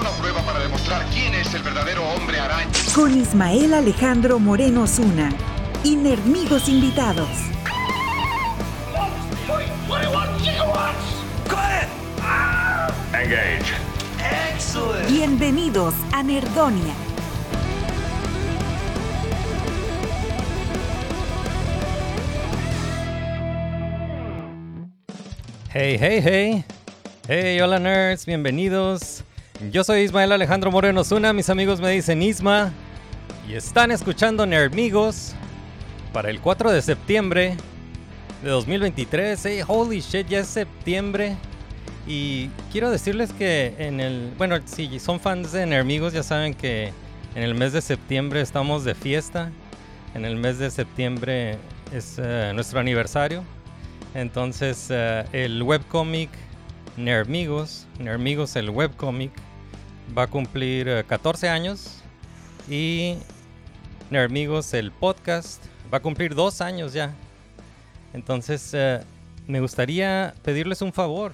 [0.00, 2.70] Una prueba para demostrar quién es el verdadero hombre araña.
[2.94, 5.30] Con Ismael Alejandro Moreno Zuna.
[5.84, 7.28] Y Nerdmigos invitados.
[13.12, 13.74] Engage.
[15.10, 16.94] Bienvenidos a Nerdonia.
[25.74, 26.64] Hey, hey, hey.
[27.28, 29.24] Hey, hola nerds, bienvenidos.
[29.68, 32.72] Yo soy Ismael Alejandro Moreno Zuna, mis amigos me dicen Isma.
[33.46, 35.34] Y están escuchando Nerdmigos
[36.14, 37.58] para el 4 de septiembre
[38.42, 39.44] de 2023.
[39.44, 41.36] Hey, holy shit, ya es septiembre.
[42.06, 44.32] Y quiero decirles que en el.
[44.38, 46.94] Bueno, si son fans de Nerdmigos, ya saben que
[47.34, 49.52] en el mes de septiembre estamos de fiesta.
[50.14, 51.58] En el mes de septiembre
[51.92, 53.44] es eh, nuestro aniversario.
[54.14, 56.30] Entonces, eh, el webcomic
[56.96, 59.32] Nerdmigos, Nerdmigos el webcomic,
[60.16, 62.02] va a cumplir eh, 14 años.
[62.68, 63.16] Y
[64.10, 67.14] Nerdmigos el podcast va a cumplir dos años ya.
[68.12, 69.00] Entonces, eh,
[69.46, 71.32] me gustaría pedirles un favor.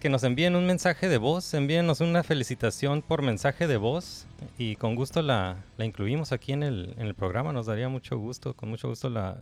[0.00, 4.76] Que nos envíen un mensaje de voz, envíenos una felicitación por mensaje de voz y
[4.76, 8.54] con gusto la, la incluimos aquí en el, en el programa, nos daría mucho gusto,
[8.54, 9.36] con mucho gusto la,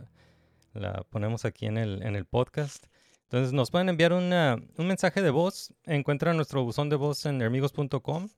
[0.73, 2.87] la ponemos aquí en el, en el podcast.
[3.29, 5.71] Entonces nos pueden enviar una- un mensaje de voz.
[5.85, 8.29] Encuentran nuestro buzón de voz en hermigos.com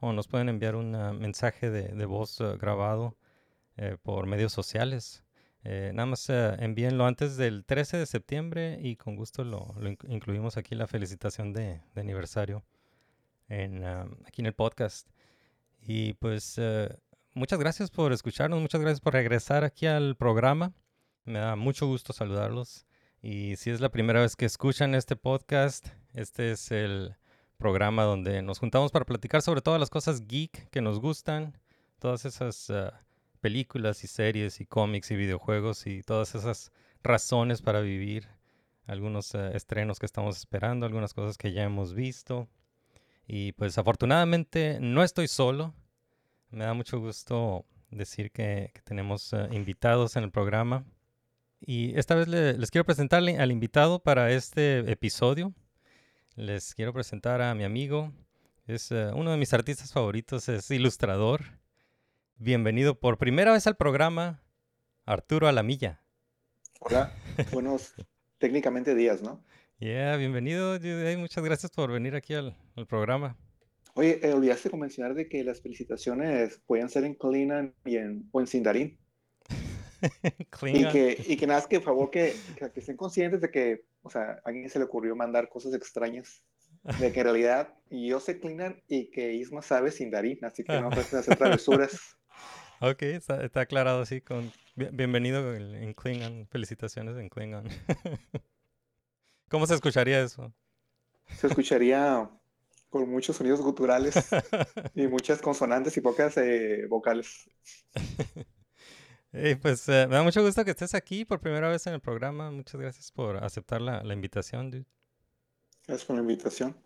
[0.00, 3.18] o nos pueden enviar un ah, mensaje de, de voz ah, grabado
[3.76, 5.22] eh, por medios sociales.
[5.62, 9.90] Eh, nada más eh, envíenlo antes del 13 de septiembre y con gusto lo, lo
[9.90, 12.64] inc- incluimos aquí la felicitación de, de aniversario
[13.48, 15.06] en, ah, aquí en el podcast.
[15.82, 16.58] Y pues
[17.34, 20.72] muchas gracias por escucharnos, muchas gracias por regresar aquí al programa.
[21.24, 22.86] Me da mucho gusto saludarlos.
[23.22, 27.16] Y si es la primera vez que escuchan este podcast, este es el
[27.58, 31.58] programa donde nos juntamos para platicar sobre todas las cosas geek que nos gustan,
[31.98, 33.04] todas esas ah,
[33.42, 36.72] películas y series y cómics y videojuegos y todas esas
[37.02, 38.26] razones para vivir,
[38.86, 42.48] algunos ah, estrenos que estamos esperando, algunas cosas que ya hemos visto.
[43.26, 45.74] Y pues afortunadamente no estoy solo.
[46.48, 50.86] Me da mucho gusto decir que, que tenemos ah, invitados en el programa.
[51.60, 55.54] Y esta vez le- les quiero presentar al invitado para este episodio.
[56.36, 58.12] Les quiero presentar a mi amigo.
[58.66, 61.42] Es eh, uno de mis artistas favoritos, es ilustrador.
[62.36, 64.42] Bienvenido por primera vez al programa,
[65.04, 66.02] Arturo Alamilla.
[66.80, 67.12] Hola,
[67.52, 67.94] buenos
[68.38, 69.44] técnicamente días, ¿no?
[69.78, 70.76] Yeah, bienvenido.
[70.78, 71.16] Jude.
[71.16, 73.36] Muchas gracias por venir aquí al, al programa.
[73.94, 78.40] Oye, eh, olvidaste mencionar de que las felicitaciones podían ser en Klingon y en, o
[78.40, 78.98] en Sindarin.
[80.62, 83.50] Y que, y que nada, más que por favor que, que, que estén conscientes de
[83.50, 86.42] que, o sea, a alguien se le ocurrió mandar cosas extrañas.
[86.98, 90.88] De que en realidad yo sé Klingon y que Isma sabe Sindarin, así que no
[90.88, 91.98] traten de hacer travesuras.
[92.82, 94.22] Ok, está, está aclarado así.
[94.22, 96.46] Con, bien- bienvenido en, en Klingon.
[96.48, 97.68] Felicitaciones en Klingon.
[99.50, 100.54] ¿Cómo se escucharía eso?
[101.36, 102.30] Se escucharía
[102.88, 104.14] con muchos sonidos guturales
[104.94, 107.50] y muchas consonantes y pocas eh, vocales.
[109.32, 112.00] Eh, pues eh, me da mucho gusto que estés aquí por primera vez en el
[112.00, 112.50] programa.
[112.50, 114.86] Muchas gracias por aceptar la, la invitación, dude.
[115.86, 116.76] Gracias por la invitación.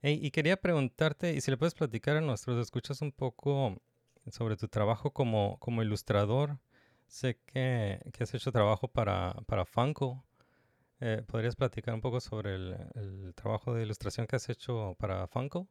[0.00, 3.82] Ey, y quería preguntarte, y si le puedes platicar a nuestros escuchas un poco
[4.30, 6.58] sobre tu trabajo como, como ilustrador.
[7.06, 10.24] Sé que, que has hecho trabajo para, para Funko.
[11.00, 15.26] Eh, ¿podrías platicar un poco sobre el, el trabajo de ilustración que has hecho para
[15.26, 15.68] Funko?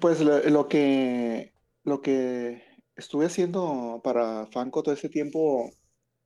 [0.00, 2.62] Pues lo, lo que, lo que
[2.96, 5.70] estuve haciendo para Funko todo ese tiempo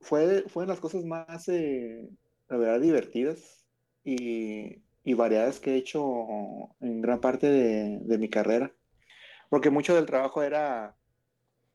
[0.00, 2.08] fue, fue de las cosas más, eh,
[2.48, 3.66] la verdad, divertidas
[4.04, 6.02] y, y variadas que he hecho
[6.80, 8.74] en gran parte de, de mi carrera.
[9.50, 10.96] Porque mucho del trabajo era,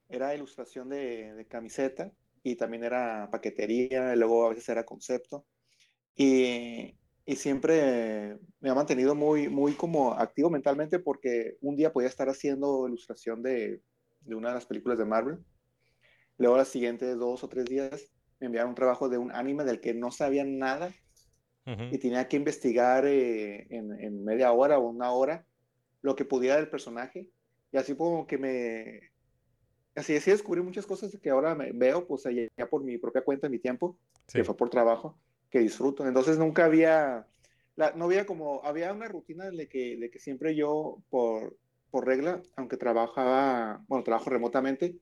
[0.09, 2.11] era ilustración de, de camiseta
[2.43, 5.47] y también era paquetería, y luego a veces era concepto.
[6.15, 12.09] Y, y siempre me ha mantenido muy, muy como activo mentalmente porque un día podía
[12.09, 13.81] estar haciendo ilustración de,
[14.25, 15.39] de una de las películas de Marvel.
[16.37, 19.79] Luego, los siguientes dos o tres días, me enviaron un trabajo de un anime del
[19.79, 20.91] que no sabía nada
[21.65, 25.45] y tenía que investigar eh, en, en media hora o una hora
[26.01, 27.29] lo que pudiera del personaje.
[27.71, 29.11] Y así como que me...
[29.95, 32.23] Así, así descubrí muchas cosas que ahora me veo, pues
[32.57, 33.97] ya por mi propia cuenta, mi tiempo,
[34.27, 34.39] Sí.
[34.39, 35.17] que fue por trabajo,
[35.49, 36.05] que disfruto.
[36.05, 37.27] Entonces nunca había,
[37.75, 41.55] la, no había como, había una rutina de que, de que siempre yo, por,
[41.93, 44.95] por regla, aunque trabajaba, bueno, trabajo remotamente,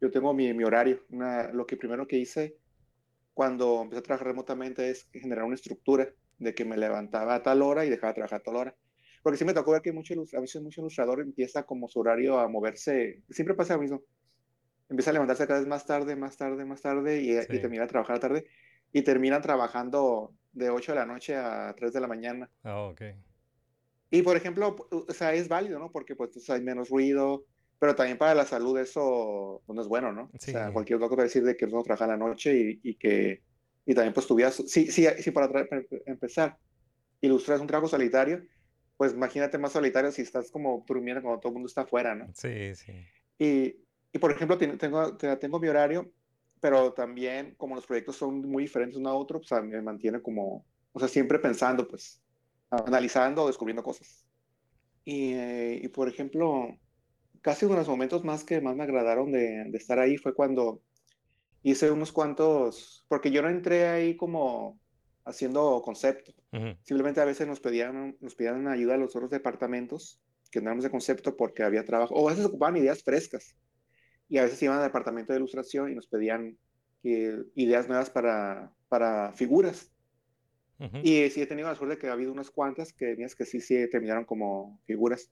[0.00, 1.02] yo tengo mi, mi horario.
[1.10, 2.54] Una, lo que primero que hice
[3.34, 6.08] cuando empecé a trabajar remotamente es generar una estructura
[6.38, 8.76] de que me levantaba a tal hora y dejaba de trabajar a tal hora.
[9.24, 12.38] Porque sí me tocó ver que mucho, a veces mucho ilustrador empieza como su horario
[12.38, 14.02] a moverse, siempre pasa lo mismo.
[14.88, 17.56] Empieza a levantarse cada vez más tarde, más tarde, más tarde y, Sí.
[17.56, 18.46] y termina a trabajar tarde
[18.92, 22.48] y terminan trabajando de 8 de la noche a 3 de la mañana.
[22.62, 23.02] Ah, ok.
[24.10, 25.90] Y por ejemplo, o sea, es válido, ¿no?
[25.90, 27.44] Porque pues hay menos ruido,
[27.78, 30.30] pero también para la salud eso pues, no es bueno, ¿no?
[30.38, 30.50] Sí.
[30.50, 32.94] O sea, cualquier va a decir de que no trabaja en la noche y, y
[32.94, 33.42] que
[33.84, 35.68] y también pues tu vida, sí, sí, sí para para
[36.06, 36.58] empezar,
[37.20, 38.42] ilustras un trabajo solitario,
[38.96, 42.28] pues imagínate más solitario si estás como durmiendo cuando todo el mundo está afuera, ¿no?
[42.34, 42.92] Sí, sí.
[43.38, 43.76] Y,
[44.12, 46.10] y por ejemplo, ten- tengo, te- tengo mi horario,
[46.60, 49.82] pero también como los proyectos son muy diferentes uno a otro, pues a mí me
[49.82, 52.20] mantiene como, o sea, siempre pensando, pues,
[52.70, 54.24] analizando, descubriendo cosas.
[55.04, 56.76] Y, eh, y, por ejemplo,
[57.40, 60.34] casi uno de los momentos más que más me agradaron de, de estar ahí fue
[60.34, 60.82] cuando
[61.62, 64.78] hice unos cuantos, porque yo no entré ahí como
[65.24, 66.32] haciendo concepto,
[66.84, 70.20] simplemente a veces nos pedían, nos pedían ayuda a los otros departamentos
[70.50, 73.56] que no éramos de concepto porque había trabajo, o a veces ocupaban ideas frescas,
[74.28, 76.56] y a veces iban al departamento de ilustración y nos pedían
[77.02, 79.92] que, ideas nuevas para, para figuras.
[80.78, 80.98] Ujú.
[81.02, 83.46] Y sí he tenido la suerte de que ha habido unas cuantas que, mías que
[83.46, 85.30] sí, sí terminaron como figuras.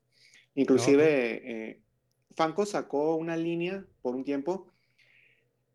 [0.54, 1.80] Inclusive, eh,
[2.36, 4.68] Funko sacó una línea por un tiempo,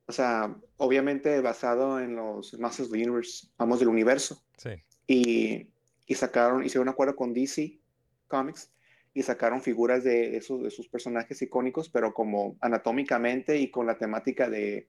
[0.07, 4.71] o sea, obviamente basado en los Masters of the Universe, vamos, del universo Sí.
[5.07, 5.67] y,
[6.07, 7.79] y sacaron, hicieron un acuerdo con DC
[8.27, 8.71] Comics
[9.13, 13.97] y sacaron figuras de esos de sus personajes icónicos, pero como anatómicamente y con la
[13.97, 14.87] temática de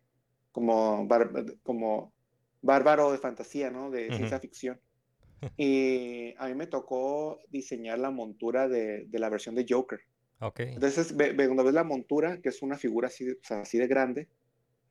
[0.52, 1.06] como,
[1.62, 2.12] como
[2.62, 3.90] bárbaro de fantasía, ¿no?
[3.90, 4.16] De Ujú.
[4.16, 4.80] ciencia ficción.
[5.56, 10.00] Y a mí me tocó diseñar la montura de, de la versión de Joker.
[10.40, 10.60] Ok.
[10.60, 13.60] Entonces, ve, ve- cuando ves la montura, que es una figura así, de- o sea,
[13.62, 14.28] así de grande,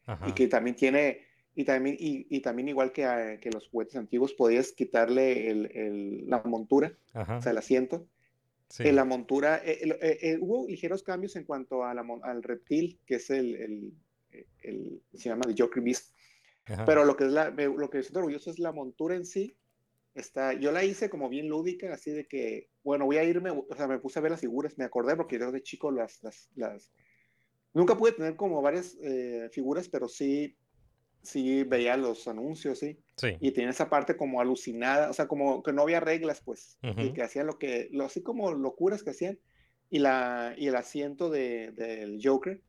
[0.05, 0.27] Ajá.
[0.27, 1.21] y que también tiene,
[1.55, 5.71] y también, y, y también igual que, a- que los juguetes antiguos, podías quitarle el,
[5.75, 7.37] el- la montura, Ajá.
[7.37, 8.07] o sea, el asiento.
[8.69, 8.87] Sí.
[8.87, 12.41] En la montura, eh, el- eh, eh, hubo ligeros cambios en cuanto a la al
[12.43, 13.93] reptil, que es el, el,
[14.63, 16.15] el- se llama The Joker Beast.
[16.69, 16.85] Ajá.
[16.85, 19.57] Pero lo que, es la, me- lo que siento orgulloso es la montura en sí.
[20.15, 23.67] Está, yo la hice como bien lúdica, así de que, bueno, voy a irme, o
[23.75, 26.49] sea, me puse a ver las figuras, me acordé porque yo de chico las, las,
[26.55, 26.91] las...
[27.73, 30.57] Nunca pude tener como varias eh, figuras, pero sí,
[31.21, 32.99] sí veía los anuncios, sí.
[33.17, 33.37] Sí.
[33.39, 36.89] Y tenía esa parte como alucinada, o sea, como que no había reglas, pues, y
[36.89, 37.13] Ujú.
[37.13, 39.39] que hacían lo que, lo, así como locuras que hacían.
[39.91, 42.61] Y, la, y el asiento de, del Joker,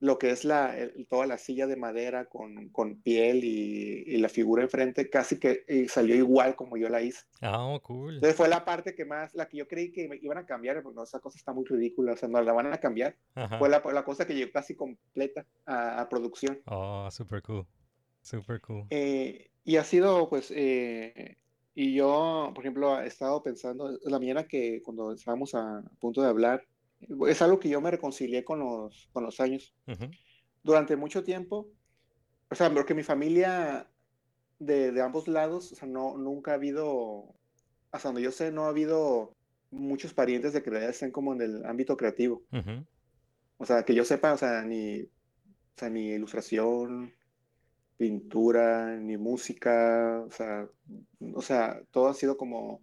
[0.00, 4.16] lo que es la, el- toda la silla de madera con, con piel y, y
[4.18, 7.24] la figura enfrente, casi que y salió igual como yo la hice.
[7.40, 8.14] Ah, oh, cool.
[8.14, 10.82] Entonces fue la parte que más, la que yo creí que me iban a cambiar,
[10.82, 13.16] porque no, esa cosa está muy ridícula, o sea, no la van a cambiar.
[13.34, 13.58] Ajá.
[13.58, 16.60] Fue la, la cosa que llegó casi completa a, a producción.
[16.66, 17.66] Oh, super cool.
[18.22, 18.84] Super cool.
[18.90, 21.36] Eh, y ha sido, pues, eh,
[21.74, 26.28] y yo, por ejemplo, he estado pensando, la mañana que cuando estábamos a punto de
[26.28, 26.64] hablar,
[27.00, 29.74] es algo que yo me reconcilié con los, con los años.
[29.86, 30.10] Ujú.
[30.62, 31.68] Durante mucho tiempo,
[32.50, 33.88] o sea, porque mi familia
[34.58, 37.34] de, de ambos lados, o sea, no, nunca ha habido,
[37.92, 39.34] hasta donde yo sé, no ha habido
[39.70, 42.42] muchos parientes de que estén como en el ámbito creativo.
[42.52, 42.84] Ujú.
[43.58, 45.08] O sea, que yo sepa, o sea, ni, o
[45.76, 47.12] sea, ni ilustración,
[47.96, 50.68] pintura, ni música, o sea,
[51.34, 52.80] o sea, todo ha sido como,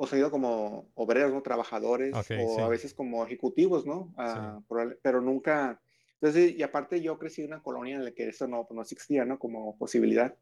[0.00, 1.42] o sido como obreros, ¿no?
[1.42, 2.60] Trabajadores, Ok, o sí.
[2.62, 4.14] a veces como ejecutivos, ¿no?
[4.16, 5.80] Ah, probable- pero nunca,
[6.14, 9.24] entonces, y aparte yo crecí en una colonia en la que eso no, no existía,
[9.24, 9.38] ¿no?
[9.38, 10.34] Como posibilidad.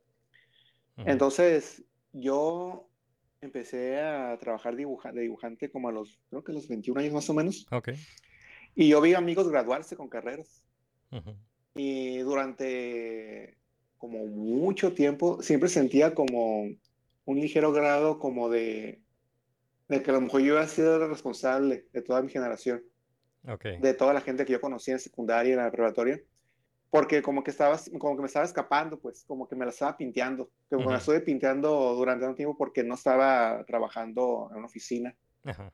[0.98, 1.82] Entonces,
[2.12, 2.88] yo
[3.40, 7.12] empecé a trabajar dibuja- de dibujante como a los, creo que a los 21 años
[7.14, 7.66] más o menos.
[7.70, 7.90] Ok.
[8.74, 10.62] Y yo vi amigos graduarse con carreras.
[11.74, 13.56] Y durante
[13.98, 16.68] como mucho tiempo siempre sentía como
[17.24, 19.00] un ligero grado como de,
[19.88, 22.82] de que a lo mejor yo a ser el responsable de toda mi generación,
[23.48, 23.64] Ok.
[23.80, 26.20] de toda la gente que yo conocía en secundaria y en la preparatoria,
[26.90, 29.96] porque como que estaba, como que me estaba escapando, pues, como que me la estaba
[29.96, 34.66] pinteando, que me la estuve pinteando durante un tiempo porque no estaba trabajando en una
[34.66, 35.14] oficina,
[35.44, 35.72] Ajá.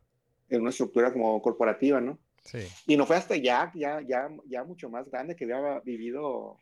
[0.48, 2.18] en una estructura como corporativa, ¿no?
[2.42, 2.66] Sí.
[2.86, 6.60] Y no fue hasta ya, ya, ya, ya mucho más grande que había vivido, o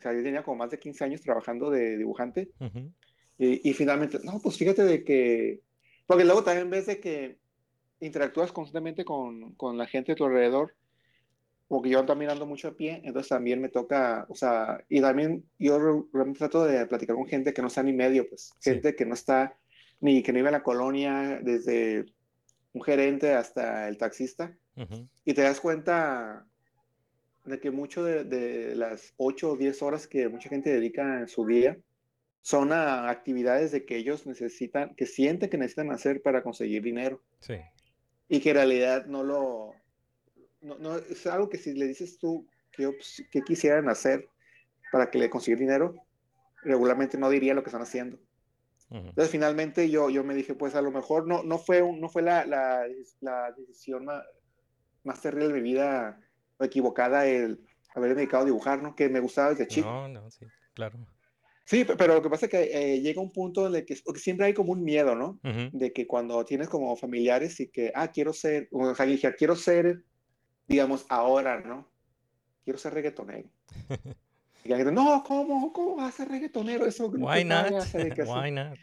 [0.00, 2.90] sea, yo tenía como más de 15 años trabajando de dibujante Ujú.
[3.38, 5.60] y, y finalmente, no, pues fíjate de que,
[6.06, 7.38] porque luego también ves de que
[8.00, 10.74] interactúas constantemente con, con la gente a tu alrededor,
[11.68, 15.44] porque yo también ando mucho a pie, entonces también me toca, o sea, y también
[15.58, 18.70] yo re- realmente trato de platicar con gente que no está ni medio, pues, Sí.
[18.72, 19.56] gente que no está
[20.00, 22.04] ni que no vive en la colonia, desde
[22.72, 24.54] un gerente hasta el taxista,
[25.24, 26.44] y te das cuenta
[27.44, 31.28] de que mucho de, de las 8 o 10 horas que mucha gente dedica en
[31.28, 31.76] su día
[32.42, 37.22] son a actividades de que ellos necesitan, que sienten que necesitan hacer para conseguir dinero
[37.38, 37.54] Sí.
[38.28, 39.74] y que en realidad no lo,
[40.60, 44.28] no, no- es algo que si le dices tú que, ops- que quisieran hacer
[44.90, 45.94] para que le conseguir dinero,
[46.62, 48.18] regularmente no diría lo que están haciendo.
[48.90, 52.10] Entonces finalmente yo, yo me dije, pues a lo mejor no, no fue, un- no
[52.10, 52.86] fue la, la,
[53.20, 54.22] la decisión más,
[55.04, 56.20] más terrible de mi vida
[56.58, 58.94] o equivocada el haber dedicado a dibujar, ¿no?
[58.94, 59.88] Que me gustaba desde chico.
[59.88, 60.44] No, no, sí,
[60.74, 60.98] claro.
[61.64, 62.62] Sí, pe- pero lo que pasa es que
[62.94, 65.38] eh, llega un punto en el que, porque siempre hay como un miedo, ¿no?
[65.44, 65.70] Ujú.
[65.78, 69.54] de que cuando tienes como familiares y que, ah, quiero ser, o sea, dije, quiero
[69.56, 70.02] ser,
[70.66, 71.88] digamos, ahora, ¿no?
[72.64, 73.48] Quiero ser reggaetonero.
[74.64, 75.72] Y la gente, no, ¿cómo?
[75.72, 76.86] ¿Cómo vas a ser reggaetonero?
[76.86, 77.66] Eso Why not?
[77.90, 78.32] que eso".
[78.40, 78.78] Why not?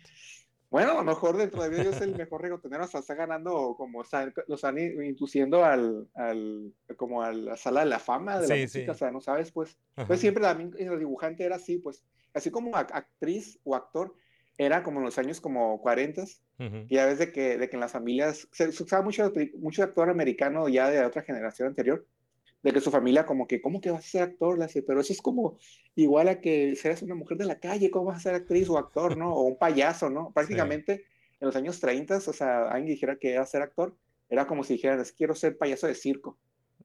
[0.70, 3.76] Bueno, a lo mejor dentro de mí yo soy el mejor reggaetonero, hasta está ganando,
[3.78, 8.40] como está- lo están in- induciendo al, al, como a la sala de la fama
[8.42, 8.90] de la Sí, música, sí.
[8.90, 9.78] o sea, no sabes, pues.
[9.96, 10.06] Ajá.
[10.06, 14.16] Pues siempre también el dibujante era así, pues, así como ac- actriz o actor,
[14.58, 16.24] era como en los años como 40,
[16.60, 16.86] Ujú.
[16.90, 19.84] y ya ves de que, de que en las familias, se, se usaba mucho, mucho
[19.84, 22.06] actor americano ya de otra generación anterior,
[22.62, 24.58] de que su familia como que, ¿cómo que vas a ser actor?
[24.60, 25.58] Le hace, pero eso es como
[25.96, 28.78] igual a que seas una mujer de la calle, ¿cómo vas a ser actriz o
[28.78, 29.34] actor, no?
[29.34, 30.32] O un payaso, ¿no?
[30.34, 31.06] Prácticamente
[31.40, 33.96] en los años 30, o sea, alguien dijera que iba a ser actor,
[34.28, 36.38] era como si dijeran, quiero ser payaso de circo.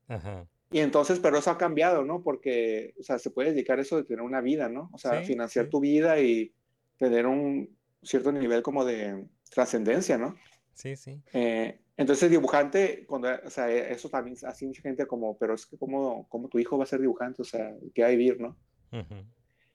[0.07, 0.47] Ajá.
[0.75, 2.21] Y entonces, pero eso ha cambiado, ¿no?
[2.25, 4.91] Porque, o sea, se puede dedicar a eso de tener una vida, ¿no?
[4.93, 5.71] O sea, Sí, financiar sí.
[5.71, 6.53] tu vida y
[6.99, 10.35] tener un cierto nivel como de trascendencia, ¿no?
[10.73, 11.23] Sí, sí.
[11.33, 15.79] Eh, entonces, dibujante, cuando, o sea, eso también hace mucha gente como, pero es que
[15.79, 18.57] como, como tu hijo va a ser dibujante, o sea, ¿qué va a vivir, no?
[18.91, 19.15] Ujú.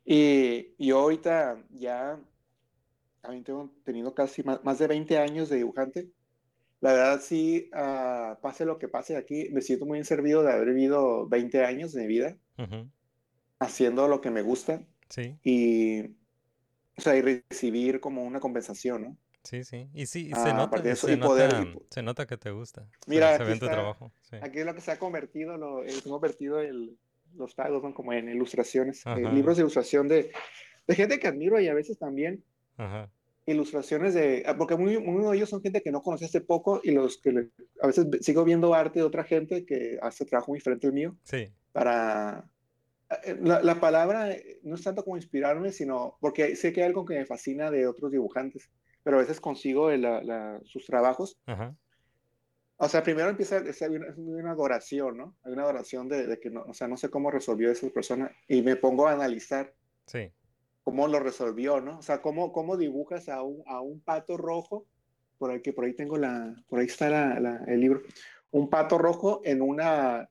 [0.04, 2.20] Y yo ahorita ya,
[3.22, 6.10] también tengo tenido casi más, más de 20 años de dibujante.
[6.82, 10.52] La verdad, sí, ah, pase lo que pase aquí, me siento muy bien servido de
[10.52, 12.90] haber vivido 20 años de mi vida Ujú.
[13.60, 19.18] haciendo lo que me gusta Sí, y, o sea, y recibir como una compensación, ¿no?
[19.44, 19.90] sí, sí.
[19.94, 22.02] Y sí, y Ah, se nota, aparte de eso, se y poder- nota, y se
[22.04, 22.86] nota que te gusta.
[23.08, 24.12] Mira, se, aquí ve en tu trabajo.
[24.22, 24.38] Sí.
[24.42, 26.98] Aquí es lo que se ha convertido, lo, eh, se ha convertido el,
[27.36, 27.94] los pagos, ¿no?
[27.94, 30.32] Como en ilustraciones, eh, libros de ilustración de,
[30.88, 32.44] de gente que admiro y a veces también
[32.78, 33.12] Ajá.
[33.50, 36.82] Ilustraciones de, ah, porque muy, uno de ellos son gente que no conocí hace poco
[36.84, 37.50] y los que le-
[37.82, 40.94] a veces ve- sigo viendo arte de otra gente que hace trabajo muy diferente al
[40.94, 41.52] mío Sí.
[41.72, 42.50] para...
[43.24, 46.88] eh, La, la palabra eh, no es tanto como inspirarme, sino porque sé que hay
[46.88, 48.70] algo que me fascina de otros dibujantes,
[49.04, 51.76] pero a veces consigo la- la- sus trabajos Ajá.
[52.78, 55.36] o sea, primero empieza es una, es una adoración, ¿no?
[55.44, 58.32] Hay una adoración de, de que no, o sea, no sé cómo resolvió esa persona
[58.48, 59.74] y me pongo a analizar
[60.06, 60.32] Sí.
[60.90, 62.00] Cómo lo resolvió, ¿no?
[62.00, 64.86] O sea, cómo, cómo dibujas a un, a un pato rojo,
[65.38, 68.02] por ahí que por ahí tengo la, por ahí está la- la- el libro,
[68.52, 70.28] un pato rojo en una,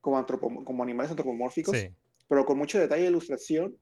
[0.00, 1.88] como, antropo- como animales antropomórficos, Sí.
[2.28, 3.76] pero con mucho detalle de ilustración,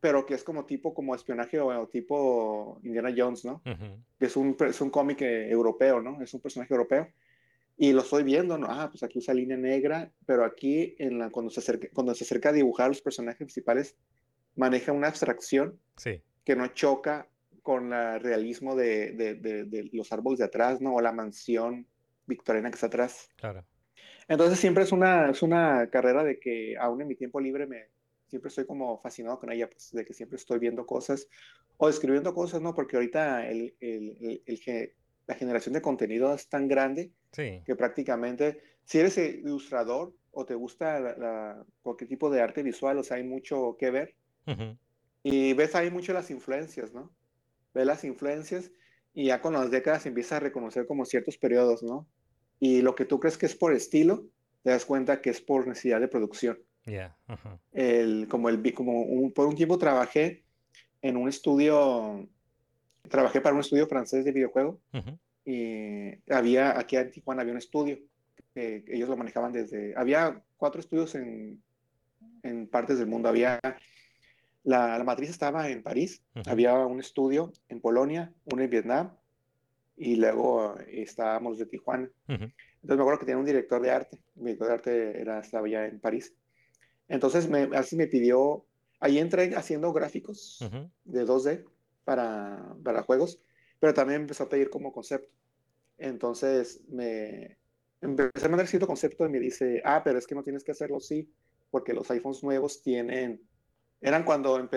[0.00, 3.60] pero que es como tipo, como espionaje o, o tipo Indiana Jones, ¿no?
[3.66, 4.02] Ujú.
[4.18, 6.22] que es un, es un cómic eh, europeo, ¿no?
[6.22, 7.08] Es un personaje europeo.
[7.76, 8.68] Y lo estoy viendo, ¿no?
[8.70, 12.22] Ah, pues aquí usa línea negra, pero aquí en la, cuando, se acerca, cuando se
[12.24, 13.96] acerca a dibujar los personajes principales,
[14.56, 16.20] maneja una abstracción Sí.
[16.44, 17.28] que no choca
[17.62, 20.94] con el realismo de, de, de, de los árboles de atrás, ¿no?
[20.94, 21.86] O la mansión
[22.26, 23.28] victoriana que está atrás.
[23.36, 23.64] Claro.
[24.28, 27.88] Entonces siempre es una, es una carrera de que aún en mi tiempo libre me,
[28.26, 31.26] siempre estoy como fascinado con ella, pues de que siempre estoy viendo cosas
[31.76, 32.74] o escribiendo cosas, ¿no?
[32.74, 34.42] Porque ahorita el, el,
[35.26, 37.62] la generación de contenido es tan grande Sí.
[37.64, 42.98] que prácticamente si eres ilustrador o te gusta la- la- cualquier tipo de arte visual,
[42.98, 44.14] o sea, hay mucho que ver
[44.46, 44.76] Ujú.
[45.22, 47.10] y ves ahí mucho las influencias, ¿no?
[47.72, 48.70] Ves las influencias
[49.14, 52.06] y ya con las décadas empiezas a reconocer como ciertos periodos, ¿no?
[52.60, 54.26] Y lo que tú crees que es por estilo,
[54.62, 56.58] te das cuenta que es por necesidad de producción.
[56.86, 57.16] Ya.
[57.26, 57.58] Ajá.
[57.72, 60.44] El, como el, como un- por un tiempo trabajé
[61.02, 62.28] en un estudio,
[63.08, 65.18] trabajé para un estudio francés de videojuego Ujú.
[65.44, 67.98] y había, aquí en Tijuana había un estudio,
[68.54, 71.62] que ellos lo manejaban desde, había cuatro estudios en,
[72.42, 73.58] en partes del mundo, había,
[74.64, 76.50] la, la matriz estaba en París, Ujú.
[76.50, 79.16] había un estudio en Polonia, uno en Vietnam,
[79.96, 82.10] y luego eh, estábamos los de Tijuana.
[82.28, 82.44] Ujú.
[82.44, 85.68] Entonces me acuerdo que tenía un director de arte, mi director de arte era, estaba
[85.68, 86.34] ya en París.
[87.08, 88.64] Entonces me, así me pidió,
[89.00, 90.90] ahí entré haciendo gráficos Ujú.
[91.04, 91.64] de 2D
[92.04, 93.40] para, para juegos,
[93.78, 95.30] pero también empezó a pedir como concepto.
[95.98, 97.58] Entonces me
[98.00, 100.72] empecé a mandar cierto concepto y me dice, ah, pero es que no tienes que
[100.72, 101.30] hacerlo así,
[101.70, 103.40] porque los iPhones nuevos tienen,
[104.00, 104.68] eran cuando,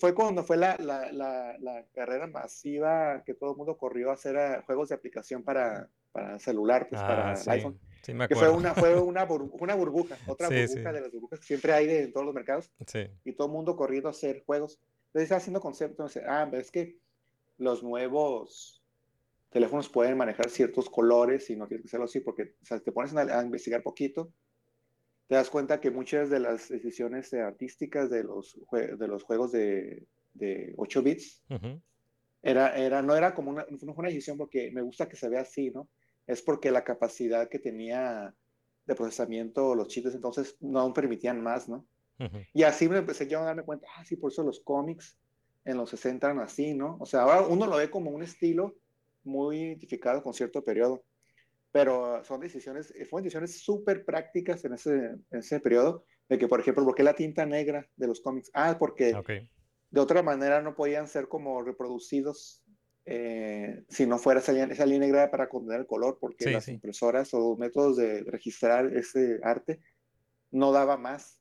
[0.00, 4.14] fue cuando fue la, la, la, la carrera masiva que todo el mundo corrió a
[4.14, 7.50] hacer ah, juegos de aplicación para, para celular, pues para Ah, el sí.
[7.50, 7.78] iPhone.
[8.02, 11.12] Sí, me Que fue una, fue una, bur- una burbuja, otra Sí, burbuja de las
[11.12, 12.70] burbujas que siempre hay de, en todos los mercados
[13.24, 14.80] y todo el mundo corriendo a hacer juegos.
[15.06, 16.98] Entonces haciendo conceptos, ah, pero es que
[17.58, 18.82] los nuevos
[19.50, 22.90] teléfonos pueden manejar ciertos colores y no tienes que hacerlo así porque o sea, te
[22.90, 24.32] pones a, a investigar poquito,
[25.28, 29.52] te das cuenta que muchas de las decisiones eh, artísticas de los, de los juegos
[29.52, 31.80] de, de 8 bits Ujú.
[32.42, 35.28] era, era, no era como una, no fue una decisión porque me gusta que se
[35.28, 35.88] vea así, ¿no?
[36.26, 38.34] Es porque la capacidad que tenía
[38.84, 41.86] de procesamiento los chips entonces no permitían más, ¿no?
[42.18, 42.38] Ujú.
[42.52, 45.18] Y así me empecé yo a darme cuenta, ah, sí, por eso los cómics
[45.64, 46.96] en los 60 eran así, ¿no?
[47.00, 48.74] O sea, ahora uno lo ve como un estilo
[49.24, 51.04] muy identificado con cierto periodo,
[51.72, 56.46] pero son decisiones, eh, fueron decisiones súper prácticas en ese, en ese periodo, de que,
[56.48, 58.50] por ejemplo, ¿por qué la tinta negra de los cómics?
[58.54, 59.14] Ah, porque
[59.90, 62.62] de otra manera no podían ser como reproducidos
[63.04, 66.52] eh, si no fuera esa, línea- esa línea negra para contener el color, porque Sí,
[66.52, 66.72] las sí.
[66.72, 69.80] impresoras o métodos de registrar ese arte
[70.50, 71.40] no daba más.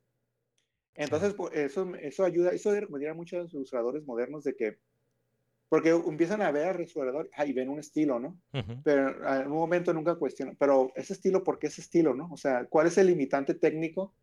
[0.96, 4.80] Entonces, pues, eso, eso ayuda, eso recomendaría mucho a los ilustradores modernos de que,
[5.72, 8.38] porque empiezan a ver al ilustrador ah, y ven un estilo, ¿no?
[8.54, 8.82] Ujú.
[8.84, 9.08] Pero
[9.42, 12.28] en un momento nunca cuestionan, pero ese estilo, ¿por qué ese estilo, no?
[12.30, 14.14] O sea, ¿cuál es el limitante técnico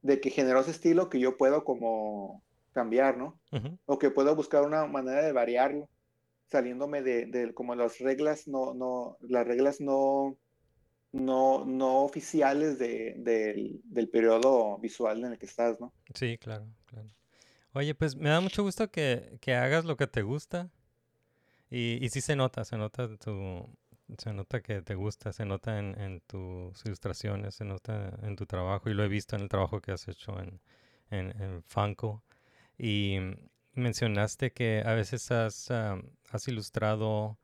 [0.00, 2.42] de que generó ese estilo que yo puedo como
[2.72, 3.38] cambiar, ¿no?
[3.52, 3.78] Ujú.
[3.84, 5.90] o que puedo buscar una manera de variarlo,
[6.46, 10.38] saliéndome de, de como las reglas no, no, las reglas no,
[11.12, 15.92] no, no oficiales de, del- del periodo visual en el que estás, ¿no?
[16.14, 17.08] Sí, claro, claro.
[17.74, 20.70] Oye, pues me da mucho gusto que, que hagas lo que te gusta.
[21.74, 23.68] Y, y sí se nota, se nota tu,
[24.18, 28.88] se nota que te gusta, se nota en, tus ilustraciones, se nota en tu trabajo
[28.90, 30.60] y lo he visto en el trabajo que has hecho en,
[31.10, 32.22] en, Funko.
[32.78, 33.18] Y
[33.72, 37.38] mencionaste que a veces has, ah, has ilustrado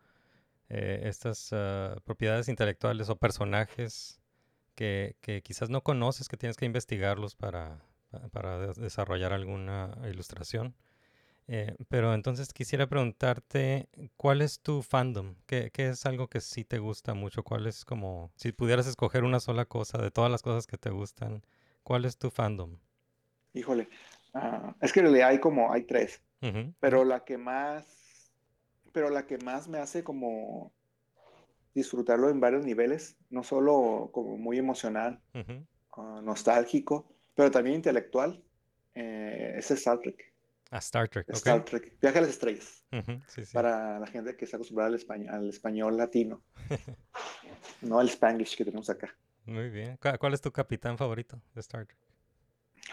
[0.68, 4.20] eh, estas ah, propiedades intelectuales o personajes
[4.76, 10.76] que, quizás no conoces, que tienes que investigarlos para, pa- para des- desarrollar alguna ilustración.
[11.52, 15.34] Eh, pero entonces quisiera preguntarte, ¿cuál es tu fandom?
[15.46, 17.42] ¿Qué, qué es algo que sí te gusta mucho?
[17.42, 20.90] ¿Cuál es como, si pudieras escoger una sola cosa de todas las cosas que te
[20.90, 21.42] gustan,
[21.82, 22.76] ¿cuál es tu fandom?
[23.52, 23.88] Híjole,
[24.32, 26.22] ah, es que en realidad hay como, hay tres,
[26.78, 28.30] pero la que más,
[28.92, 30.70] pero la que más me hace como
[31.74, 35.20] disfrutarlo en varios niveles, no solo como muy emocional,
[35.96, 38.40] ah, nostálgico, pero también intelectual,
[38.94, 40.29] eh, es Star Trek.
[40.70, 41.28] Ah, Star Trek.
[41.30, 42.84] Star Trek, Viaje a las Estrellas.
[42.92, 43.52] Ujú, sí, sí.
[43.52, 46.42] para la gente que está acostumbrada al español, al español latino,
[47.82, 49.16] no al spanglish que tenemos acá.
[49.46, 49.98] Muy bien.
[50.18, 51.98] ¿Cuál, es tu capitán favorito de Star Trek?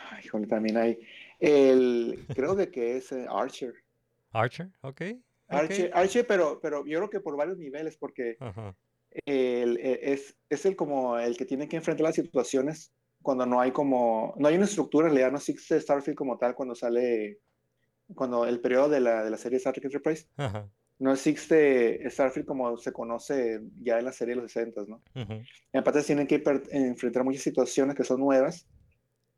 [0.09, 0.99] Ay, híjole, también hay
[1.39, 3.73] el, creo de que es eh, Archer.
[4.31, 5.01] Archer, ok.
[5.49, 8.37] Archer, Archer, pero, pero yo creo que por varios niveles, porque
[9.25, 13.59] el- e- es, es el como el que tiene que enfrentar las situaciones cuando no
[13.61, 17.39] hay como, no hay una estructura en realidad, no existe Starfield como tal cuando sale,
[18.15, 20.69] cuando el periodo de la, de la serie Star Trek Enterprise, Ajá.
[20.99, 25.01] no existe Starfield como se conoce ya en la serie de los 60, ¿no?
[25.15, 25.33] ujú,
[25.73, 26.41] En parte tienen que
[26.71, 28.67] enfrentar muchas situaciones que son nuevas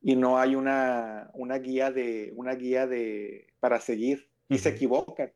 [0.02, 5.34] y no hay una, una guía de una guía de para seguir y se equivocan.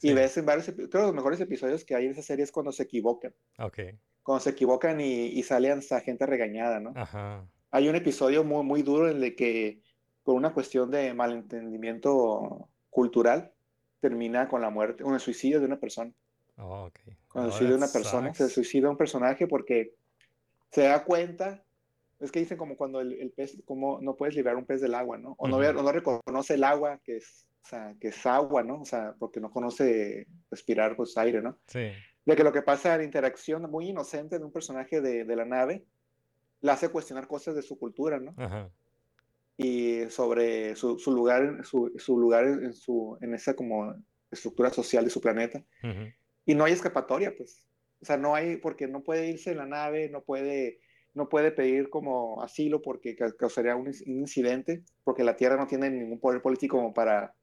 [0.00, 0.08] Sí.
[0.10, 2.52] Y ves en varios creo que los mejores episodios que hay en esa serie es
[2.52, 3.78] cuando se equivocan, Ok.
[4.22, 6.92] cuando se equivocan y, y sale hasta gente regañada, ¿no?
[6.94, 7.46] Ajá.
[7.70, 9.80] Hay un episodio muy, muy duro en el que
[10.22, 13.52] por una cuestión de malentendimiento cultural
[14.00, 16.10] termina con la muerte, con el suicidio de una persona.
[16.56, 16.98] Oh, ok.
[17.28, 18.54] Con el Oh, suicidio de una persona, se sucks.
[18.54, 19.92] suicida un personaje porque
[20.70, 21.62] se da cuenta,
[22.18, 24.94] es que dicen como cuando el, el pez, como no puedes liberar un pez del
[24.94, 25.34] agua, ¿no?
[25.38, 28.80] O no, o no reconoce el agua que es, o sea, que es agua, ¿no?
[28.80, 31.58] O sea, porque no conoce respirar pues aire, ¿no?
[31.66, 31.90] Sí.
[32.24, 35.44] De que lo que pasa, la interacción muy inocente de un personaje de, de la
[35.44, 35.84] nave,
[36.62, 38.32] la hace cuestionar cosas de su cultura, ¿no?
[38.38, 38.70] Ajá.
[39.58, 43.94] Y sobre su, su lugar, su, su lugar en, su, en esa como
[44.30, 46.10] estructura social de su planeta ujú,
[46.44, 47.64] y no hay escapatoria, pues.
[48.00, 50.80] O sea, no hay, porque no puede irse en la nave, no puede,
[51.14, 55.66] no puede pedir como asilo porque ca- causaría un, un incidente, porque la Tierra no
[55.66, 57.34] tiene ningún poder político como para,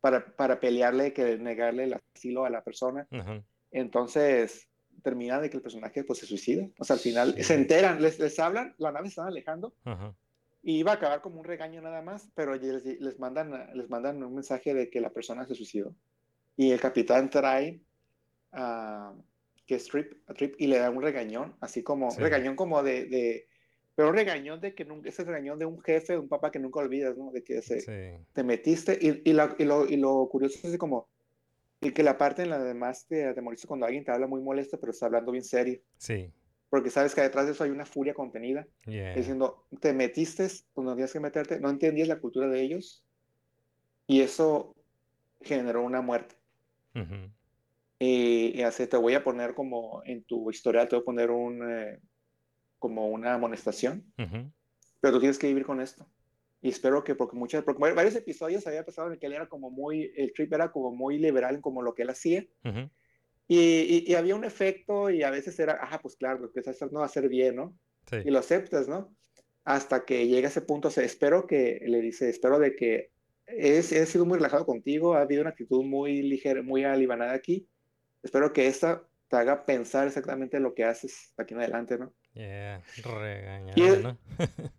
[0.00, 3.08] para, para pelearle, que negarle el asilo a la persona.
[3.10, 3.42] Ajá.
[3.72, 4.68] Entonces,
[5.02, 6.68] termina de que el personaje pues se suicida.
[6.78, 7.42] O sea, al final Sí.
[7.42, 10.14] se enteran, les, les hablan, la nave se están alejando Ajá.
[10.68, 14.20] Y iba a acabar como un regaño nada más, pero les, les, mandan, les mandan
[14.24, 15.94] un mensaje de que la persona se suicidó.
[16.56, 17.80] Y el capitán trae
[18.50, 19.14] a,
[19.64, 20.14] que es Trip,
[20.58, 22.20] y le da un regañón, así como, Sí.
[22.20, 23.46] regañón como de, de,
[23.94, 26.80] pero regañón de que nunca, ese regañón de un jefe, de un papá que nunca
[26.80, 27.30] olvidas, ¿no?
[27.30, 28.24] De que se, Sí.
[28.32, 31.08] te metiste y, y, la- y lo, y lo curioso es así como,
[31.80, 34.80] y que la parte en la demás te atemoriza cuando alguien te habla muy molesto,
[34.80, 36.32] pero está hablando bien serio, Sí.
[36.68, 39.14] Porque sabes que detrás de eso hay una furia contenida, Yeah.
[39.14, 43.04] diciendo, te metiste donde no tenías que meterte, no entendías la cultura de ellos,
[44.06, 44.74] y eso
[45.42, 46.36] generó una muerte.
[46.94, 47.30] Ujú.
[47.98, 51.30] Y, y así te voy a poner como en tu historial, te voy a poner
[51.30, 51.98] un, eh,
[52.78, 54.50] como una amonestación, Ujú.
[55.00, 56.06] pero tú tienes que vivir con esto.
[56.62, 59.48] Y espero que, porque muchas, porque var- varios episodios había pasado en que él era
[59.48, 62.90] como muy, el trip era como muy liberal en como lo que él hacía, Ujú.
[63.48, 66.60] Y, y, y había un efecto y a veces era, ah, pues claro, lo que
[66.60, 67.76] estás tratando de hacer bien, ¿no?
[68.10, 68.16] Sí.
[68.24, 69.14] Y lo aceptas, ¿no?
[69.64, 73.10] Hasta que llega ese punto, o sea, espero que, le dice, espero de que
[73.46, 77.68] es, he sido muy relajado contigo, ha habido una actitud muy ligera, muy alivianada aquí,
[78.22, 82.12] espero que esta te haga pensar exactamente lo que haces aquí en adelante, ¿no?
[82.34, 82.82] Yeah.
[83.02, 84.18] Regañado, Y es- ¿no?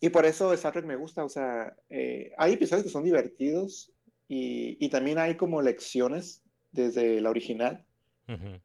[0.00, 3.90] Y por eso Star Trek me gusta, o sea, eh, hay episodios que son divertidos
[4.28, 6.42] y, y también hay como lecciones
[6.74, 7.86] desde la original,
[8.28, 8.60] Ujú.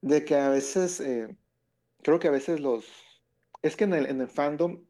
[0.00, 1.36] de que a veces, eh,
[2.02, 2.86] creo que a veces los,
[3.62, 4.84] es que en el, en el fandom,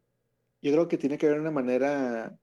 [0.61, 2.37] yo creo que tiene que haber una manera,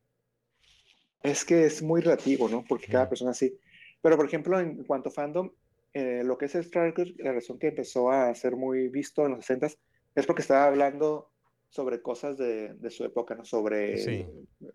[1.22, 2.64] es que es muy relativo, ¿no?
[2.68, 3.08] Porque cada Mm.
[3.08, 3.56] persona así.
[4.00, 5.50] Pero, por ejemplo, en cuanto a fandom,
[5.94, 9.32] eh, lo que es Star Trek, la razón que empezó a ser muy visto en
[9.32, 9.68] los 60
[10.14, 11.31] es porque estaba hablando
[11.72, 13.46] sobre cosas de, de su época, ¿no?
[13.46, 14.26] Sobre Sí.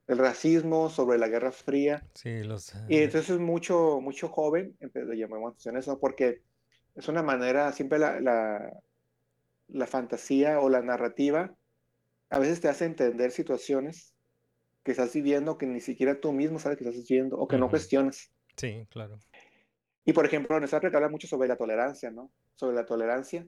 [0.07, 2.03] el racismo, sobre la Guerra Fría.
[2.15, 2.73] Sí, los...
[2.89, 6.41] Y eh, entonces mucho, mucho joven le llamó la atención eso, porque
[6.95, 8.73] es una manera, siempre la, la,
[9.67, 11.55] la fantasía o la narrativa
[12.31, 14.15] a veces te hace entender situaciones
[14.83, 17.65] que estás viviendo que ni siquiera tú mismo sabes que estás viviendo o que no
[17.65, 17.73] Ujú.
[17.73, 18.31] cuestionas.
[18.55, 19.19] Sí, claro.
[20.03, 22.31] Y por ejemplo, en Trek habla mucho sobre la tolerancia, ¿no?
[22.55, 23.45] Sobre la tolerancia.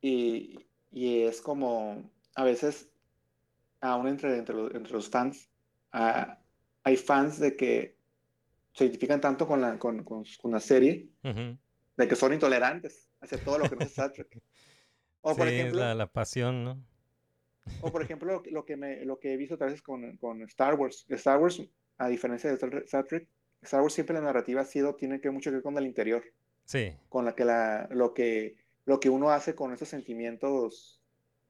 [0.00, 2.88] Y, y es como, a veces,
[3.80, 5.48] aún entre, entre, los, entre los fans,
[5.92, 6.38] ah,
[6.82, 7.96] hay fans de que
[8.72, 13.38] se identifican tanto con la, con, con, con la serie, de que son intolerantes hacia
[13.42, 14.40] todo lo que no es Star Trek.
[15.20, 16.84] O por Sí, ejemplo, la, la pasión, ¿no?
[17.80, 20.42] o por ejemplo lo, lo que me, lo que he visto otras veces con, con
[20.42, 21.06] Star Wars.
[21.08, 21.62] Star Wars,
[21.98, 23.28] a diferencia de Star Trek,
[23.62, 26.24] Star Wars siempre la narrativa ha sido, tiene que mucho que ver con el interior.
[26.64, 31.00] Sí, con la que la, lo que lo que uno hace con esos sentimientos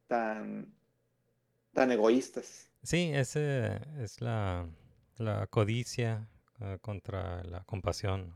[0.06, 0.74] tan
[1.74, 2.70] tan egoístas.
[2.82, 4.68] sí, ese es la,
[5.18, 6.28] la codicia
[6.60, 8.34] eh, contra la compasión.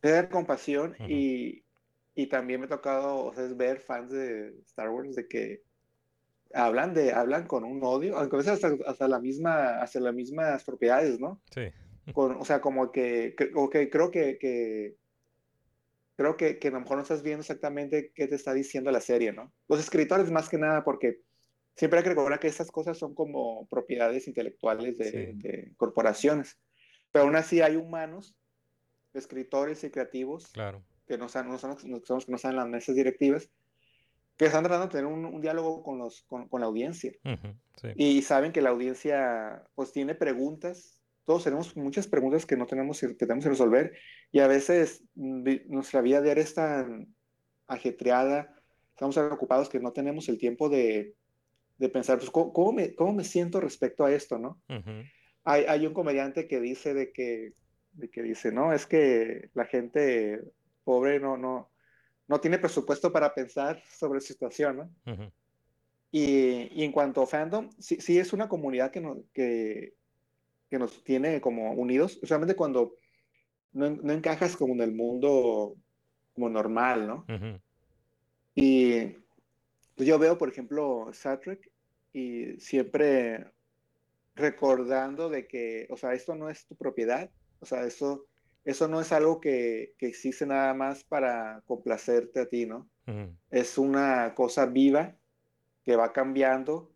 [0.00, 1.64] Tener compasión y,
[2.14, 5.62] y también me ha tocado o sea, es ver fans de Star Wars de que
[6.54, 10.14] hablan de hablan con un odio, aunque a veces hasta, hasta la misma hasta las
[10.14, 11.42] mismas propiedades, ¿no?
[11.50, 11.72] Sí,
[12.12, 14.96] Con, o sea, como que, que- que creo que, que
[16.18, 19.00] creo que, que a lo mejor no estás viendo exactamente qué te está diciendo la
[19.00, 19.52] serie, ¿no?
[19.68, 21.20] Los escritores más que nada, porque
[21.76, 25.32] siempre hay que recordar que estas cosas son como propiedades intelectuales de, Sí.
[25.34, 26.58] de corporaciones,
[27.12, 28.36] pero aún así hay humanos,
[29.14, 30.82] escritores y creativos claro.
[31.06, 33.48] que no están, no son, no son los que no están en las mesas directivas,
[34.36, 37.54] que están tratando de tener un, un diálogo con, los, con, con la audiencia Ujú,
[37.80, 37.88] sí.
[37.94, 40.97] y saben que la audiencia pues tiene preguntas.
[41.28, 43.92] Todos tenemos muchas preguntas que no tenemos que tenemos que resolver
[44.32, 47.14] y a veces mm, nuestra vida diaria es tan
[47.66, 48.56] ajetreada,
[48.92, 51.14] estamos tan ocupados que no tenemos el tiempo de,
[51.76, 54.58] de pensar, pues, ¿cómo, cómo me, ¿cómo me siento respecto a esto, no?
[54.70, 55.04] Ujú,
[55.44, 57.52] Hay, hay un comediante que dice de que,
[57.92, 60.40] de que dice, no, es que la gente
[60.82, 61.70] pobre no, no,
[62.26, 65.12] no tiene presupuesto para pensar sobre su situación, ¿no?
[65.12, 65.30] ujú,
[66.10, 69.97] Y, y en cuanto a fandom, sí, sí es una comunidad que nos, que,
[70.68, 72.94] que nos tiene como unidos, solamente cuando
[73.72, 75.76] no, no encajas como en el mundo
[76.34, 77.24] como normal, ¿no?
[78.54, 79.06] Y
[79.96, 81.70] pues yo veo, por ejemplo, Star Trek
[82.12, 83.46] y siempre
[84.34, 88.26] recordando de que, o sea, esto no es tu propiedad, o sea, eso,
[88.64, 92.88] eso no es algo que, que existe nada más para complacerte a ti, ¿no?
[93.50, 95.16] es una cosa viva
[95.82, 96.92] que va cambiando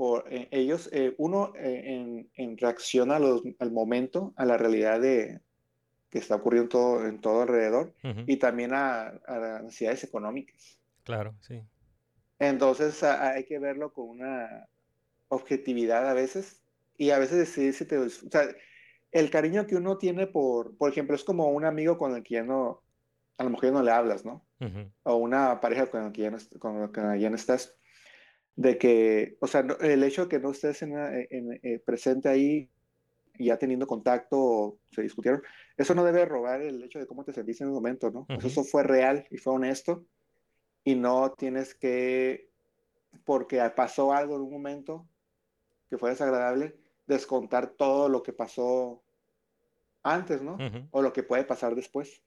[0.00, 0.88] por eh, ellos.
[0.92, 5.42] eh, uno eh, en, en reacción a los- al momento, a la realidad de
[6.08, 10.78] que está ocurriendo todo, en todo alrededor Ujú, y también a, a las necesidades económicas.
[11.04, 11.60] Claro, sí.
[12.38, 14.66] Entonces a- hay que verlo con una
[15.28, 16.62] objetividad a veces
[16.96, 17.98] y a veces decidir si te...
[17.98, 18.48] O sea,
[19.12, 22.36] el cariño que uno tiene por, por ejemplo, es como un amigo con el que
[22.36, 22.82] ya no,
[23.38, 24.46] a lo mejor ya no le hablas, ¿no?
[24.60, 27.76] Ujú, o una pareja con la que ya no, con la que ya no estás,
[28.56, 32.28] de que, o sea, no- el hecho de que no estés en, en- eh, presente
[32.28, 32.70] ahí
[33.38, 35.42] ya teniendo contacto se discutieron,
[35.76, 38.26] eso no debe robar el hecho de cómo te sentiste en el momento, ¿no?
[38.46, 40.04] Eso fue real y fue honesto
[40.84, 42.50] y no tienes que,
[43.24, 45.06] porque pasó algo en un momento
[45.88, 49.02] que fue desagradable, descontar todo lo que pasó
[50.02, 50.56] antes, ¿no?
[50.90, 52.22] O lo que puede pasar después.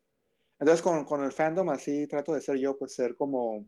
[0.60, 3.66] Entonces con, con el fandom así trato de ser yo, pues ser como,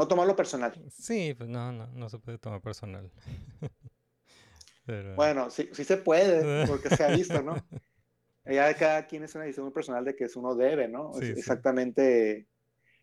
[0.00, 0.72] no tomarlo personal.
[0.90, 3.10] Sí, pues no, no, no se puede tomar personal.
[4.86, 7.54] Pero- Bueno, sí, sí se puede, porque se ha visto, ¿no?
[8.46, 11.12] Ya cada quien es una decisión muy personal de que es uno debe, ¿no?
[11.14, 11.38] Sí, Es- sí.
[11.40, 12.46] Exactamente,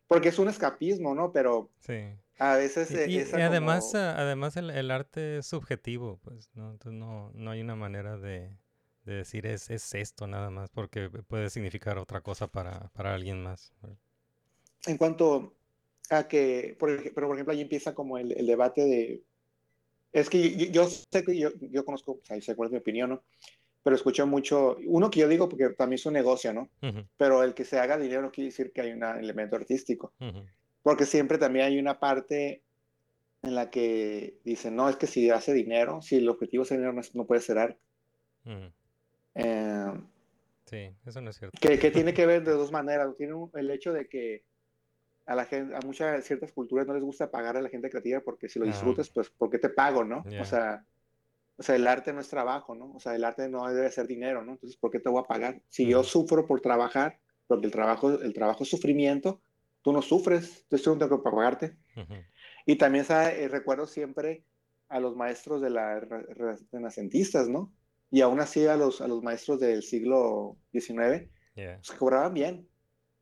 [0.08, 1.32] porque es un escapismo, ¿no?
[1.32, 2.00] Pero Sí.
[2.40, 6.50] a veces Y, y- esa y además, como- además el, el arte es subjetivo, pues,
[6.56, 6.72] ¿no?
[6.72, 8.52] Entonces no, no hay una manera de,
[9.06, 13.42] de decir es, es esto nada más, porque puede significar otra cosa para, para alguien
[13.44, 13.72] más.
[14.88, 15.54] en cuanto
[16.10, 19.24] a que, por, pero por ejemplo, ahí empieza como el, el debate de,
[20.13, 22.80] es que yo, yo sé que yo, yo conozco, o sea, sé cuál es mi
[22.80, 23.24] opinión, ¿no?
[23.84, 26.70] Pero escucho mucho, uno que yo digo porque también es un negocio, ¿no?
[26.82, 30.13] Ujú, Pero el que se haga dinero no quiere decir que hay un elemento artístico.
[30.20, 30.43] ujú,
[30.84, 32.63] Porque siempre también hay una parte
[33.43, 36.80] en la que dicen, no, es que si hace dinero, si el objetivo es hacer
[36.80, 37.80] dinero, no, no puede ser arte.
[38.46, 38.72] ujú.
[39.36, 39.93] Eh,
[40.65, 41.58] Sí, eso no es cierto.
[41.62, 43.15] que, que tiene que ver de dos maneras.
[43.15, 44.43] Tiene un- el hecho de que
[45.28, 48.22] a la gente, a muchas ciertas culturas no les gusta pagar a la gente creativa
[48.22, 50.24] porque si lo disfrutas, pues, ¿por qué te pago, no?
[50.42, 50.86] O sea,
[51.58, 52.94] o sea, el arte no es trabajo, ¿no?
[52.96, 54.54] O sea, el arte no debe ser dinero, ¿no?
[54.54, 55.62] Entonces, ¿por qué te voy a pagar?
[55.70, 59.42] Si yo sufro por trabajar, porque el trabajo, el trabajo es sufrimiento,
[59.82, 61.78] tú no sufres, entonces yo no tengo que pagarte.
[62.66, 63.44] Y también ¿sabe?
[63.44, 64.44] Eh, recuerdo siempre
[64.90, 67.74] a los maestros de la re- re- renacentistas, ¿no?
[68.12, 72.68] Y aún así a los, a los maestros del siglo XIX, yeah, pues, cobraban bien.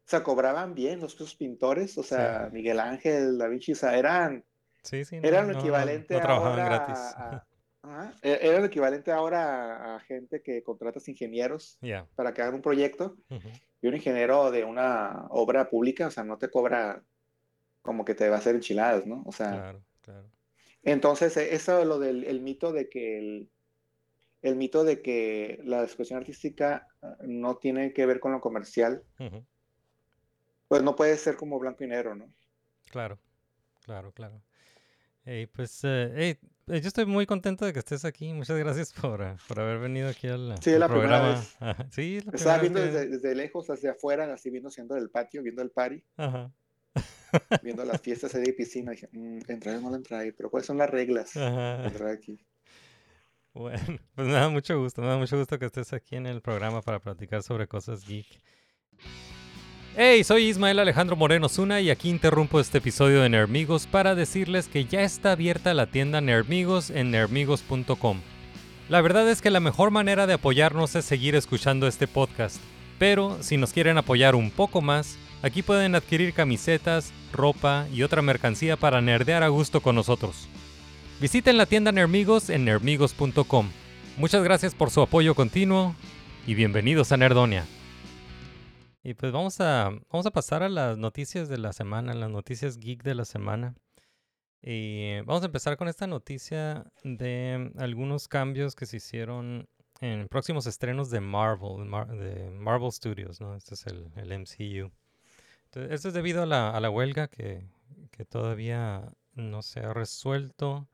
[0.05, 2.53] O sea, cobraban bien los esos pintores, o sea, Sí.
[2.53, 4.45] Miguel Ángel, Da Vinci, o sea, eran,
[4.83, 6.97] Sí, sí, no, eran lo no- equivalente no ahora gratis.
[7.17, 7.43] a,
[8.21, 11.79] e- era lo equivalente ahora a, gente que contratas ingenieros
[12.15, 13.17] para que hagan un proyecto
[13.81, 17.01] y un ingeniero de una obra pública, o sea, no te cobra
[17.81, 19.23] como que te va a hacer enchiladas, ¿no?
[19.25, 20.29] O sea, claro, claro.
[20.83, 23.49] entonces, eh, eso lo del el mito de que el,
[24.43, 29.03] el mito de que la expresión artística ah, no tiene que ver con lo comercial,
[29.19, 29.43] ujú,
[30.67, 32.31] pues no puede ser como blanco y negro, ¿no?
[32.89, 33.19] Claro,
[33.83, 34.41] claro, claro.
[35.25, 36.29] Ey, pues, eh, ey,
[36.67, 38.31] eh, yo estoy muy contento de que estés aquí.
[38.33, 41.39] Muchas gracias por, ah, por haber venido aquí al, Sí, al la primera programa.
[41.39, 41.57] vez.
[41.95, 44.93] Sí, es la Estaba primera viendo vez desde, desde lejos, hacia afuera, así viendo siendo
[44.95, 46.51] del patio, viendo el party, Ajá.
[47.63, 48.91] viendo las fiestas de piscina.
[48.91, 51.85] Dije, "Mm, entrar o no entrar, pero ¿cuáles son las reglas Ajá.
[51.85, 52.39] entrar aquí?
[53.53, 53.79] Bueno,
[54.15, 56.81] pues me da mucho gusto, me da mucho gusto que estés aquí en el programa
[56.81, 58.27] para platicar sobre cosas geek.
[59.97, 64.67] Hey, soy Ismael Alejandro Moreno Zuna y aquí interrumpo este episodio de Nermigos para decirles
[64.67, 68.19] que ya está abierta la tienda Nermigos en nermigos.com.
[68.89, 72.57] La verdad es que la mejor manera de apoyarnos es seguir escuchando este podcast,
[72.99, 78.21] pero si nos quieren apoyar un poco más, aquí pueden adquirir camisetas, ropa y otra
[78.21, 80.49] mercancía para nerdear a gusto con nosotros.
[81.21, 83.69] Visiten la tienda Nermigos en nermigos.com.
[84.17, 85.95] Muchas gracias por su apoyo continuo
[86.45, 87.63] y bienvenidos a Nerdonia.
[89.05, 92.79] Y pues vamos a, vamos a pasar a las noticias de la semana, las noticias
[92.79, 93.75] geek de la semana.
[94.63, 99.69] Y vamos a empezar con esta noticia de algunos cambios que se hicieron
[100.01, 103.55] en próximos estrenos de Marvel, Mar- de Marvel Studios, ¿no?
[103.55, 104.91] Este es el, el MCU.
[105.75, 107.61] Esto es debido a la, a la huelga que,
[108.09, 110.87] que todavía no se ha resuelto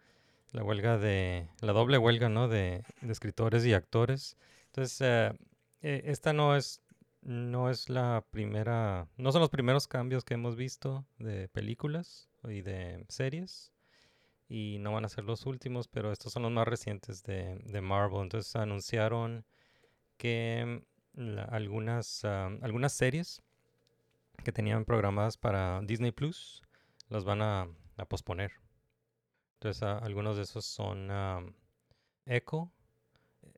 [0.51, 5.31] la huelga de la doble huelga no de, de escritores y actores entonces eh,
[5.81, 6.81] eh, esta no es
[7.21, 12.61] no es la primera no son los primeros cambios que hemos visto de películas y
[12.61, 13.71] de series
[14.49, 17.81] y no van a ser los últimos pero estos son los más recientes de, de
[17.81, 18.21] Marvel.
[18.23, 19.45] Entonces anunciaron
[20.17, 23.41] que la- algunas ah, algunas series
[24.43, 26.61] que tenían programadas para Disney Plus
[27.09, 27.67] las van a,
[28.09, 28.53] posponer.
[29.55, 31.53] Entonces, ah, algunos de esos son am,
[32.25, 32.71] Echo,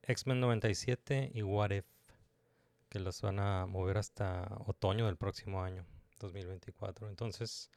[0.04, 1.86] X-Men 97 y What If,
[2.94, 5.86] que los van a mover hasta otoño del próximo año,
[6.20, 7.10] 2024.
[7.10, 7.72] Entonces,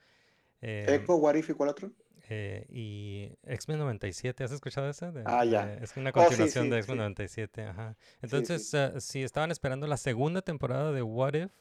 [0.63, 1.93] eh, Echo, What If y cuál otro?
[2.29, 5.13] eh, y X-Men 97, ¿has escuchado esa?
[5.13, 5.75] De- Ah, ya.
[5.75, 6.99] de- es una Oh, sí, continuación sí, de X-Men sí.
[6.99, 7.97] 97, ajá.
[8.23, 11.53] Entonces, ah, si estaban esperando la segunda temporada de What If,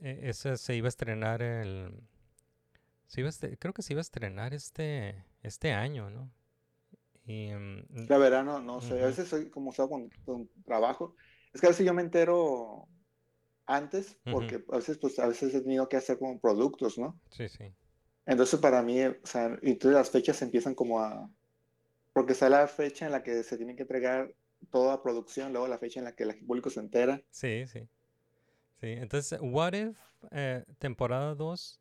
[0.00, 1.92] eh, esa se iba a estrenar el...
[3.06, 6.30] se iba a este- creo que se iba a estrenar este, este año, ¿no?
[7.26, 9.02] Y, mm, La verdad, no, no sé.
[9.02, 9.06] A Ujú.
[9.06, 11.14] veces soy como estaba con, con trabajo.
[11.52, 12.88] Es que a veces yo me entero
[13.66, 17.18] antes, porque a veces, pues, a veces he tenido que hacer como productos, ¿no?
[17.30, 17.72] sí, sí.
[18.26, 21.28] Entonces, para mí, o sea, entonces las fechas empiezan como a.
[22.12, 24.34] Porque está la fecha en la que se tienen que entregar
[24.70, 27.22] toda producción, luego la fecha en la que el público se entera.
[27.30, 27.88] Sí, sí.
[28.80, 29.98] Sí, entonces, What If,
[30.30, 31.80] eh, temporada 2,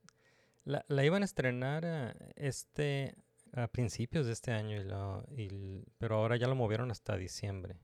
[0.65, 3.15] la, la iban a estrenar eh, este
[3.53, 7.77] a principios de este año, y lo- y pero ahora ya lo movieron hasta diciembre.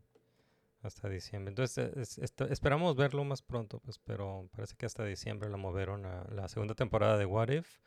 [0.85, 1.49] Hasta diciembre.
[1.49, 6.23] Entonces, es- esperamos verlo más pronto, pues, pero parece que hasta diciembre lo movieron a
[6.31, 7.79] la segunda temporada de What If.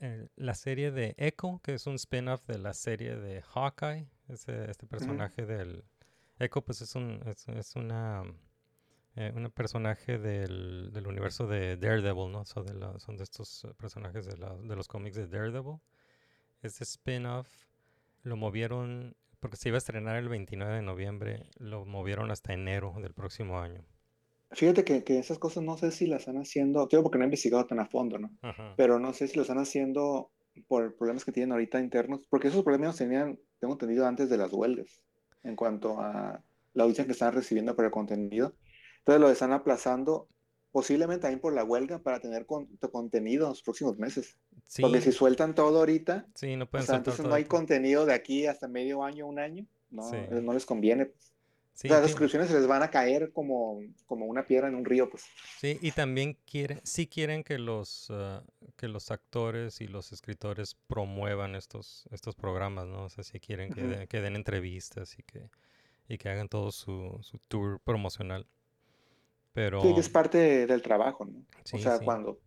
[0.00, 4.08] Eh, la serie de Echo, que es un spin-off de la serie de Hawkeye.
[4.28, 5.84] Ese- este personaje del...
[6.38, 8.24] Echo, pues, es, un, es, es una...
[9.14, 12.44] eh, un personaje del, del universo de Daredevil, ¿no?
[12.44, 15.78] So de la- son de estos personajes de, la- de los cómics de Daredevil.
[16.62, 17.48] Este spin-off
[18.22, 22.94] lo movieron, porque se iba a estrenar el 29 de noviembre, lo movieron hasta enero
[23.00, 23.84] del próximo año.
[24.52, 27.26] Fíjate que, que esas cosas no sé si las están haciendo, digo porque no he
[27.26, 28.30] investigado tan a fondo, ¿no?
[28.42, 28.74] Ajá.
[28.76, 30.30] Pero no sé si lo están haciendo
[30.66, 34.36] por problemas que tienen ahorita internos, porque esos problemas los tenían, tengo entendido, antes de
[34.36, 35.02] las huelgas,
[35.44, 36.42] en cuanto a
[36.74, 38.54] la audiencia que están recibiendo por el contenido.
[38.98, 40.28] Entonces lo están aplazando,
[40.72, 44.36] posiblemente también por la huelga, para tener con- contenido en los próximos meses.
[44.66, 48.14] Sí, Porque si sueltan todo ahorita, sí, no o sea, entonces no hay contenido de
[48.14, 50.16] aquí hasta medio año, un año, no, Sí.
[50.16, 51.06] eh, no les conviene.
[51.06, 51.30] pues.
[51.72, 54.74] Sí, o sea, las suscripciones se les van a caer como, como una piedra en
[54.74, 55.24] un río, pues.
[55.60, 58.42] sí, y también quieren, sí quieren que los, ah,
[58.76, 63.04] que los actores y los escritores promuevan estos, estos programas, ¿no?
[63.04, 65.48] O sea, si quieren que, que den entrevistas y que,
[66.06, 68.46] y que hagan todo su, su tour promocional.
[69.62, 71.44] Pero, Sí, que es parte del trabajo, ¿no?
[71.64, 72.04] Sí, o sea, sí.
[72.06, 72.40] cuando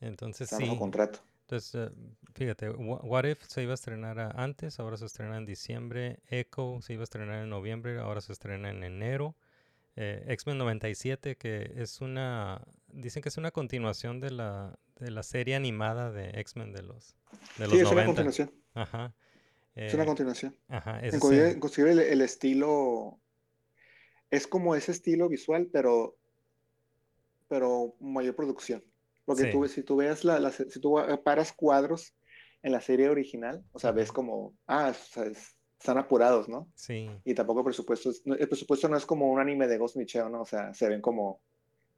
[0.00, 0.76] entonces sí.
[0.76, 1.20] contrato.
[1.42, 1.90] Entonces, eh,
[2.34, 6.18] fíjate, Wha- What If se iba a estrenar antes, ahora se estrena en diciembre.
[6.28, 9.36] Echo se iba a estrenar en noviembre, ahora se estrena en enero.
[9.94, 15.22] Eh, X-Men 97, que es una, dicen que es una continuación de la, de la
[15.22, 17.14] serie animada de X-Men de los,
[17.58, 18.06] de los Sí, es una 90.
[18.06, 18.50] continuación.
[18.74, 19.14] Ajá.
[19.76, 20.56] Es una Eh, continuación.
[20.68, 23.20] ajá, se- inclusive el, el estilo
[24.30, 26.16] es como ese estilo visual, pero,
[27.54, 28.82] pero mayor producción.
[29.24, 29.50] Porque Sí.
[29.52, 32.12] tú, ves- si tú veas la, la si tú paras cuadros
[32.62, 36.66] en la serie original, o sea, ves como, ah, o sea, es- están apurados, ¿no?
[36.74, 40.32] sí, Y tampoco el presupuesto, el presupuesto no es como un anime de Ghost Shell,
[40.32, 40.40] ¿no?
[40.42, 41.40] O sea, se ven como,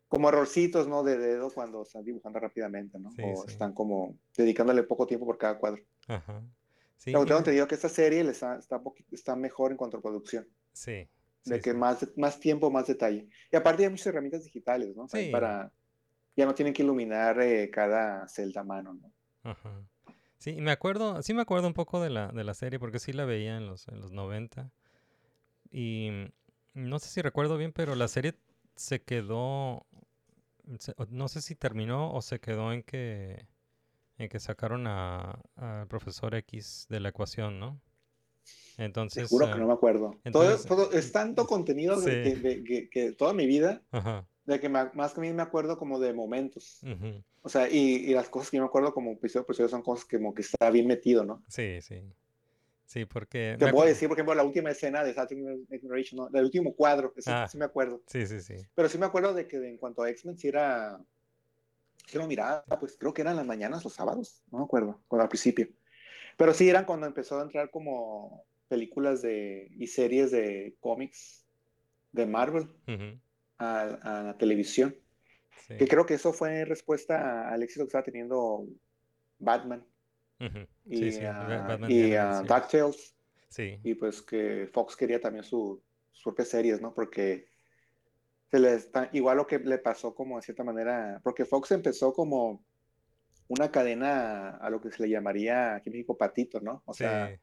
[0.09, 1.03] como errorcitos, ¿no?
[1.03, 3.11] De dedo cuando están dibujando rápidamente, ¿no?
[3.12, 3.53] Sí, o sí.
[3.53, 5.83] están como dedicándole poco tiempo por cada cuadro.
[6.09, 6.42] ajá.
[6.99, 10.47] Sí, Pero tengo entendido que esta serie está, está, está mejor en cuanto a producción,
[10.73, 11.09] sí,
[11.46, 11.76] de sí, que sí.
[11.76, 13.28] más, más tiempo, más detalle.
[13.52, 15.09] Y aparte hay muchas herramientas digitales, ¿no?
[15.09, 15.30] Sí.
[15.32, 15.72] Para,
[16.37, 19.12] ya no tienen que iluminar eh, cada celda a mano, ¿no?
[19.42, 19.82] Ajá.
[20.38, 22.98] Sí, y me acuerdo, sí me acuerdo un poco de la, de la serie porque
[22.98, 24.70] sí la veía en los, en los 90.
[25.70, 26.11] Y
[26.74, 28.35] mm, no sé si recuerdo bien, pero la serie
[28.76, 29.87] se quedó,
[30.78, 33.46] se- no sé si terminó o se quedó en que,
[34.18, 37.80] en que sacaron a- al profesor X de la ecuación, ¿no?
[38.77, 40.17] Te Entonces, juro eh, que no me acuerdo.
[40.25, 42.31] entonces- todo, todo- es tanto contenido de Sí.
[42.31, 45.33] que, de- que- que toda mi vida, ajá, de que ma- más que a mí
[45.33, 46.81] me acuerdo como de momentos.
[46.83, 47.79] ujú, O sea, y,
[48.11, 50.35] y las cosas que yo me acuerdo como episodio por episodio son cosas que como
[50.35, 51.43] que está bien metido, ¿no?
[51.49, 52.03] Sí, sí.
[52.85, 53.57] Sí, porque...
[53.59, 56.39] Te me puedo decir, por ejemplo, la última escena de Night Generation, ¿no?
[56.39, 57.49] El último cuadro, Ah.
[57.51, 58.03] sí me acuerdo.
[58.07, 58.55] Sí, sí, sí.
[58.75, 61.01] Pero sí me acuerdo de que en cuanto a X-Men, sí era.
[62.07, 65.23] Sí lo miraba, pues creo que eran las mañanas, los sábados, no me acuerdo, cuando
[65.25, 65.69] al principio.
[66.37, 71.46] Pero sí eran cuando empezó a entrar como películas de, y series de cómics
[72.12, 72.68] de Marvel
[73.59, 74.94] a, a la televisión.
[75.66, 78.66] sí, Que creo que eso fue respuesta al éxito que estaba teniendo
[79.38, 79.85] Batman
[80.88, 82.42] y, sí, sí, a- Batman y a.
[82.42, 83.14] DuckTales.
[83.83, 86.92] Y pues que Fox quería también su, sus propias series, ¿no?
[86.94, 87.48] Porque
[88.50, 92.12] se le está, igual lo que le pasó como de cierta manera, porque Fox empezó
[92.12, 92.64] como
[93.48, 96.83] una cadena a lo que se le llamaría aquí en México patito, ¿no?
[96.85, 97.38] O sea,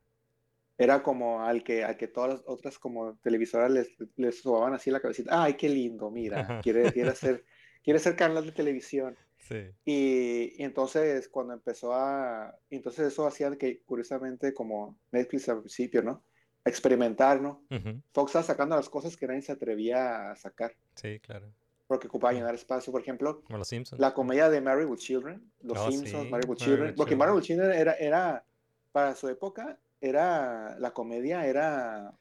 [0.78, 4.90] era como al que, al que todas las otras como televisoras les, les sobaban así
[4.92, 7.46] la cabecita, ay, qué lindo, mira, quiere, quiere hacer,
[7.84, 9.16] quiere hacer canal de televisión.
[9.38, 9.70] sí.
[9.86, 16.02] Y, y entonces cuando empezó a, entonces eso hacía que curiosamente como Netflix al principio,
[16.02, 16.24] ¿no?
[16.66, 17.62] Experimentar, ¿no?
[18.14, 21.52] Fox estaba sacando las cosas que nadie se atrevía a sacar, Sí, claro.
[21.88, 22.92] porque ocupaba llenar espacio.
[22.92, 24.00] Por ejemplo, Como los Simpsons.
[24.00, 27.20] la comedia de Married with Children, Los Oh, Simpsons, sí, Married with Children, porque Children.
[27.20, 28.46] Married with Children era, era,
[28.94, 32.14] para su época, era, la comedia era,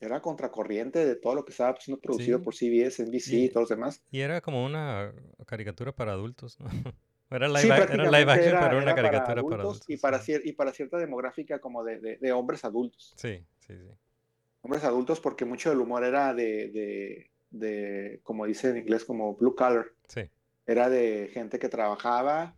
[0.00, 2.44] era contracorriente de todo lo que estaba siendo producido Sí.
[2.44, 4.02] por CBS, NBC y, Y- todos los demás.
[4.10, 5.12] Y era como una
[5.46, 6.66] caricatura para adultos, ¿no?
[7.30, 9.96] Era live, Sí, era live action, era- pero era una para caricatura para adultos y
[9.98, 10.34] para, sí.
[10.44, 13.12] y para cierta demográfica como de, de- de hombres adultos.
[13.18, 13.90] Sí, sí, sí.
[14.62, 19.34] Hombres adultos porque mucho del humor era de, de, de, como dice en inglés, como
[19.36, 19.88] blue collar.
[20.08, 20.22] Sí,
[20.66, 22.54] Era de gente que trabajaba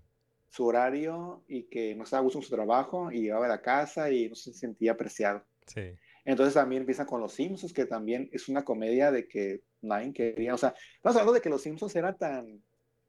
[0.50, 3.62] su horario y que no estaba a gusto en su trabajo y llegaba a la
[3.62, 5.44] casa y no se sentía apreciado.
[5.66, 5.92] sí.
[6.24, 10.54] Entonces también empiezan con Los Simpsons, que también es una comedia de que nadie quería.
[10.54, 12.62] O sea, estamos hablando de que Los Simpsons era tan,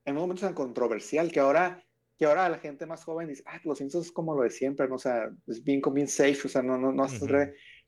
[0.06, 1.84] en un momento tan controversial, que ahora,
[2.18, 4.88] que ahora la gente más joven dice, ah, Los Simpsons es como lo de siempre,
[4.88, 4.96] ¿no?
[4.96, 7.28] O sea, es bien, bien safe, o sea, no, no, no, Ujú.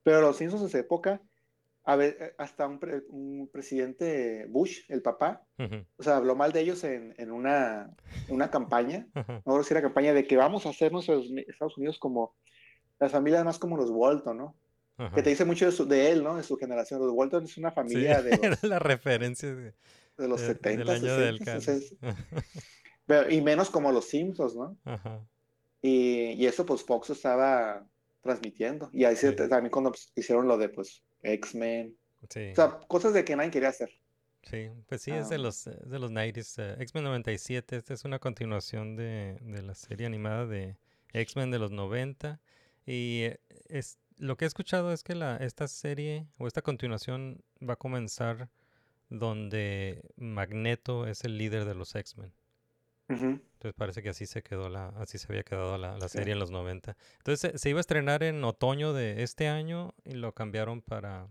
[0.04, 1.22] pero Los Simpsons en esa época,
[1.86, 5.46] a ver, eh, hasta un, pre- un presidente Bush, el papá,
[5.98, 7.94] o sea, habló mal de ellos en, en una,
[8.52, 12.00] campaña, ujú, no recuerdo si era campaña de que vamos a hacer nuestros Estados Unidos
[12.00, 12.36] como
[13.00, 14.56] las familias más como los Walton, ¿no?
[15.14, 16.38] Que te dice mucho de, su- de él, ¿no?
[16.38, 17.02] De su generación.
[17.02, 19.74] Los Walton es una Sí, familia de era los, la referencia de,
[20.18, 21.72] de los de- 70, del año del 60, caldo.
[21.72, 21.98] entonces,
[23.06, 24.78] pero- y menos como los Simpsons, ¿no?
[25.82, 27.86] Y, y eso pues Fox estaba
[28.22, 28.90] transmitiendo.
[28.94, 31.98] Y ahí se- también cuando pues, hicieron lo de pues X-Men.
[32.30, 33.90] Sí, O sea, cosas de que nadie quería hacer.
[34.44, 35.40] sí, pues sí, es de Ah.
[35.40, 36.58] los, es de los 90s.
[36.60, 40.78] eh, X-Men 97, esta es una continuación de, de la serie animada de
[41.14, 42.40] X-Men de los 90.
[42.86, 47.44] Y eh, es, lo que he escuchado es que la, esta serie o esta continuación
[47.68, 48.50] va a comenzar
[49.10, 52.32] donde Magneto es el líder de los X-Men.
[53.08, 56.18] Entonces parece que así se quedó la, así se había quedado la, la Sí.
[56.18, 56.96] serie en los 90.
[57.18, 61.28] Entonces se, se iba a estrenar en otoño de este año y lo cambiaron para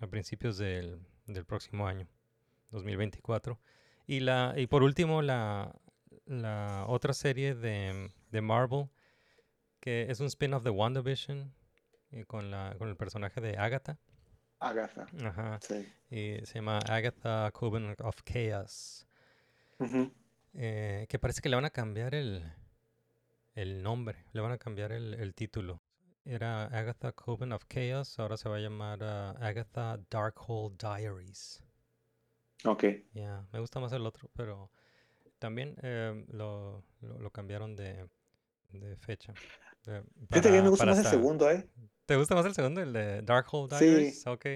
[0.00, 2.06] a principios del, del próximo año,
[2.70, 3.58] 2024.
[4.06, 5.74] Y la, y por último, la,
[6.26, 8.88] la otra serie de, de Marvel,
[9.80, 11.54] que es un spin-off de WandaVision,
[12.10, 13.98] y con la, con el personaje de Agatha.
[14.60, 15.06] Agatha.
[15.24, 15.58] Ajá.
[15.62, 15.86] Sí.
[16.10, 19.06] Y se llama Agatha Coven of Chaos.
[19.78, 20.12] Ujú.
[20.54, 22.44] Eh, que parece que le van a cambiar el,
[23.56, 25.82] el nombre, le van a cambiar el, el título.
[26.24, 31.62] Era Agatha Coven of Chaos, ahora se va a llamar ah, Agatha Darkhold Diaries.
[32.64, 32.84] Ok.
[33.12, 34.70] Ya, me gusta más el otro, pero
[35.38, 38.08] también eh, lo, lo, lo cambiaron de,
[38.70, 39.34] de fecha.
[39.86, 41.68] eh, Fíjate que me para- gusta para más el segundo, ¿eh?
[42.06, 43.84] ¿Te gusta más el segundo, el de Darkhold Sí.
[43.86, 44.26] Diaries?
[44.26, 44.46] Ok.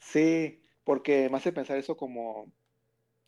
[0.00, 2.52] Sí, porque me hace pensar eso como,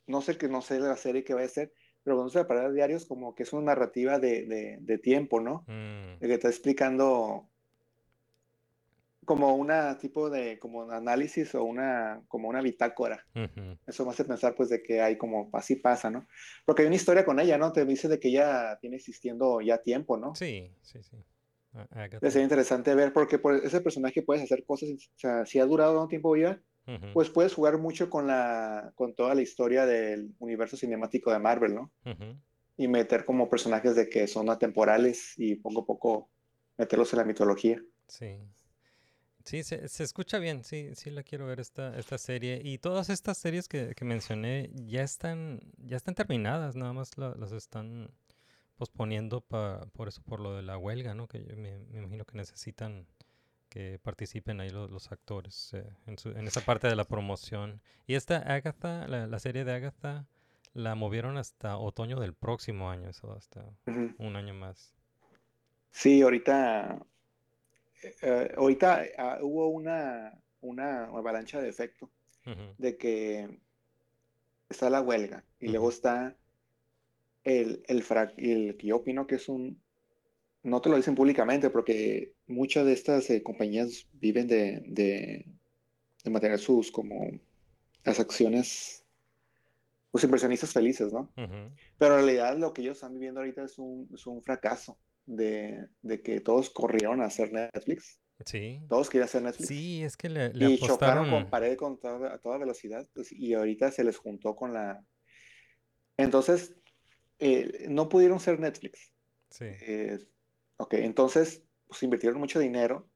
[0.07, 1.73] no sé que no sé la serie que va a ser,
[2.09, 5.63] pero cuando se para diarios como que es una narrativa de, de, de tiempo, ¿no?
[5.67, 7.51] Mm, De que está explicando
[9.27, 13.27] como una tipo de como un análisis o una como una bitácora.
[13.87, 16.27] Eso me hace pensar pues de que hay como así pasa, ¿no?
[16.65, 17.73] Porque hay una historia con ella, ¿no?
[17.75, 20.35] Te dice de que ella tiene existiendo ya tiempo, ¿no?
[20.35, 21.19] Sí, sí, sí.
[21.75, 22.31] A- Agatha.
[22.31, 26.03] Sería interesante ver porque por ese personaje puedes hacer cosas, o sea, si ha durado
[26.03, 26.59] un tiempo viva,
[27.13, 31.75] Pues puedes jugar mucho con la con toda la historia del universo cinemático de Marvel,
[31.75, 31.91] ¿no?
[32.77, 36.29] Y meter como personajes de que son atemporales y poco a poco
[36.77, 37.83] meterlos en la mitología.
[38.07, 38.39] Sí.
[39.45, 42.61] Sí, se, se escucha bien, sí, sí la quiero ver esta, esta serie.
[42.63, 47.35] Y todas estas series que, que mencioné ya están, ya están terminadas, nada más la-
[47.35, 48.11] las están
[48.77, 51.29] posponiendo pa- por eso, por lo de la huelga, ¿no?
[51.29, 53.07] Que yo me, me imagino que necesitan
[53.79, 57.81] que participen ahí los, los actores eh, en, su- en esa parte de la promoción.
[58.09, 60.27] Y esta Agatha, la, la serie de Agatha,
[60.75, 63.65] la movieron hasta otoño del próximo año, eso hasta
[64.19, 64.93] un año más.
[65.93, 66.99] Sí, ahorita,
[68.23, 72.11] eh, ahorita ah, hubo una, una avalancha de efecto
[72.79, 73.61] de que
[74.69, 76.37] está la huelga y luego está
[77.45, 79.81] el, el, fra- el que yo opino que es un,
[80.69, 85.47] no te lo dicen públicamente porque muchas de estas eh, compañías viven de, de,
[86.25, 87.31] de mantener sus como
[88.05, 89.05] las acciones,
[90.13, 91.33] los inversionistas felices, ¿no?
[91.99, 95.87] Pero en realidad lo que ellos están viviendo ahorita es un, es un fracaso de,
[96.03, 98.21] de que todos corrieron a hacer Netflix.
[98.47, 98.81] Sí.
[98.89, 99.69] Todos querían hacer Netflix.
[99.69, 103.07] Sí, es que le, le y chocaron con pared con toda, a toda velocidad.
[103.13, 105.05] pues, y ahorita se les juntó con la...
[106.17, 106.75] Entonces,
[107.41, 109.13] eh, no pudieron ser Netflix.
[109.51, 109.65] Sí.
[109.65, 110.19] Eh,
[110.79, 113.07] ok, entonces, pues invirtieron mucho dinero.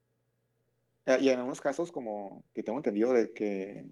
[1.05, 3.85] Eh, Y en algunos casos, como que tengo entendido de que,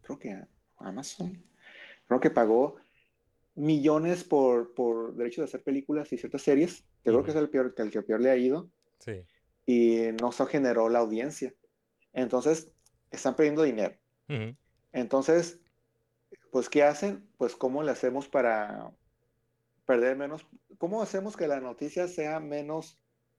[0.00, 0.44] creo que
[0.78, 1.44] Amazon,
[2.06, 2.76] creo que pagó
[3.54, 6.84] millones por, por derechos de hacer películas y ciertas series.
[7.04, 9.24] Yo creo que es el peor, el que peor le ha ido Sí.
[9.66, 11.54] y no se generó la audiencia.
[12.12, 12.70] Entonces,
[13.10, 13.94] están perdiendo dinero.
[14.28, 14.54] Ujú,
[14.92, 15.60] Entonces,
[16.50, 17.28] pues, ¿qué hacen?
[17.38, 18.90] Pues, ¿cómo le hacemos para
[19.90, 20.46] perder menos?
[20.78, 22.96] ¿Cómo hacemos que la noticia sea menos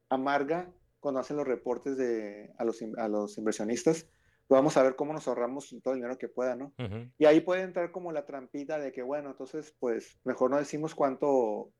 [0.10, 4.04] amarga cuando hacen los reportes de, a, los, a los inversionistas?
[4.48, 6.74] Pues vamos a ver cómo nos ahorramos todo el dinero que pueda, ¿no?
[7.18, 10.94] Y ahí puede entrar como la trampita de que, bueno, entonces, pues, mejor no decimos
[10.94, 11.72] cuánto,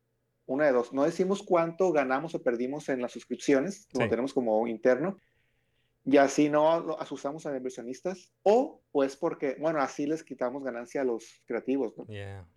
[0.46, 4.08] una de dos, no decimos cuánto ganamos o perdimos en las suscripciones, Sí.
[4.08, 5.18] tenemos como interno,
[6.06, 10.64] y así no lo asustamos a los inversionistas, o pues porque, bueno, así les quitamos
[10.64, 12.06] ganancia a los creativos, ¿no?
[12.06, 12.48] Yeah.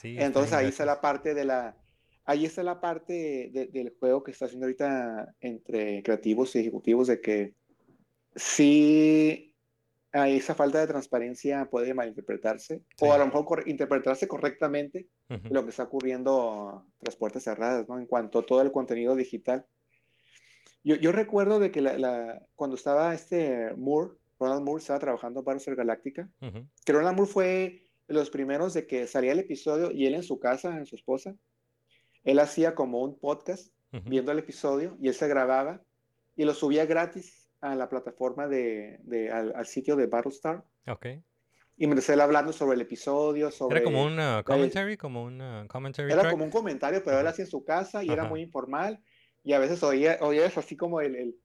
[0.00, 1.76] Sí, Entonces ahí está la parte de la,
[2.24, 7.08] ahí está la parte de- del juego que está haciendo ahorita entre creativos y ejecutivos
[7.08, 7.54] de que
[8.36, 9.54] sí
[10.12, 13.18] hay esa falta de transparencia puede malinterpretarse o a Sí.
[13.20, 15.52] lo mejor cor- interpretarse correctamente Ujú.
[15.52, 17.98] lo que está ocurriendo tras puertas cerradas, ¿no?
[17.98, 19.66] En cuanto a todo el contenido digital.
[20.82, 25.44] Yo, yo recuerdo de que la, la- cuando estaba este Moore, Ronald Moore, estaba trabajando
[25.44, 26.66] para Star Galáctica, Ujú.
[26.84, 30.38] que Ronald Moore fue los primeros de que salía el episodio y él en su
[30.40, 31.36] casa, en su esposa,
[32.24, 33.72] él hacía como un podcast
[34.04, 35.80] viendo el episodio y él se grababa
[36.36, 40.64] y lo subía gratis a la plataforma de, de- al, al sitio de Battlestar.
[40.86, 41.06] Ok.
[41.76, 43.76] Y me él hablando sobre el episodio, sobre...
[43.76, 46.32] Era como un uh, commentary, como un uh, commentary Era track.
[46.32, 49.00] como un comentario, pero él hacía en su casa y era muy informal.
[49.44, 51.36] Y a veces oía, oías así como el, el-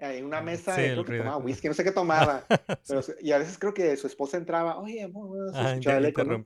[0.00, 2.44] en una Ah, mesa, sí, creo que tomaba whisky, no sé qué tomaba.
[2.88, 5.98] pero, y a veces creo que su esposa entraba, oye, amor, bueno, se Ah, escuchaba
[5.98, 6.44] el eco, ¿no?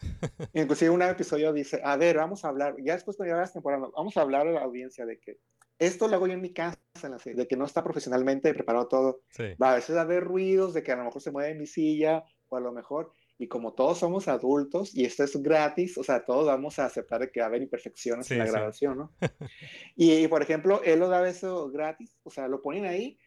[0.54, 4.16] Inclusive un episodio dice, a ver, vamos a hablar, ya después ya las temporadas, vamos
[4.16, 5.38] a hablar a la audiencia de que
[5.78, 8.52] esto lo hago yo en mi casa, en la serie, de que no está profesionalmente
[8.52, 9.20] preparado todo.
[9.30, 9.54] Sí.
[9.62, 12.24] Va a veces a haber ruidos de que a lo mejor se mueve mi silla
[12.48, 16.24] o a lo mejor, y como todos somos adultos y esto es gratis, o sea,
[16.24, 18.52] todos vamos a aceptar que va a haber imperfecciones Sí, en la sí.
[18.52, 19.12] grabación, ¿no?
[19.96, 23.18] y, y, por ejemplo, él lo daba eso gratis, o sea, lo ponían ahí,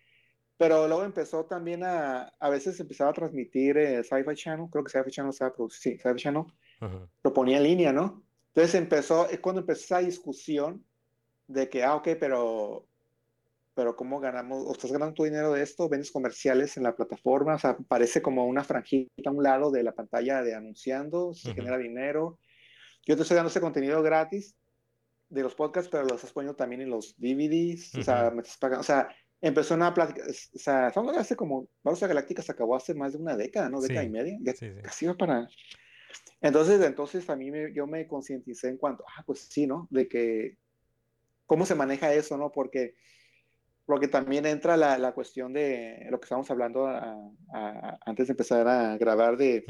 [0.57, 4.91] pero luego empezó también a, a veces empezaba a transmitir eh, Sci-Fi Channel, creo que
[4.91, 6.43] Sci-Fi Channel estaba produciendo, sí, Sci-Fi Channel,
[6.82, 7.09] Ajá.
[7.24, 8.24] lo ponía en línea, ¿no?
[8.53, 10.86] Entonces empezó, es cuando empezó esa discusión
[11.47, 12.88] de que, ah, ok, pero,
[13.74, 14.63] pero ¿cómo ganamos?
[14.67, 15.89] ¿O estás ganando tu dinero de esto?
[15.89, 17.55] ¿Vendes comerciales en la plataforma?
[17.55, 21.49] O sea, parece como una franjita a un lado de la pantalla de anunciando, se
[21.51, 21.55] Ujú.
[21.61, 22.39] genera dinero.
[23.05, 24.55] Yo te estoy dando ese contenido gratis
[25.30, 28.57] de los podcasts, pero lo estás poniendo también en los DVDs, o sea, me estás
[28.57, 29.07] pagando, o sea,
[29.39, 33.19] empezó una plática, o sea, hace como, Vamos a Galáctica se acabó hace más de
[33.19, 33.80] una década, ¿no?
[33.82, 34.82] Década Sí, y media, ya sí, sí.
[34.82, 35.47] casi va para...
[36.41, 39.88] Entonces, entonces a mí me- yo me concienticé en cuanto, ah, pues sí, ¿no?
[39.91, 40.57] De que,
[41.45, 42.51] ¿cómo se maneja eso, no?
[42.51, 42.95] Porque,
[43.91, 48.31] porque también entra la, la cuestión de lo que estábamos hablando a- a- antes de
[48.31, 49.65] empezar a grabar, de,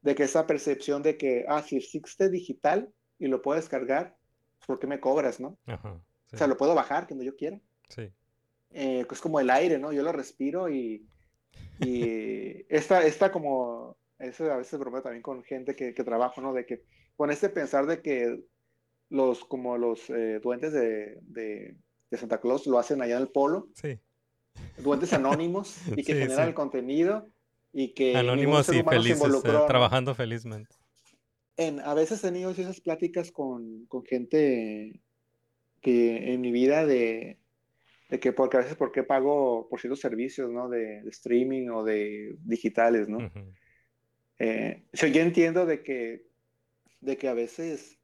[0.00, 4.16] de que esa percepción de que, ah, si existe digital y lo puedo descargar,
[4.66, 5.58] ¿por qué me cobras, no?
[5.66, 6.00] Ajá.
[6.32, 7.60] O sea, lo puedo bajar cuando yo quiera.
[7.90, 8.10] Sí.
[8.70, 9.92] Eh, es como el aire, ¿no?
[9.92, 11.06] Yo lo respiro y,
[11.80, 16.54] y esta, esta como, eso a veces bromeo también con gente que, que trabajo, ¿no?
[16.54, 16.82] De que
[17.14, 18.40] con este pensar de que
[19.10, 21.76] los, como los eh, duendes de, de,
[22.10, 23.98] de Santa Claus lo hacen allá en el polo, Sí.
[24.78, 26.48] duendes anónimos y que Sí, generan sí.
[26.48, 27.28] el contenido
[27.72, 30.74] y que Anónimos y felices, eh, trabajando felizmente.
[31.56, 35.00] en, a veces he tenido esas pláticas con, con gente
[35.82, 37.38] que en mi vida de,
[38.08, 40.68] de que porque a veces por qué pago por ciertos servicios, ¿no?
[40.68, 43.18] De, de streaming o de digitales, ¿no?
[43.18, 43.52] Ujú.
[44.38, 46.24] Eh, o sea, yo entiendo de que,
[47.00, 47.98] de que a veces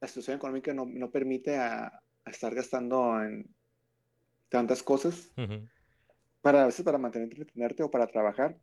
[0.00, 3.54] la situación económica no, no permite a, a estar gastando en
[4.48, 5.66] tantas cosas Ujú.
[6.42, 8.58] para a veces para mantenerte, entretenerte o para trabajar.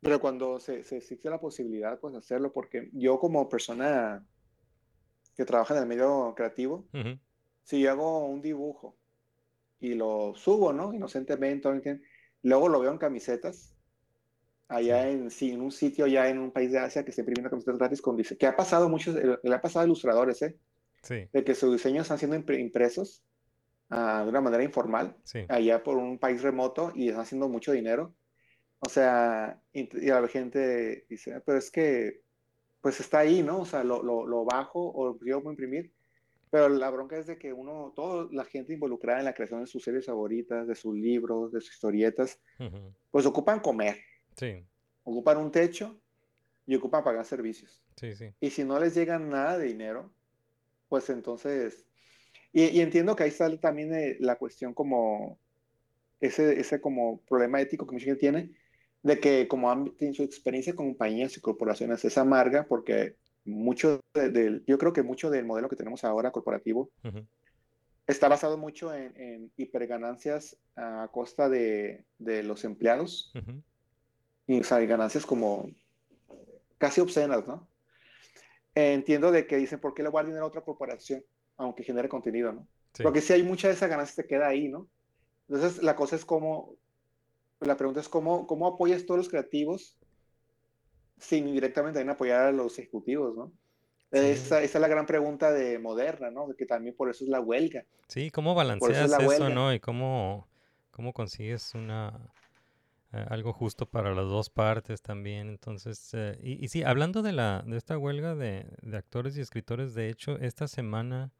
[0.00, 4.24] Pero cuando se, se existe la posibilidad, pues hacerlo, porque yo como persona
[5.36, 7.18] que trabaja en el medio creativo, Ujú.
[7.62, 8.98] si yo hago un dibujo
[9.80, 10.92] y lo subo, ¿no?
[10.92, 12.00] Inocentemente, ¿no?
[12.42, 13.76] luego lo veo en camisetas,
[14.68, 17.50] allá en, sí, en un sitio allá en un país de Asia que está imprimiendo
[17.50, 20.58] camisetas gratis con dice que ha pasado muchos, le ha pasado a ilustradores, ¿eh?
[21.02, 21.28] Sí.
[21.32, 23.22] De que sus diseños están siendo impre- impresos
[23.90, 25.44] ah, de una manera informal Sí.
[25.48, 28.14] allá por un país remoto y están haciendo mucho dinero.
[28.80, 32.22] O sea, y, y la gente dice, "Ah, pero es que,
[32.80, 33.60] pues está ahí, ¿no?
[33.60, 35.92] O sea, lo, lo, lo bajo o yo puedo imprimir.
[36.50, 39.66] Pero la bronca es de que uno, toda la gente involucrada en la creación de
[39.66, 42.94] sus series favoritas, de sus libros, de sus historietas, Ujú.
[43.10, 43.96] pues ocupan comer,
[44.36, 44.64] Sí.
[45.04, 46.00] ocupan un techo
[46.66, 47.82] y ocupan pagar servicios.
[47.96, 48.32] Sí, sí.
[48.40, 50.10] Y si no les llega nada de dinero,
[50.88, 51.84] pues entonces...
[52.52, 55.38] Y, y entiendo que ahí sale también eh, la cuestión como
[56.20, 58.50] ese, ese como problema ético que mucha gente tiene,
[59.02, 64.00] de que como han tenido su experiencia con compañías y corporaciones es amarga porque mucho
[64.14, 66.90] de- del, yo creo que mucho del modelo que tenemos ahora corporativo
[68.06, 73.30] está basado mucho en, en hiperganancias a costa de, de los empleados.
[74.46, 75.70] Y o sea, hay ganancias como
[76.78, 77.68] casi obscenas, ¿no?
[78.78, 81.24] Entiendo de que dicen, ¿por qué le voy a dar dinero a otra corporación?
[81.56, 82.66] Aunque genere contenido, ¿no?
[82.92, 83.02] Sí.
[83.02, 84.88] Porque si hay mucha de esa ganancia se queda ahí, ¿no?
[85.48, 86.74] Entonces, la cosa es cómo,
[87.60, 89.96] la pregunta es cómo, cómo apoyas todos los creativos
[91.18, 93.52] sin directamente también apoyar a los ejecutivos, ¿no?
[94.12, 94.18] Sí.
[94.18, 96.48] Esa, esa es la gran pregunta de moderna, ¿no?
[96.56, 97.84] Que también por eso es la huelga.
[98.06, 99.48] Sí, ¿cómo Por eso es balanceas la eso, huelga.
[99.48, 99.74] no?
[99.74, 100.46] Y cómo,
[100.92, 102.12] cómo consigues una
[103.12, 105.48] eh, algo justo para las dos partes también.
[105.48, 109.94] Entonces, eh, y, y sí, hablando de la de esta huelga de, actores y escritores,
[109.94, 111.32] de hecho, esta semana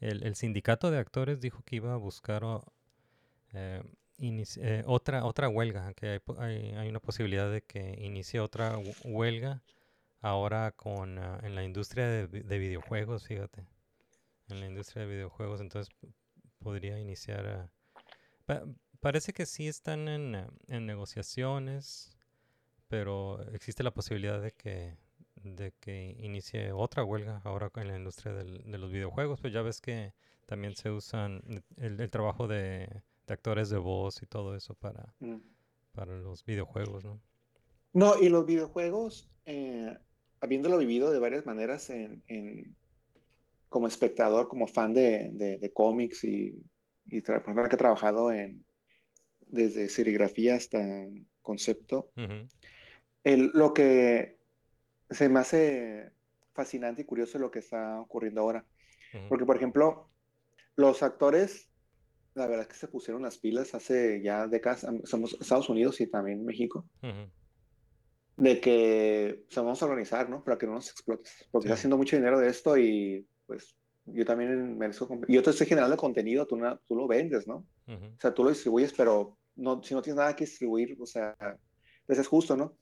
[0.00, 2.44] el, el sindicato de actores dijo que iba a buscar
[3.52, 3.82] eh,
[4.86, 9.62] otra, otra huelga, que hay, hay, hay una posibilidad de que inicie otra hu- huelga
[10.20, 13.66] ahora con, ah, en la industria de, vi- de videojuegos, fíjate.
[14.48, 15.94] En la industria de videojuegos, entonces
[16.58, 17.70] podría iniciar a...
[18.96, 22.16] pa- parece que sí están en, ah, en negociaciones,
[22.88, 24.96] pero existe la posibilidad de que,
[25.36, 29.62] de que inicie otra huelga ahora en la industria del- de los videojuegos, pues ya
[29.62, 30.14] ves que
[30.46, 31.42] también se usan
[31.78, 32.88] el, el trabajo de,
[33.26, 35.36] de actores de voz y todo eso para, Mm.
[35.92, 37.20] para los videojuegos, ¿no?
[37.94, 39.96] No, y los videojuegos, eh,
[40.40, 42.76] habiéndolo vivido de varias maneras en, en-
[43.68, 46.62] como espectador, como fan de, de- de cómics y,
[47.06, 48.65] y tra- por ejemplo, que he trabajado en
[49.46, 51.06] desde serigrafía hasta
[51.42, 52.10] concepto,
[53.24, 54.38] el- lo que
[55.10, 56.10] se me hace
[56.52, 58.64] fascinante y curioso es lo que está ocurriendo ahora.
[59.28, 60.10] Porque, por ejemplo,
[60.76, 61.70] los actores,
[62.34, 66.06] la verdad es que se pusieron las pilas hace ya décadas, somos Estados Unidos y
[66.06, 66.86] también México,
[68.36, 70.44] de que se vamos a organizar, ¿no?
[70.44, 71.46] Para que no nos explotes.
[71.50, 71.68] Porque Sí.
[71.68, 73.74] está haciendo mucho dinero de esto y pues
[74.06, 75.08] yo también merezco.
[75.28, 77.66] Yo te estoy generando contenido, tú, tú lo vendes, ¿no?
[77.86, 81.06] ujú, O sea, tú lo distribuyes, pero no, si no tienes nada que distribuir, o
[81.06, 81.36] sea,
[82.06, 82.76] pues es justo, ¿no?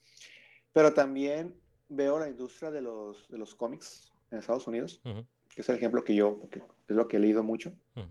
[0.72, 1.54] Pero también
[1.88, 5.76] veo la industria de los, de los cómics en Estados Unidos, ujú, que es el
[5.76, 6.64] ejemplo que yo, que es
[6.96, 7.72] lo que he leído mucho.
[7.96, 8.08] ujú.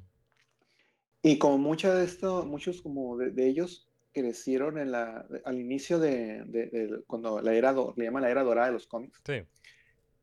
[1.22, 5.98] Y como muchos de esto, muchos como de, de ellos crecieron en la, al inicio
[6.00, 9.42] de, de- de- cuando la era, le llaman la era dorada de los cómics, Sí,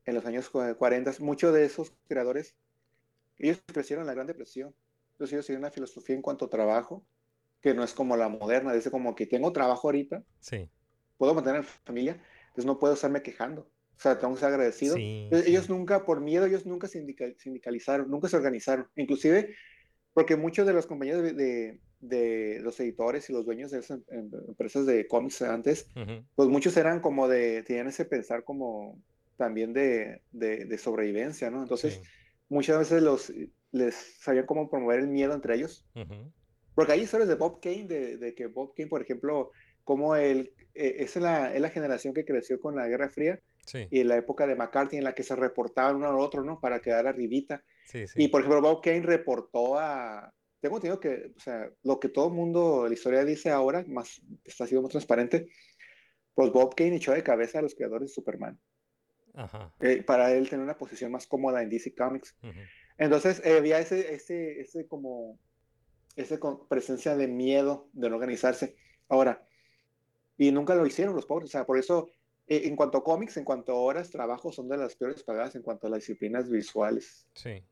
[0.05, 2.55] en los años cua- 40, muchos de esos creadores,
[3.49, 4.75] ellos crecieron en la Gran Depresión.
[5.13, 7.07] Entonces ellos tienen una filosofía en cuanto a trabajo,
[7.61, 10.69] que no es como la moderna, dice como que tengo trabajo ahorita, sí,
[11.17, 12.13] puedo mantener familia,
[12.49, 13.63] entonces no puedo estarme quejando.
[13.63, 14.97] O sea, tengo que ser agradecido.
[14.97, 15.51] Sí, Entonces, sí.
[15.53, 18.89] Ellos nunca, por miedo, ellos nunca sindical- sindicalizaron, nunca se organizaron.
[18.97, 19.55] Inclusive,
[20.13, 24.01] porque muchos de los compañeros de, de- de los editores y los dueños de esas
[24.09, 29.03] em- empresas de cómics antes, ujú, pues muchos eran como de, tenían ese pensar como
[29.37, 31.63] también de, de- sobrevivencia, ¿no?
[31.63, 32.01] Entonces,
[32.51, 33.33] muchas veces los,
[33.73, 35.87] les sabían cómo promover el miedo entre ellos.
[35.95, 36.31] ujú,
[36.75, 39.51] Porque hay historias de Bob Kane, de, de que Bob Kane, por ejemplo,
[39.85, 43.87] como él, eh, es, la, es la generación que creció con la Guerra Fría sí,
[43.91, 46.61] y en la época de McCarthy en la que se reportaban uno al otro, ¿no?
[46.61, 47.65] Para quedar arribita.
[47.87, 48.25] sí, sí.
[48.25, 50.33] Y por ejemplo, Bob Kane reportó a...
[50.61, 54.21] Tengo entendido que, o sea, lo que todo el mundo, la historia dice ahora, más,
[54.45, 55.49] está siendo más transparente,
[56.35, 58.59] pues Bob Kane echó de cabeza a los creadores de Superman,
[59.35, 62.37] Ajá, eh, para él tener una posición más cómoda en DC Comics.
[62.43, 65.39] ujú, Entonces, eh, había ese, ese, ese como,
[66.17, 68.77] esa presencia de miedo de no organizarse.
[69.09, 69.47] Ahora,
[70.37, 72.11] y nunca lo hicieron los pobres, o sea, por eso,
[72.47, 75.55] eh, en cuanto a cómics, en cuanto a horas, trabajo, son de las peores pagadas
[75.57, 77.29] en cuanto a las disciplinas visuales.
[77.35, 77.65] sí,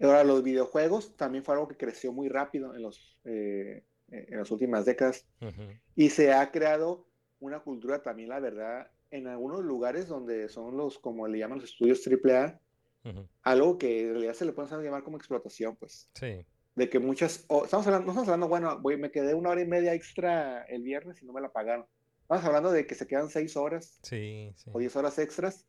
[0.00, 4.50] Ahora, los videojuegos también fue algo que creció muy rápido en, los, eh, en las
[4.50, 7.08] últimas décadas ujú, y se ha creado
[7.40, 11.70] una cultura también, la verdad, en algunos lugares donde son los, como le llaman los
[11.70, 12.60] estudios AAA,
[13.04, 16.08] ujú, algo que en realidad se le puede llamar como explotación, pues.
[16.14, 16.44] sí,
[16.76, 19.62] De que muchas, o estamos hablando, no estamos hablando, bueno, voy, me quedé una hora
[19.62, 21.86] y media extra el viernes y no me la pagaron.
[22.22, 24.70] Estamos hablando de que se quedan seis horas sí, sí.
[24.72, 25.66] o diez horas extras,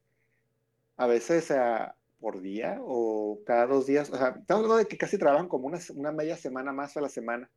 [0.98, 4.12] a veces ah, por día o cada dos días.
[4.12, 7.02] O sea, estamos hablando de que casi trabajan como una, una media semana más a
[7.02, 7.50] la semana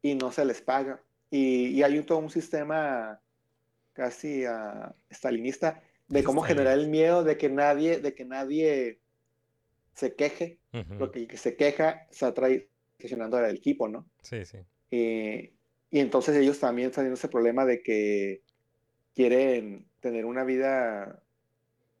[0.00, 1.02] y no se les paga.
[1.30, 3.20] Y, y hay un, todo un sistema
[3.94, 6.46] casi ah, stalinista de cómo Stalin.
[6.46, 9.00] generar el miedo de que nadie, de que nadie
[9.94, 10.60] se queje
[10.98, 14.10] porque el que se queja se atrae presionando al equipo, ¿no?
[14.22, 14.58] Sí, sí,
[14.90, 15.54] Eh,
[15.90, 18.44] y entonces ellos también están teniendo ese problema de que
[19.14, 21.22] quieren tener una vida,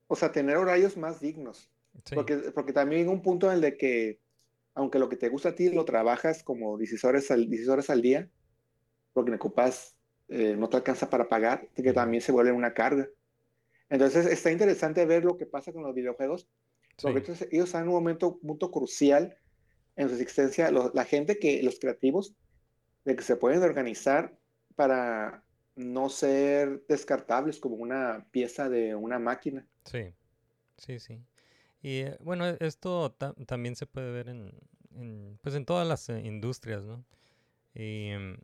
[0.08, 1.72] o sea, tener horarios más dignos.
[2.04, 4.20] sí, Porque, porque también hay un punto en el de que,
[4.74, 7.90] aunque lo que te gusta a ti lo trabajas como 16 horas al, 16 horas
[7.90, 8.30] al día,
[9.12, 9.96] porque ocupas,
[10.28, 13.08] eh, no te alcanza para pagar, que también se vuelve una carga.
[13.88, 16.48] Entonces está interesante ver lo que pasa con los videojuegos,
[17.00, 19.36] porque sí, ellos están en un momento, punto crucial
[19.96, 22.34] en su existencia, lo- la gente que, los creativos,
[23.04, 24.38] de que se pueden organizar
[24.76, 25.44] para
[25.76, 29.66] no ser descartables como una pieza de una máquina.
[29.84, 30.14] sí,
[30.78, 31.20] sí, sí.
[31.82, 34.52] Y eh, bueno, e- esto ta- también se puede ver en,
[34.96, 37.04] en, pues en todas las eh, industrias, ¿no?
[37.74, 38.38] Y, em,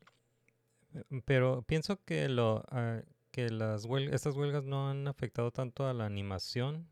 [1.24, 5.94] pero pienso que lo ah, que las huel- estas huelgas no han afectado tanto a
[5.94, 6.88] la animación,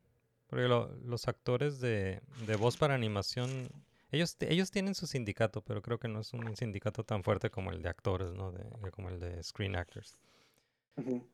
[0.46, 3.68] porque lo- los actores de, de voz para animación,
[4.12, 7.70] ellos, ellos tienen su sindicato, pero creo que no es un sindicato tan fuerte como
[7.72, 8.52] el de actores, ¿no?
[8.52, 10.16] De, como el de Screen Actors.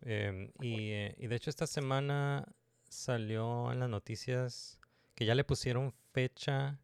[0.02, 2.46] Em, y, eh, y de hecho esta semana
[2.88, 4.78] salió en las noticias
[5.14, 6.78] que ya le pusieron fecha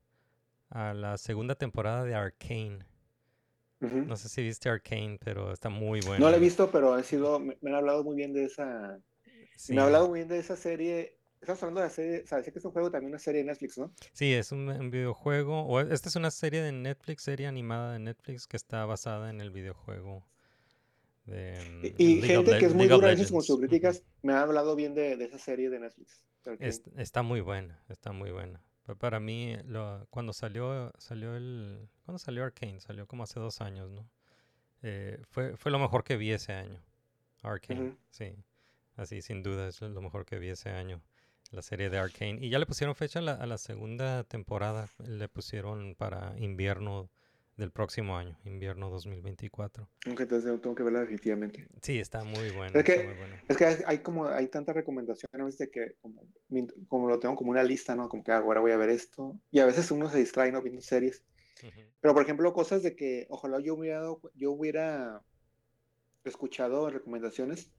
[0.70, 2.14] a la segunda temporada de
[3.80, 6.24] No sé si viste Arcane, pero está muy bueno.
[6.24, 9.00] No la he visto, pero he sido, me, me han hablado muy bien de esa,
[9.56, 9.72] Sí.
[9.74, 11.16] me han hablado muy bien de esa serie.
[11.40, 13.40] Estamos hablando de la serie, o sea, sé que es un juego también una serie
[13.42, 13.90] de Netflix, ¿no?
[14.12, 15.62] Sí, es un, un videojuego.
[15.62, 19.40] O esta es una serie de Netflix, serie animada de Netflix que está basada en
[19.40, 20.26] el videojuego.
[21.24, 24.94] De, mm, Y, gente que es muy dura con sus críticas me ha hablado bien
[24.94, 26.20] de, de esa serie de Netflix.
[26.58, 28.62] Es- está muy buena, está muy buena.
[28.90, 33.60] Pa- Para mí, lo- cuando salió, salió el, cuando salió Arcane, salió como hace dos
[33.60, 34.08] años, ¿no?
[34.82, 36.80] Eh, fue, fue lo mejor que vi ese año.
[37.42, 37.96] Arcane, Ujú.
[38.10, 38.34] sí.
[38.96, 41.02] Así, sin duda, es lo mejor que vi ese año.
[41.52, 42.38] La serie de Arcane.
[42.40, 44.88] Y ya le pusieron fecha a la, a la segunda temporada.
[44.98, 47.10] Le pusieron para invierno
[47.60, 49.88] del próximo año, invierno 2024.
[50.06, 51.68] Aunque entonces tengo que verla definitivamente.
[51.82, 52.78] Sí, está muy buena.
[52.78, 53.14] Es que-.
[53.48, 56.22] Es que hay- hay como, hay tanta recomendación a veces de que como,
[56.88, 58.08] como lo tengo como una lista, ¿no?
[58.08, 59.38] Como que "Ah, ahora voy a ver esto.
[59.50, 60.62] Y a veces uno se distrae, ¿no?
[60.62, 61.22] Viendo series.
[62.00, 64.02] Pero, por ejemplo, cosas de que ojalá yo hubiera,
[64.34, 65.22] yo hubiera
[66.24, 67.70] escuchado recomendaciones,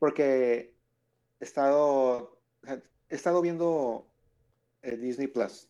[0.00, 0.74] porque
[1.40, 2.40] he estado,
[3.08, 4.08] he estado viendo
[4.82, 5.68] eh, Disney Plus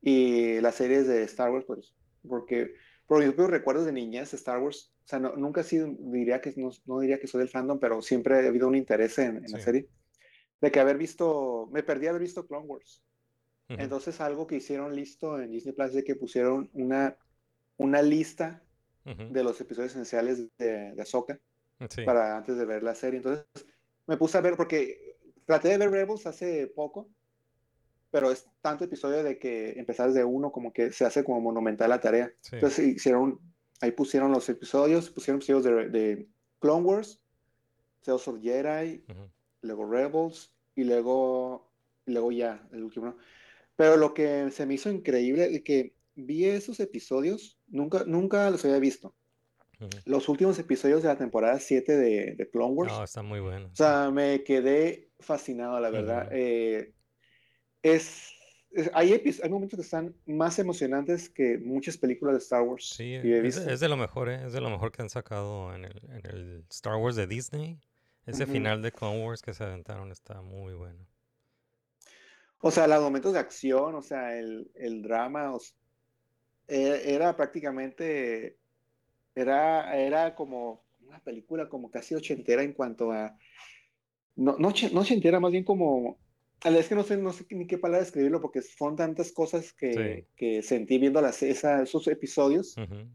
[0.00, 1.94] y las series de Star Wars, pues,
[2.26, 2.74] porque
[3.06, 6.40] por mis propios recuerdos de niñez, Star Wars, o sea, no- nunca he sido, diría
[6.40, 9.36] que, no, no diría que soy del fandom, pero siempre ha habido un interés en,
[9.44, 9.64] en la Sí.
[9.64, 9.88] serie,
[10.60, 13.02] de que haber visto, me perdí haber visto Clone Wars.
[13.70, 13.80] Ujú.
[13.82, 17.16] Entonces, algo que hicieron listo en Disney Plus es que pusieron una,
[17.76, 18.62] una lista
[19.06, 19.32] Ujú.
[19.32, 21.38] de los episodios esenciales de, de Ahsoka
[21.88, 22.02] Sí.
[22.04, 23.18] para antes de ver la serie.
[23.18, 23.46] Entonces,
[24.06, 25.16] me puse a ver, porque
[25.46, 27.08] traté de ver Rebels hace poco,
[28.10, 31.90] pero es tanto episodio de que empezar desde uno como que se hace como monumental
[31.90, 32.32] la tarea.
[32.40, 32.56] Sí.
[32.56, 33.40] Entonces, hicieron,
[33.80, 36.28] ahí pusieron los episodios, pusieron episodios de, de
[36.60, 37.20] Clone Wars,
[38.02, 39.30] Tales of Jedi, Ujú.
[39.62, 41.70] luego Rebels y luego,
[42.06, 43.06] y luego ya, el último.
[43.06, 43.16] ¿no?
[43.76, 48.64] Pero lo que se me hizo increíble es que vi esos episodios, nunca, nunca los
[48.64, 49.14] había visto.
[50.06, 52.92] Los últimos episodios de la temporada 7 de, de Clone Wars.
[52.92, 53.68] No, está muy bueno.
[53.72, 56.28] O sea, me quedé fascinado, la verdad.
[56.32, 56.94] Eh,
[57.82, 58.32] es,
[58.70, 63.14] es- hay, hay momentos que están más emocionantes que muchas películas de Star Wars Sí,
[63.14, 64.46] es, de lo mejor, ¿eh?
[64.46, 67.78] Es de lo mejor que han sacado en el, en el Star Wars de Disney.
[68.26, 71.06] Ese final de Clone Wars que se aventaron está muy bueno.
[72.60, 75.60] O sea, los momentos de acción, o sea, el, el drama, o
[76.68, 78.58] e- era prácticamente,
[79.34, 83.36] era, era como una película como casi ochentera en cuanto a,
[84.36, 86.18] no, no, no ochentera, más bien como,
[86.64, 89.32] a la vez que no sé, no sé ni qué palabra escribirlo, porque son tantas
[89.32, 90.26] cosas que, Sí.
[90.36, 92.76] que sentí viendo las, esa- esos episodios.
[92.76, 93.08] Ujú.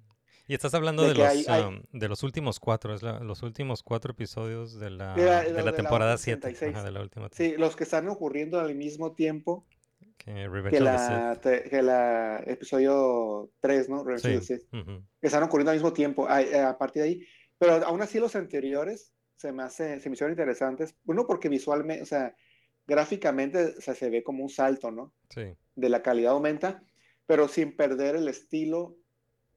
[0.47, 3.19] Y estás hablando De de, los, hay- hay- um, de los últimos cuatro, es la-
[3.19, 6.49] los últimos cuatro episodios de la, De la- de la temporada última 7.
[6.49, 6.83] 66.
[6.83, 9.65] de la última Sí, los que están ocurriendo al mismo tiempo
[10.17, 10.33] que
[10.69, 14.03] que la, te- que la episodio 3, ¿no?
[14.03, 14.59] Revenge of the Sith.
[14.61, 14.69] Sith.
[14.71, 14.77] Sí.
[14.79, 15.03] ujú.
[15.19, 17.27] que están ocurriendo al mismo tiempo, a, eh, a partir de ahí.
[17.57, 20.95] Pero aún así los anteriores se me, hace, se me hicieron interesantes.
[21.05, 22.35] Uno porque visualmente, o sea,
[22.88, 25.13] gráficamente o sea, se ve como un salto, ¿no?
[25.29, 26.84] Sí, De la calidad aumenta,
[27.25, 28.97] pero sin perder el estilo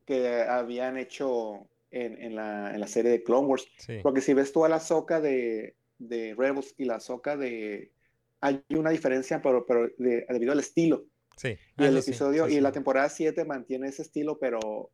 [0.07, 3.66] que habían hecho en, en la, en la serie de Clone Wars.
[3.79, 3.99] sí.
[4.03, 7.93] Porque si ves toda la soca de, de Rebels y la soca de...
[8.41, 11.07] Hay una diferencia, pero, pero de- debido al estilo.
[11.37, 11.57] sí.
[11.77, 14.91] Y Ah, el sí, episodio, y la temporada 7 mantiene ese estilo, pero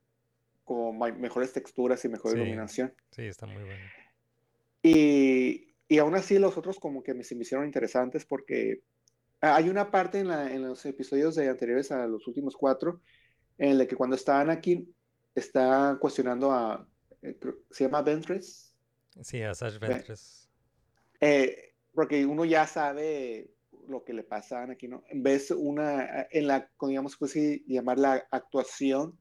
[0.64, 2.94] como mejores texturas y mejor iluminación.
[3.10, 3.84] Sí, está muy bueno.
[4.82, 8.82] Y, y aún así los otros como que me, se me hicieron interesantes porque
[9.40, 13.00] hay una parte en, la- en los episodios de anteriores a los últimos cuatro
[13.58, 14.94] en el que cuando está Anakin
[15.34, 16.88] está cuestionando a,
[17.22, 17.36] eh,
[17.70, 18.74] se llama Ventress,
[19.20, 20.48] Sí, a Sash Ventress.
[21.20, 23.50] Eh, porque uno ya sabe
[23.86, 25.04] lo que le pasa a Anakin, ¿no?
[25.12, 29.18] Ves una, en la, digamos, pues sí, llamar la actuación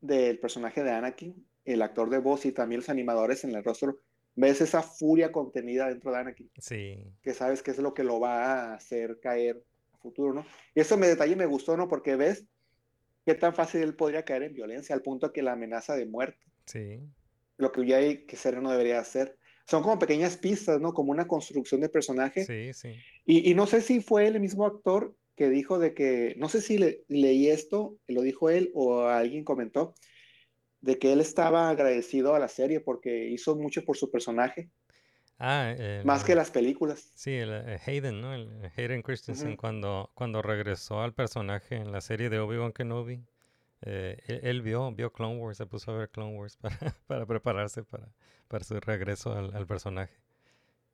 [0.00, 4.00] del personaje de Anakin, el actor de voz y también los animadores en el rostro,
[4.34, 8.20] ves esa furia contenida dentro de Anakin, Sí, que sabes que es lo que lo
[8.20, 9.62] va a hacer caer
[9.92, 10.44] a futuro, ¿no?
[10.74, 11.88] Y eso me detalle me gustó, ¿no?
[11.88, 12.46] Porque ves
[13.24, 16.44] qué tan fácil él podría caer en violencia al punto que la amenaza de muerte
[16.66, 17.00] sí.
[17.56, 19.38] lo que ya hay que ser no debería hacer.
[19.66, 20.92] Son como pequeñas pistas, ¿no?
[20.92, 22.44] Como una construcción de personaje.
[22.44, 22.94] Sí, sí.
[23.24, 26.60] Y, y no sé si fue el mismo actor que dijo de que, no sé
[26.60, 29.94] si le- leí esto, lo dijo él o alguien comentó,
[30.84, 34.70] de que él estaba agradecido a la serie porque hizo mucho por su personaje,
[35.38, 37.10] Ah, el- más que las películas.
[37.14, 38.34] Sí, el, eh, Hayden, ¿no?
[38.34, 43.24] El eh, Hayden Christensen, cuando, cuando regresó al personaje en la serie de Obi-Wan Kenobi,
[43.82, 46.78] eh, él, él vio, vio Clone Wars, se puso a ver Clone Wars para,
[47.08, 48.08] para prepararse para,
[48.48, 50.14] para su regreso al, al personaje.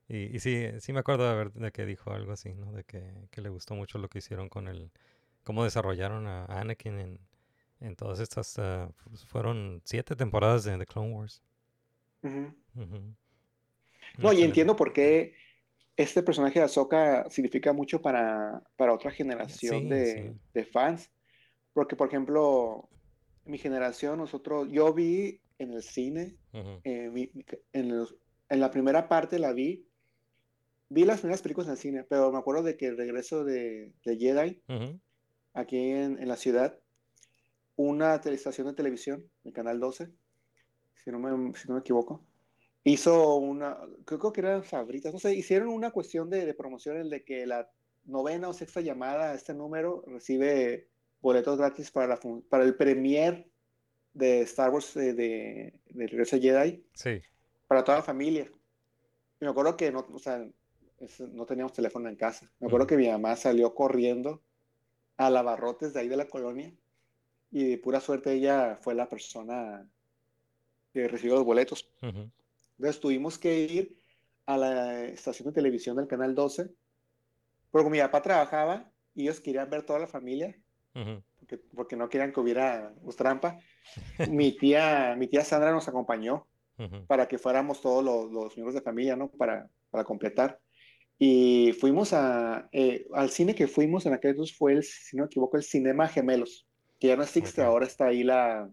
[0.09, 2.71] Y, y sí, sí me acuerdo de, haber- de que dijo algo así, ¿no?
[2.73, 4.91] De que, que le gustó mucho lo que hicieron con el,
[5.43, 7.19] cómo desarrollaron a Anakin en,
[7.81, 8.55] En todas estas
[9.03, 11.43] pues, fueron siete temporadas de The Clone Wars.
[14.17, 15.33] No, y entiendo por qué
[15.97, 20.39] este personaje de Ahsoka significa mucho para, para otra generación Sí, de, sí.
[20.53, 21.11] de fans.
[21.73, 22.89] Porque, por ejemplo,
[23.45, 26.35] mi generación, nosotros, yo vi en el cine,
[26.83, 27.31] eh,
[27.73, 28.15] en, los-
[28.49, 29.85] en la primera parte la vi,
[30.89, 33.93] vi las primeras películas en el cine, pero me acuerdo de que el regreso de,
[34.03, 34.61] de Jedi,
[35.53, 36.77] aquí en, en la ciudad,
[37.75, 40.09] una estación de televisión, el Canal 12,
[41.03, 42.23] si no me, si no me equivoco,
[42.83, 47.09] hizo una, creo que eran Sabritas, no sé, hicieron una cuestión de, de promoción, el
[47.09, 47.69] de que la
[48.05, 50.87] novena o sexta llamada a este número recibe
[51.21, 52.19] boletos gratis para, la,
[52.49, 53.47] para el premier
[54.13, 57.21] de Star Wars eh, de, de Regreso de Jedi Sí.
[57.67, 58.51] para toda la familia.
[59.39, 60.45] Y me acuerdo que no, o sea,
[61.31, 62.51] no teníamos teléfono en casa.
[62.59, 62.89] Me acuerdo Ujú.
[62.89, 64.41] que mi mamá salió corriendo
[65.17, 66.73] a lavarrotes de ahí de la colonia
[67.51, 69.85] y de pura suerte ella fue la persona
[70.93, 71.89] que recibió los boletos.
[72.01, 72.29] Ujú.
[72.77, 73.97] Entonces tuvimos que ir
[74.45, 76.69] a la estación de televisión del Canal 12,
[77.69, 80.57] porque mi papá trabajaba y ellos querían ver toda la familia,
[80.95, 81.21] Ujú.
[81.39, 83.59] porque, porque no querían que hubiera trampa.
[84.29, 86.47] Mi tía, mi tía Sandra nos acompañó
[86.77, 87.05] Ujú.
[87.05, 89.29] para que fuéramos todos los, los miembros de familia, ¿no?
[89.29, 90.59] Para, para completar.
[91.19, 95.23] Y fuimos a, eh, al cine que fuimos en aquel entonces fue, el, si no
[95.23, 96.65] me equivoco, el Cinema Gemelos,
[97.01, 97.67] que ya no existe, Ok.
[97.67, 98.69] ahora está ahí la,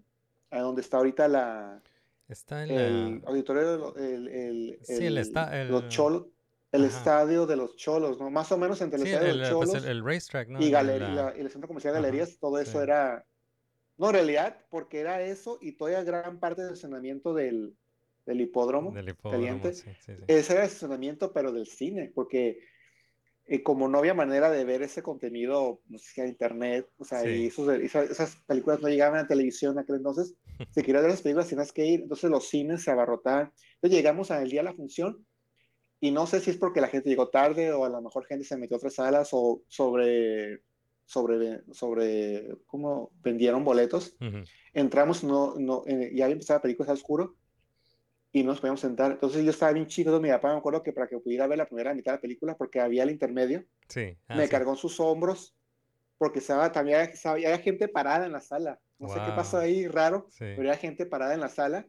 [0.51, 1.83] a donde está ahorita la,
[2.29, 3.29] Está en el la...
[3.29, 6.27] auditorio, de el, el, Sí, el los cholos,
[6.71, 6.99] el Ajá.
[6.99, 8.29] estadio de los cholos, ¿no?
[8.31, 10.61] Más o menos entre el Sí, estadio de los pues, cholos el, el racetrack, ¿no?
[10.61, 12.79] y, El- galer- la- y el centro comercial Ajá, Galerías, todo eso sí.
[12.85, 13.25] era,
[13.97, 17.75] no, en realidad, porque era eso y todavía gran parte del estacionamiento del,
[18.27, 19.69] del hipódromo del hipódromo, caliente,
[20.27, 22.61] ese era el estacionamiento, pero del cine, porque
[23.51, 27.05] eh, como no había manera de ver ese contenido, no sé si a internet, o
[27.05, 27.29] sea, Sí.
[27.31, 30.35] y esos- esas, películas no llegaban a televisión en aquel entonces,
[30.71, 33.51] si querías ver las películas tenías que ir, entonces los cines se abarrotaban.
[33.77, 35.27] Entonces llegamos al día de la función
[36.01, 38.45] y no sé si es porque la gente llegó tarde o a lo mejor gente
[38.45, 40.63] se metió a otras salas o sobre,
[41.07, 44.15] sobre, sobre cómo vendieron boletos.
[44.21, 44.45] Ujú.
[44.75, 47.37] Entramos, no, no, eh, ya había empezado la película, estaba oscuro
[48.39, 49.13] y no nos podíamos sentar.
[49.13, 51.59] Entonces yo estaba bien chico, entonces mi papá me acuerdo que para que pudiera ver
[51.59, 54.17] la primera mitad de la película, porque había el intermedio, Sí.
[54.29, 54.51] ah, me sí.
[54.51, 55.55] cargó en sus hombros
[56.19, 58.81] porque estaba, también estaba- había gente parada en la sala.
[58.99, 59.65] No sé qué pasó Wow.
[59.67, 60.39] ahí raro, Sí.
[60.57, 61.87] pero había gente parada en la sala.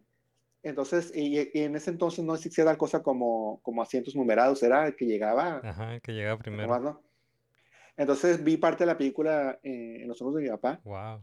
[0.61, 4.85] Entonces, y, y en ese entonces no existía tal cosa como, como asientos numerados, era
[4.87, 6.79] el que llegaba Ajá, el que llegaba primero.
[6.79, 7.01] ¿no?
[7.97, 11.21] Entonces vi parte de la película eh, en los ojos de mi papá Wow.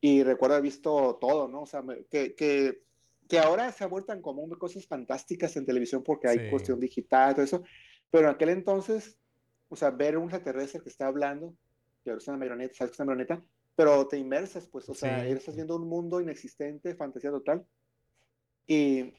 [0.00, 1.62] y recuerdo haber visto todo, ¿no?
[1.62, 2.82] O sea, me- que, que,
[3.28, 6.50] que ahora se ha vuelto tan común ver cosas fantásticas en televisión porque hay Sí.
[6.50, 7.62] cuestión digital, todo eso,
[8.10, 9.18] pero en aquel entonces,
[9.68, 11.54] o sea, ver un extraterrestre que está hablando,
[12.02, 13.44] que ahora es una marioneta, sabes que es una marioneta,
[13.76, 17.66] pero te inmersas, pues, o sea, Sí, estás viendo un mundo inexistente, fantasía total,
[18.66, 19.14] y,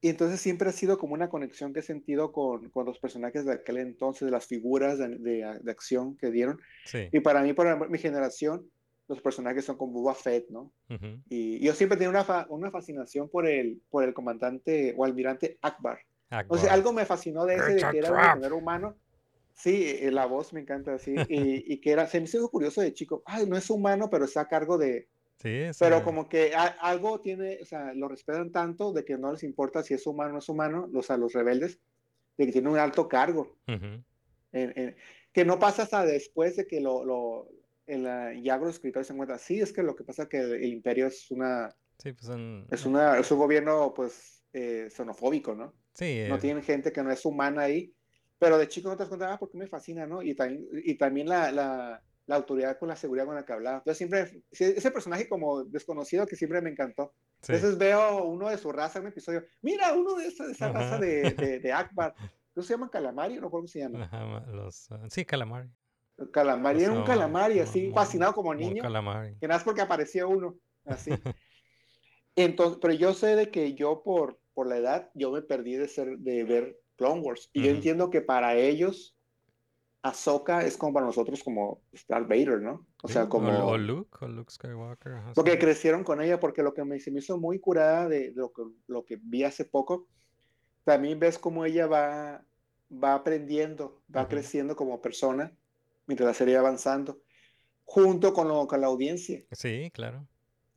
[0.00, 3.44] y entonces siempre ha sido como una conexión que he sentido con, con los personajes
[3.44, 7.08] de aquel entonces, de las figuras de, de, de acción que dieron, Sí.
[7.12, 8.70] y para mí, para mi generación,
[9.08, 10.72] los personajes son como Boba Fett, ¿no?
[10.90, 11.20] Ujú.
[11.28, 15.58] Y yo siempre tenía una, fa- una fascinación por el, por el comandante o almirante
[15.62, 15.98] Akbar.
[16.48, 16.68] O sea, Akbar.
[16.70, 18.96] algo me fascinó de ese, de que era un humano.
[19.54, 21.14] Sí, eh, la voz me encanta así.
[21.28, 23.22] y, y que era, se me hizo curioso de chico.
[23.24, 25.08] Ay, no es humano, pero está a cargo de.
[25.38, 29.16] Sí, es, Pero como que a- algo tiene, o sea, lo respetan tanto de que
[29.18, 31.78] no les importa si es humano o no es humano, los, a los rebeldes,
[32.38, 33.56] de que tiene un alto cargo.
[33.68, 34.02] ujú.
[34.52, 34.96] en- en-
[35.32, 37.48] que no pasa hasta después de que lo, lo
[37.86, 40.72] ya los escritores se encuentran, sí, es que lo que pasa es que el, el
[40.72, 41.68] imperio es una,
[41.98, 42.66] Sí, pues son...
[42.70, 45.74] es una, es un gobierno pues eh, xenofóbico, ¿no?
[45.94, 47.94] Sí, No eh, tienen gente que no es humana ahí,
[48.38, 50.22] pero de chico no te das cuenta, ah, porque me fascina, ¿no?
[50.22, 53.78] Y también, y también la, la, la autoridad con la seguridad con la que hablaba.
[53.78, 57.14] Entonces siempre, sí, ese personaje como desconocido que siempre me encantó.
[57.40, 57.52] sí.
[57.54, 60.70] Entonces veo uno de su raza en un episodio, mira, uno de esa, de esa
[60.70, 62.14] raza de, de, de Akbar.
[62.54, 63.36] ¿No se llaman Calamari?
[63.36, 64.04] No cómo se llama.
[64.04, 64.90] Ajá, los...
[64.90, 65.68] ah, sí, calamari.
[66.32, 68.82] Calamari, era un calamari así, fascinado como niño.
[68.82, 69.36] calamari.
[69.38, 70.56] que nada más porque aparecía uno,
[70.86, 71.10] así.
[72.36, 75.88] Entonces, pero yo sé de que yo por, por la edad, yo me perdí de
[75.88, 77.50] ser, de ver Clone Wars.
[77.52, 79.14] Y yo entiendo que para ellos,
[80.02, 82.86] Ahsoka es como para nosotros como Darth Vader, ¿no?
[83.02, 83.50] O sea, como...
[83.50, 85.20] O, o Luke, o Luke Skywalker.
[85.34, 88.52] Porque crecieron con ella, porque lo que me, se me hizo muy curada de lo
[88.52, 90.06] que, lo que vi hace poco,
[90.84, 92.44] también ves cómo ella va,
[92.90, 95.52] va aprendiendo, va creciendo como persona
[96.06, 97.20] mientras la serie va avanzando,
[97.84, 99.44] junto con, lo- con la audiencia.
[99.52, 100.28] Sí, claro.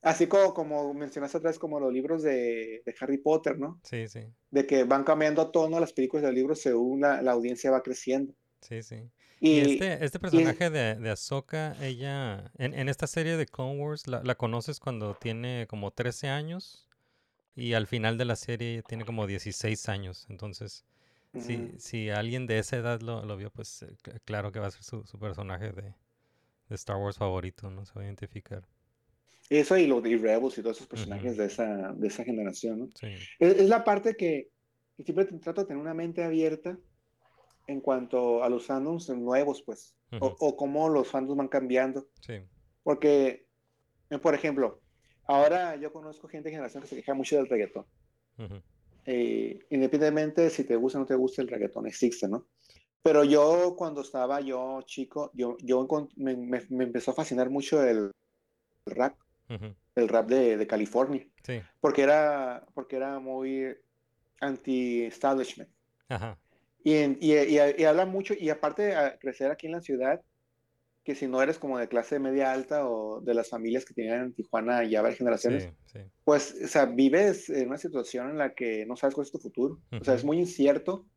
[0.02, 3.82] Así como, como mencionaste atrás, como los libros de, de Harry Potter, ¿no?
[3.84, 4.34] Sí, sí.
[4.52, 8.34] De que van cambiando tono las películas del libro según la, la audiencia va creciendo.
[8.62, 9.10] Sí, sí.
[9.52, 13.80] Y, Y, este, este personaje de, de Ahsoka, ella, en, en esta serie de Clone
[13.82, 16.88] Wars, la, la conoces cuando tiene como 13 años
[17.56, 20.28] y al final de la serie tiene como 16 años.
[20.30, 20.86] Entonces,
[21.38, 24.60] si, ujú, si alguien de esa edad lo, lo vio, pues eh, cl- claro que
[24.60, 25.82] va a ser su, su personaje de,
[26.70, 27.86] de Star Wars favorito, ¿no?
[27.86, 28.68] Se va a identificar.
[29.50, 31.42] eso y los de Rebels y todos esos personajes Ujú.
[31.42, 32.90] de esa, de esa generación, ¿no?
[32.96, 33.08] Sí.
[33.40, 34.50] Es, es la parte que,
[34.98, 36.78] que siempre te- trato de tener una mente abierta
[37.68, 40.36] en cuanto a los fandoms nuevos, pues, o, Ujú.
[40.40, 42.08] o cómo los fandoms van cambiando.
[42.22, 42.40] Sí.
[42.84, 43.46] Porque,
[44.10, 44.82] eh, por ejemplo,
[45.26, 47.86] ahora yo conozco gente de generación que se queja mucho del reggaetón.
[48.40, 48.62] Ujú.
[49.12, 52.46] Eh, independientemente de si te gusta o no te gusta el reggaetón, existe, ¿no?
[53.02, 57.84] Pero yo cuando estaba yo chico, yo, yo me, me- me empezó a fascinar mucho
[57.84, 58.12] el
[58.86, 59.18] rap,
[59.96, 61.60] el rap de, de California, Sí.
[61.82, 63.76] porque era, porque era muy
[64.42, 65.70] anti-establishment.
[66.84, 70.22] Y, y- y habla mucho, y aparte de crecer aquí en la ciudad,
[71.04, 74.26] que si no eres como de clase media alta o de las familias que tenían
[74.26, 76.00] en Tijuana ya varias generaciones, Sí, sí.
[76.24, 79.40] pues, o sea, vives en una situación en la que no sabes cuál es tu
[79.40, 79.80] futuro.
[80.00, 81.08] O sea, es muy incierto.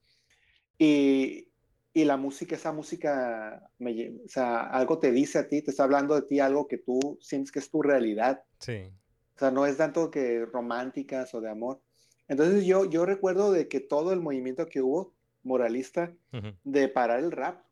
[0.79, 1.49] Y,
[1.93, 5.85] y la música, esa música, me o sea, algo te dice a ti, te está
[5.85, 8.43] hablando de ti, algo que tú sientes que es tu realidad.
[8.61, 8.91] Sí.
[9.37, 11.81] O sea, no es tanto que románticas o de amor.
[12.29, 16.55] Entonces yo, yo recuerdo de que todo el movimiento que hubo moralista Ujú.
[16.65, 17.65] de parar el rap,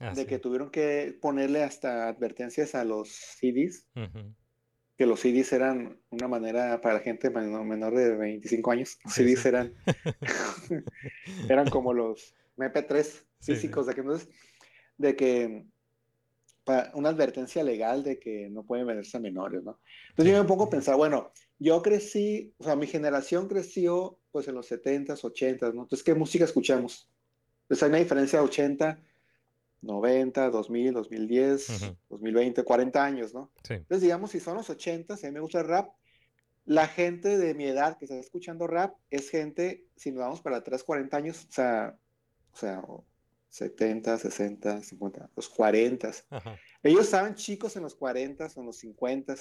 [0.00, 0.26] Ah, de sí.
[0.26, 4.34] que tuvieron que ponerle hasta advertencias a los CDs, Ujú.
[4.96, 8.98] que los CDs eran una manera para la gente menor, de 25 años.
[9.04, 9.48] Los Sí, CDs sí.
[9.48, 9.74] eran,
[11.50, 13.04] eran como los MP3
[13.40, 13.54] Sí, sí.
[13.54, 14.28] físicos de que entonces,
[14.98, 15.66] de que
[16.64, 19.80] pa- una advertencia legal de que no pueden venderse a menores, ¿no?
[20.10, 24.48] Entonces yo me pongo a pensar, bueno, yo crecí, o sea, mi generación creció pues
[24.48, 25.82] en los 70s, 80s, ¿no?
[25.82, 27.10] Entonces, ¿qué música escuchamos?
[27.62, 29.02] Entonces hay una diferencia de 80,
[29.82, 31.96] 90, 2000, 2010, Ujú.
[32.10, 33.50] 2020, 40 años, ¿no?
[33.64, 33.74] Sí.
[33.74, 35.90] Entonces, digamos, si son los 80, si a mí me gusta el rap,
[36.66, 40.58] la gente de mi edad que está escuchando rap es gente, si nos vamos para
[40.58, 41.96] atrás 40 años, o sea,
[42.52, 43.04] o sea, o
[43.48, 46.12] 70, 60, 50, los 40.
[46.30, 46.58] Ajá.
[46.82, 49.34] Ellos estaban chicos en los 40 o en los 50.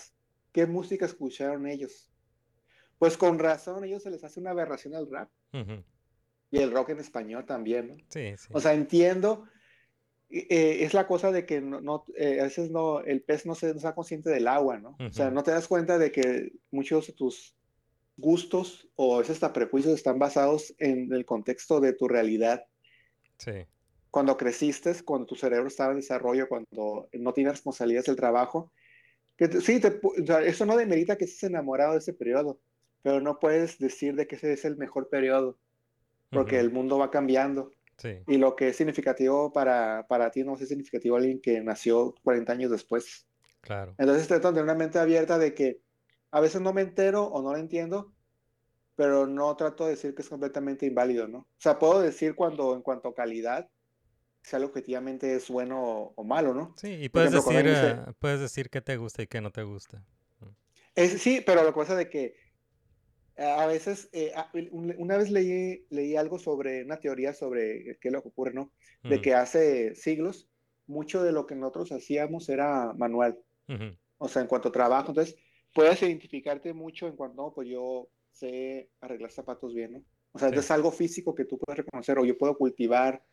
[0.52, 2.10] ¿Qué música escucharon ellos?
[2.98, 5.84] Pues con razón, ellos se les hace una aberración al rap Ujú.
[6.52, 7.94] y el rock en español también, ¿no?
[8.10, 8.48] Sí, sí.
[8.52, 9.46] O sea, entiendo,
[10.30, 13.56] eh, es la cosa de que no, no, eh, a veces no, el pez no
[13.56, 14.96] se no está consciente del agua, ¿no?
[15.00, 17.56] O sea, no te das cuenta de que muchos de tus
[18.18, 22.66] gustos o a veces hasta prejuicios están basados en el contexto de tu realidad.
[23.38, 23.66] Sí.
[24.12, 28.72] Cuando creciste, cuando tu cerebro estaba en desarrollo, cuando no tienes responsabilidades del trabajo,
[29.38, 32.14] que te- sí, te pu- o sea, eso no demerita que estés enamorado de ese
[32.14, 32.60] periodo,
[33.02, 35.58] pero no puedes decir de que ese es el mejor periodo,
[36.30, 37.72] porque el mundo va cambiando.
[38.00, 38.18] Sí.
[38.28, 42.16] Y lo que es significativo para, para ti no es significativo a alguien que nació
[42.24, 43.28] 40 años después.
[43.62, 43.94] Claro.
[43.98, 45.82] Entonces trato de tener una mente abierta de que
[46.32, 48.14] a veces no me entero o no lo entiendo,
[48.96, 51.40] pero no trato de decir que es completamente inválido, ¿no?
[51.40, 53.70] O sea, puedo decir cuando en cuanto a calidad,
[54.42, 56.74] si algo objetivamente es bueno o, o malo, ¿no?
[56.78, 59.52] Sí, y puedes ejemplo, decir, dice- eh, puedes decir qué te gusta y qué no
[59.52, 60.04] te gusta.
[60.96, 62.36] Es, sí, pero la cosa de que
[63.40, 64.34] a veces, eh,
[64.72, 68.72] una vez leí, leí algo sobre una teoría sobre qué es lo que ocurre, ¿no?
[69.04, 69.24] De Ujú.
[69.24, 70.50] que hace siglos
[70.88, 73.40] mucho de lo que nosotros hacíamos era manual,
[74.18, 75.10] o sea, en cuanto a trabajo.
[75.10, 75.36] Entonces,
[75.74, 80.04] puedes identificarte mucho en cuanto, no, pues yo sé arreglar zapatos bien, ¿no?
[80.32, 80.58] O sea, Sí.
[80.58, 83.24] es algo físico que tú puedes reconocer, o yo puedo cultivar,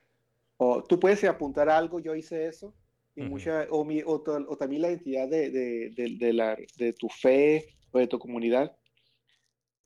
[0.58, 2.74] o tú puedes apuntar algo, yo hice eso,
[3.14, 6.92] y mucha, o, mi, o, o también la identidad de, de, de, de la, de
[6.92, 8.76] tu fe o de tu comunidad.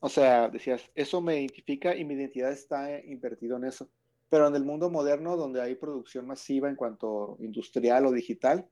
[0.00, 3.90] O sea, decías, eso me identifica y mi identidad está eh, invertido en eso.
[4.28, 8.66] Pero en el mundo moderno, donde hay producción masiva en cuanto industrial o digital,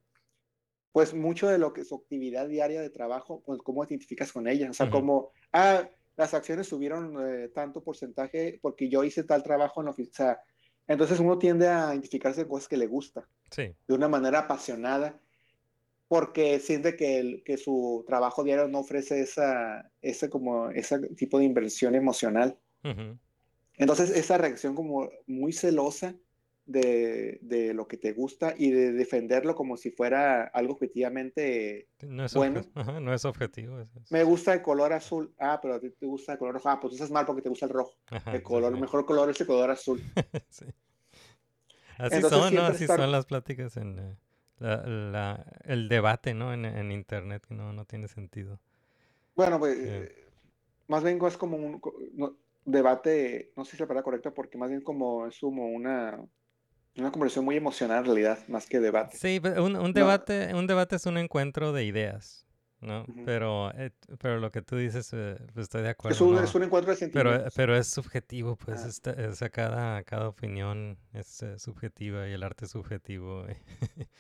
[0.92, 4.32] pues mucho de lo que es su actividad diaria de trabajo, pues cómo te identificas
[4.32, 4.70] con ella.
[4.70, 4.94] O sea, Ujú.
[4.94, 9.90] como, ah, las acciones subieron eh, tanto porcentaje porque yo hice tal trabajo en la
[9.90, 10.12] oficina.
[10.12, 10.40] O sea,
[10.86, 13.74] entonces uno tiende a identificarse con cosas que le gusta Sí.
[13.86, 15.20] de una manera apasionada
[16.08, 21.38] porque siente que, el- que su trabajo diario no ofrece esa, ese, como, ese tipo
[21.38, 22.58] de inversión emocional.
[23.76, 26.14] Entonces, esa reacción como muy celosa
[26.66, 32.24] de, de lo que te gusta y de defenderlo como si fuera algo objetivamente, No
[32.26, 32.60] es, Bueno.
[32.60, 33.80] obje- ajá, no es objetivo.
[33.80, 36.54] es- es- me gusta el color azul, ah, pero a ti te gusta el color
[36.54, 37.94] rojo, ah, pues tú estás mal porque te gusta el rojo.
[38.10, 40.00] Ajá, El color, el mejor color es el color azul.
[40.50, 40.66] Sí.
[41.96, 42.62] Así Entonces, son, ¿no?
[42.62, 44.16] Así estar- son las pláticas en eh,
[44.58, 46.52] la- la- el debate, ¿no?
[46.52, 48.60] En, en internet, que no, no tiene sentido.
[49.34, 49.88] Bueno, pues, Sí.
[49.88, 50.30] eh,
[50.88, 51.80] más bien es como un
[52.14, 55.68] no, debate, no sé si es la palabra correcta, porque más bien como es como
[55.68, 56.20] una,
[56.96, 59.16] Una conversación muy emocional en realidad, más que debate.
[59.16, 62.46] Sí, un, un debate, un debate es un encuentro de ideas,
[62.80, 63.06] ¿no?
[63.24, 66.14] Pero, eh, pero lo que tú dices, eh, pues estoy de acuerdo.
[66.14, 66.42] Es un, ¿no?
[66.42, 67.54] es un encuentro de Pero, sentimientos.
[67.54, 68.88] pero es subjetivo, pues, Ah.
[68.88, 73.44] esta- cada, cada opinión es eh, subjetiva y el arte es subjetivo.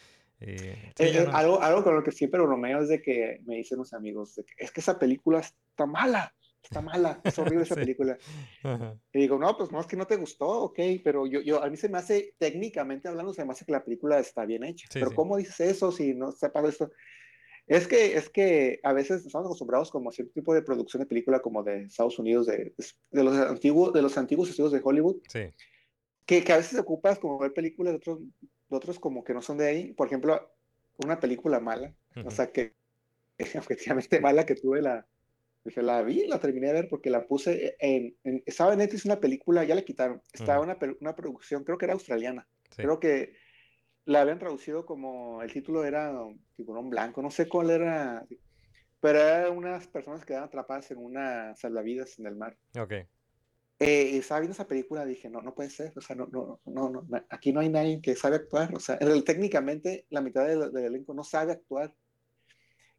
[0.40, 3.40] Eh, sí, Eh, eh, no- algo, algo con lo que siempre bromeo es de que
[3.44, 7.38] me dicen los amigos, de que, es que esa película está mala, está mala, es
[7.38, 7.80] horrible esa Sí.
[7.80, 8.18] película.
[8.62, 11.62] Ajá, Y digo, no, pues no, es que no te gustó, ok, pero yo, yo,
[11.62, 14.64] a mí se me hace, técnicamente hablando, se me hace que la película está bien
[14.64, 14.86] hecha.
[14.90, 15.16] Sí, pero sí.
[15.16, 16.90] ¿cómo dices eso si no sepas esto?
[17.66, 21.06] Es que, es que a veces estamos acostumbrados como a cierto tipo de producción de
[21.06, 22.74] película como de Estados Unidos, de,
[23.10, 25.52] de los antiguos, de los antiguos estudios de Hollywood, Sí,
[26.24, 28.20] que, que a veces ocupas como ver películas de otros,
[28.70, 29.92] otros como que no son de ahí.
[29.92, 30.50] Por ejemplo,
[30.98, 31.94] una película mala,
[32.24, 32.74] o sea, que
[33.56, 35.06] objetivamente mala que tuve la,
[35.76, 39.20] la vi, la terminé de ver porque la puse en, en- estaba en Netflix una
[39.20, 42.82] película, ya la quitaron, estaba una, una producción, creo que era australiana, sí.
[42.82, 43.34] creo que
[44.04, 46.12] la habían traducido como, el título era
[46.56, 48.24] Tiburón Blanco, no sé cuál era,
[49.00, 52.56] pero eran unas personas que quedaban atrapadas en una salvavidas en el mar.
[52.78, 52.94] Ok,
[53.80, 56.60] Eh, y estaba viendo esa película, dije, no, no puede ser, o sea, no, no,
[56.64, 60.20] no, no, aquí no hay nadie que sabe actuar, o sea, en realidad, técnicamente la
[60.20, 61.94] mitad del, del elenco no sabe actuar,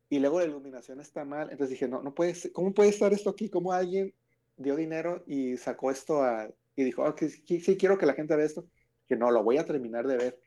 [0.10, 3.12] y luego la iluminación está mal, entonces dije, no, no puede ser, ¿cómo puede estar
[3.12, 3.50] esto aquí?
[3.50, 4.14] ¿Cómo alguien
[4.56, 8.14] dio dinero y sacó esto a, y dijo, "Ah, que sí, sí quiero que la
[8.14, 8.66] gente vea esto,
[9.08, 10.42] que no, lo voy a terminar de ver.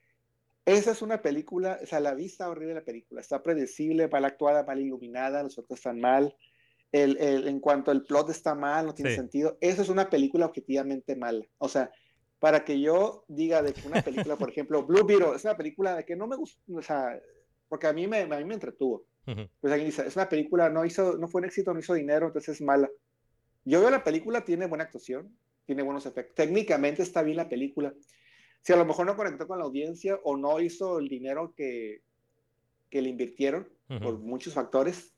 [0.64, 4.24] Esa es una película, o sea, la vista horrible de la película, está predecible, mal
[4.24, 6.36] actuada, mal iluminada, los otros están mal,
[6.92, 9.16] el, el- en cuanto el plot está mal, no tiene Sí.
[9.16, 9.56] sentido.
[9.60, 11.44] Eso es una película objetivamente mala.
[11.58, 11.90] O sea,
[12.38, 15.96] para que yo diga de que una película, por ejemplo, Blue Beetle, es una película
[15.96, 17.18] de que no me gusta, o sea,
[17.68, 19.06] porque a mí me, a mí me entretuvo.
[19.26, 19.48] Ujú.
[19.60, 22.26] Pues alguien dice, es una película, no hizo, no fue un éxito, no hizo dinero,
[22.26, 22.90] entonces es mala.
[23.64, 26.34] Yo veo la película, tiene buena actuación, tiene buenos efectos.
[26.34, 27.94] Técnicamente está bien la película.
[28.60, 32.02] Si a lo mejor no conectó con la audiencia o no hizo el dinero que,
[32.90, 34.24] que le invirtieron por Ujú.
[34.24, 35.11] muchos factores,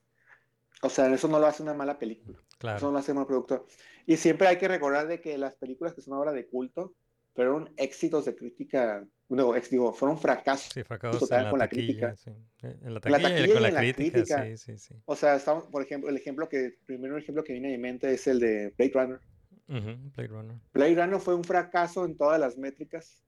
[0.84, 2.38] o sea, eso no lo hace una mala película.
[2.38, 2.86] Eso claro.
[2.86, 3.66] no lo hace un mal productor.
[4.06, 6.94] Y siempre hay que recordar de que las películas que son ahora de culto
[7.34, 10.70] fueron éxitos de crítica, no, ex- digo, fueron fracasos.
[10.72, 12.16] Sí, fracasos total la con la taquilla, crítica.
[12.16, 12.30] sí.
[12.62, 14.12] En la la taquilla y taquilla con y la en la crítica,
[14.42, 14.56] crítica.
[14.56, 14.94] sí, sí.
[15.06, 17.78] O sea, estamos, por ejemplo, el ejemplo que, el primer ejemplo que viene a mi
[17.78, 19.20] mente es el de Blade Runner.
[19.66, 20.56] Ujú, Blade Runner.
[20.72, 23.24] Blade Runner fue un fracaso en todas las métricas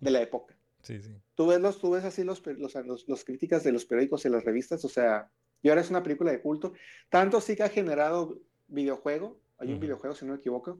[0.00, 0.56] de la época.
[0.84, 1.16] Sí, sí.
[1.34, 4.28] Tú ves, los, tú ves así los, los, los, los críticas de los periódicos y
[4.28, 5.30] las revistas, o sea,
[5.64, 6.74] y ahora es una película de culto.
[7.08, 8.38] Tanto sí que ha generado
[8.68, 10.78] videojuego, hay un videojuego, si no me equivoco,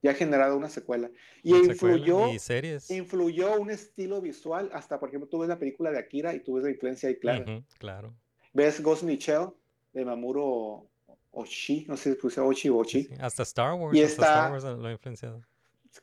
[0.00, 1.10] y ha generado una secuela.
[1.42, 2.90] Y Una secuela influyó, Y series.
[2.90, 6.54] influyó un estilo visual, hasta por ejemplo, tú ves la película de Akira y tú
[6.54, 7.62] ves la influencia ahí clara.
[7.78, 8.14] Claro.
[8.54, 9.48] Ves Ghost in the Shell
[9.92, 10.88] de Mamuro
[11.32, 13.14] Oshii, no sé si puse Ochi o Sí, sí.
[13.20, 15.42] Hasta Star Wars, Y hasta Star Wars lo ha influenciado.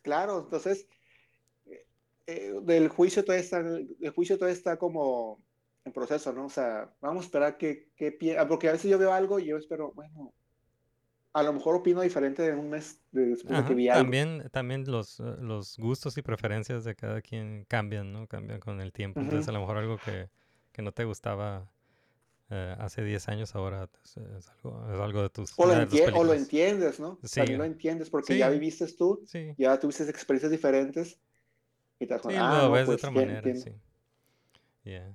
[0.03, 0.87] Claro, entonces,
[1.65, 1.85] eh,
[2.27, 5.39] eh, del juicio todavía está, el juicio todavía está como
[5.85, 6.45] en proceso, ¿no?
[6.45, 9.39] O sea, vamos a esperar que, que pie- ah, porque a veces yo veo algo
[9.39, 10.33] y yo espero, bueno,
[11.33, 14.03] a lo mejor opino diferente en un mes de- después de Ajá, que vi algo.
[14.03, 18.27] También, también los, eh, los gustos y preferencias de cada quien cambian, ¿no?
[18.27, 19.19] Cambian con el tiempo.
[19.21, 20.29] Entonces, a lo mejor algo que,
[20.71, 21.71] que no te gustaba
[22.49, 25.85] eh, hace 10 años ahora es, es algo, es algo de tus, O lo, de
[25.87, 27.17] tus o lo entiendes, ¿no?
[27.23, 27.39] Sí.
[27.39, 28.39] También lo entiendes porque Sí.
[28.39, 31.17] ya viviste tú, Sí, ya tuviste experiencias diferentes
[31.99, 33.61] y te das sí, lo ah, no, ves de pues, otra manera, entiendo.
[33.61, 33.71] sí.
[34.83, 35.11] Yeah.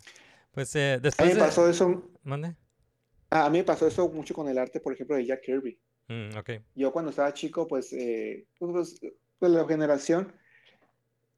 [0.57, 2.57] Pues eh, A mí después me pasó eso, ¿Mande?
[3.29, 5.79] ah, a mí me pasó eso mucho con el arte, por ejemplo, de Jack Kirby.
[6.09, 6.51] Mm, ok.
[6.75, 10.33] yo cuando estaba chico, pues, eh, pues, de la generación,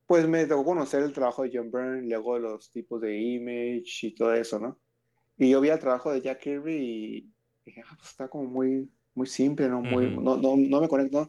[0.07, 4.15] pues me tocó conocer el trabajo de John Byrne, luego los tipos de Image y
[4.15, 4.79] todo eso, ¿no?
[5.37, 7.33] Y yo vi el trabajo de Jack Kirby y
[7.67, 9.81] dije, ah, pues está como muy, muy simple, ¿no?
[9.81, 10.21] Muy, Ujú.
[10.21, 11.29] no, no, no me conecto.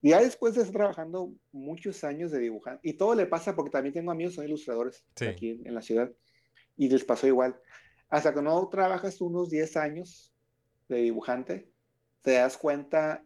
[0.00, 3.92] Ya después de estar trabajando muchos años de dibujante, y todo le pasa porque también
[3.94, 5.26] tengo amigos son ilustradores Sí.
[5.26, 6.10] aquí en, en la ciudad,
[6.84, 7.60] y les pasó igual.
[8.08, 10.32] Hasta que no trabajas unos 10 años
[10.88, 11.70] de dibujante,
[12.22, 13.24] te das cuenta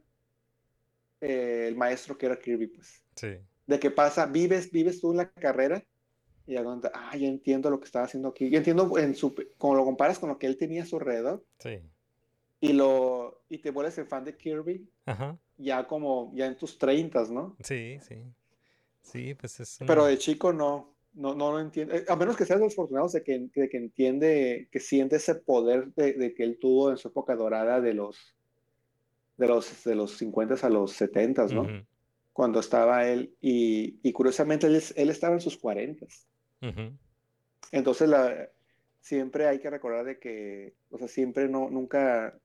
[1.21, 3.39] eh, el maestro que era Kirby, pues, Sí.
[3.67, 5.83] de qué pasa, vives, vives tú la carrera
[6.47, 9.35] y ya cuenta, ah, ya entiendo lo que estaba haciendo aquí, yo entiendo en su,
[9.59, 11.81] como lo comparas con lo que él tenía a su alrededor Sí.
[12.61, 15.39] y lo, y te vuelves el fan de Kirby Ajá.
[15.57, 17.57] ya como, ya en tus treintas, ¿no?
[17.65, 18.23] Sí, sí.
[19.01, 22.37] Sí, pues es Pero una- de chico no, no, no lo entiende, eh, a menos
[22.37, 26.13] que seas de los afortunados de que, de que entiende, que siente ese poder de,
[26.13, 28.37] de que él tuvo en su época dorada de los,
[29.37, 31.67] de los, de los 50 a los 70, ¿no?
[32.33, 36.07] Cuando estaba él, y, y curiosamente él, él estaba en sus 40.
[36.63, 36.93] ujú.
[37.73, 38.51] Entonces la,
[39.01, 42.39] siempre hay que recordar de que, o sea, siempre no, nunca,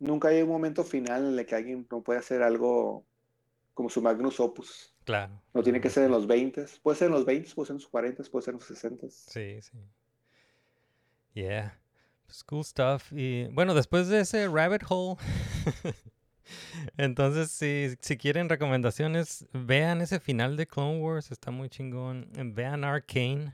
[0.00, 3.04] nunca hay un momento final en el que alguien no puede hacer algo
[3.72, 4.93] como su magnus opus.
[5.04, 5.42] Claro.
[5.52, 7.80] No tiene que ser en los 20, puede ser en los 20, puede ser en
[7.80, 9.06] los 40, puede ser en los 60.
[9.10, 9.78] Sí, sí.
[11.34, 11.78] Yeah.
[12.26, 13.12] Pues cool stuff.
[13.12, 15.16] Y bueno, después de ese rabbit hole,
[16.96, 22.30] entonces si, si quieren recomendaciones, vean ese final de Clone Wars, está muy chingón.
[22.54, 23.52] Vean Arcane,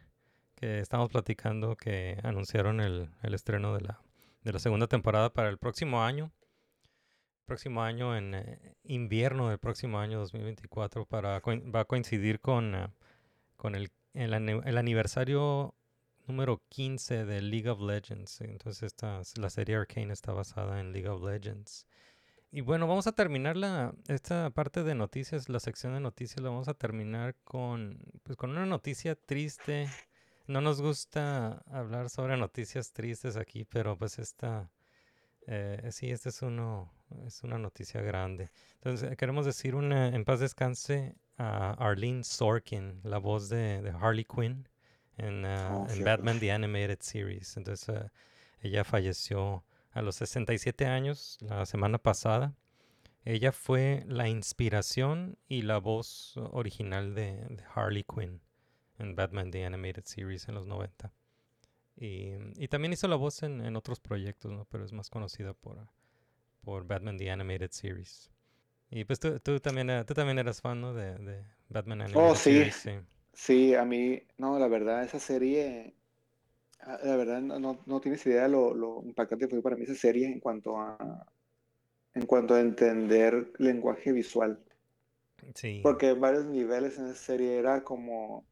[0.54, 4.00] que estamos platicando, que anunciaron el, el estreno de la,
[4.44, 6.30] de la segunda temporada para el próximo año.
[7.50, 12.86] Próximo año, en eh, invierno del próximo año 2024, para, va a coincidir con, eh,
[13.56, 15.74] con el, el, el aniversario
[16.28, 18.40] número 15 de League of Legends.
[18.42, 21.88] Entonces esta, la serie Arcane está basada en League of Legends.
[22.52, 26.50] Y bueno, vamos a terminar la, esta parte de noticias, la sección de noticias, la
[26.50, 29.88] vamos a terminar con, pues, con una noticia triste.
[30.46, 34.70] No nos gusta hablar sobre noticias tristes aquí, pero pues esta,
[35.48, 36.92] eh, sí, este es uno,
[37.26, 38.50] es una noticia grande.
[38.74, 43.90] Entonces, eh, queremos decir una, en paz descanse a Arlene Sorkin, la voz de, de
[43.90, 44.68] Harley Quinn
[45.16, 46.04] en, Oh, en.
[46.04, 47.56] Batman The Animated Series.
[47.56, 48.12] Entonces, ah,
[48.60, 52.54] ella falleció a los 67 años la semana pasada.
[53.24, 58.40] Ella fue la inspiración y la voz original de, de Harley Quinn
[58.98, 61.12] en Batman The Animated Series en los 90.
[61.96, 64.66] Y, y también hizo la voz en, en otros proyectos, ¿no?
[64.70, 65.86] pero es más conocida por,
[66.62, 68.30] por Batman The Animated Series.
[68.90, 70.92] Y pues tú, tú también, eh, tú también eras fan, ¿no?
[70.94, 72.50] De, de Batman Animated Oh, sí.
[72.52, 72.74] Series.
[72.76, 72.90] Sí.
[73.32, 75.94] Sí, a mí, no, la verdad, esa serie,
[76.80, 79.94] ah, la verdad, no, no, tienes idea lo, lo impactante que fue para mí esa
[79.94, 81.26] serie en cuanto a,
[82.14, 84.64] en cuanto a entender lenguaje visual.
[85.54, 85.80] Sí.
[85.82, 88.46] Porque en varios niveles en esa serie era como,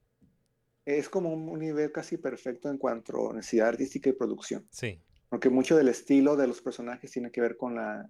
[0.85, 4.69] es como un, un nivel casi perfecto en cuanto a necesidad artística y producción.
[4.71, 5.03] Sí.
[5.29, 8.09] Porque mucho del estilo de los personajes tiene que ver con la,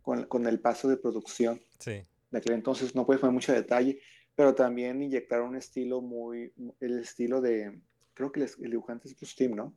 [0.00, 1.60] con, con el paso de producción.
[1.78, 2.04] Sí.
[2.30, 4.00] de aquel entonces no puedes poner mucho detalle,
[4.34, 7.78] pero también inyectaron un estilo muy, el estilo de,
[8.14, 9.74] creo que el, el dibujante es Bruce Timm, ¿no?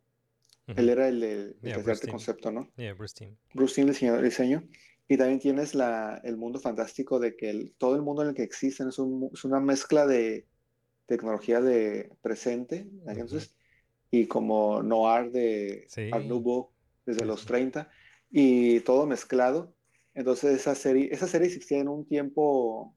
[0.68, 0.80] Ujú.
[0.80, 2.70] Él era el, de- el Yeah, arte concepto, ¿no?
[2.78, 3.36] Yeah, Bruce Timm.
[3.54, 4.64] Bruce Timm diseñó el diseño.
[5.08, 8.34] Y también tienes la, el mundo fantástico de que el- todo el mundo en el
[8.36, 10.48] que existen es, un es una mezcla de
[11.06, 13.36] tecnología de presente, de aquel Ujú.
[13.36, 13.56] entonces,
[14.12, 16.10] y como noir de Sí.
[16.12, 16.70] Art Nouveau
[17.06, 17.48] desde los sí.
[17.48, 17.90] 30,
[18.30, 19.74] y todo mezclado.
[20.14, 22.96] Entonces esa serie, esa serie existía en un tiempo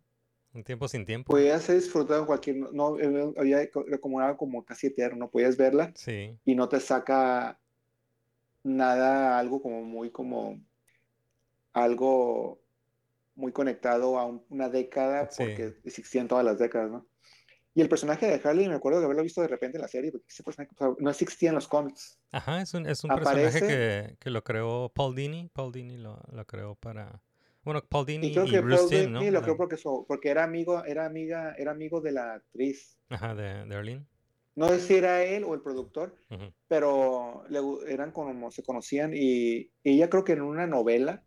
[0.55, 1.33] Un tiempo sin tiempo.
[1.33, 1.77] Podías ser
[2.21, 6.39] en cualquier, no, eh, había, era como algo como casi eterno, podías verla Sí.
[6.45, 7.61] y no te saca
[8.63, 10.61] nada, algo como muy como,
[11.73, 12.61] algo
[13.35, 15.43] muy conectado a un- una década, Sí.
[15.45, 17.07] porque existían todas las décadas, ¿no?
[17.74, 20.11] Y el personaje de Harley, me acuerdo de haberlo visto de repente en la serie,
[20.11, 22.19] porque ese personaje o sea, no existía en los cómics.
[22.32, 25.49] Ajá, es un, es un personaje que, que lo creó Paul Dini.
[25.53, 27.23] Paul Dini lo, lo creó para...
[27.62, 29.19] Bueno, Paul Dini Y y, creo que Bruce Paul.
[29.20, 32.99] Dini lo creo porque, su- porque era amigo, era amiga, era amigo de la actriz.
[33.11, 34.07] Ajá, de, de Arlene.
[34.57, 36.16] No sé si era él o el productor,
[36.66, 37.61] pero le
[37.93, 41.23] eran como se conocían y ella creo que en una novela,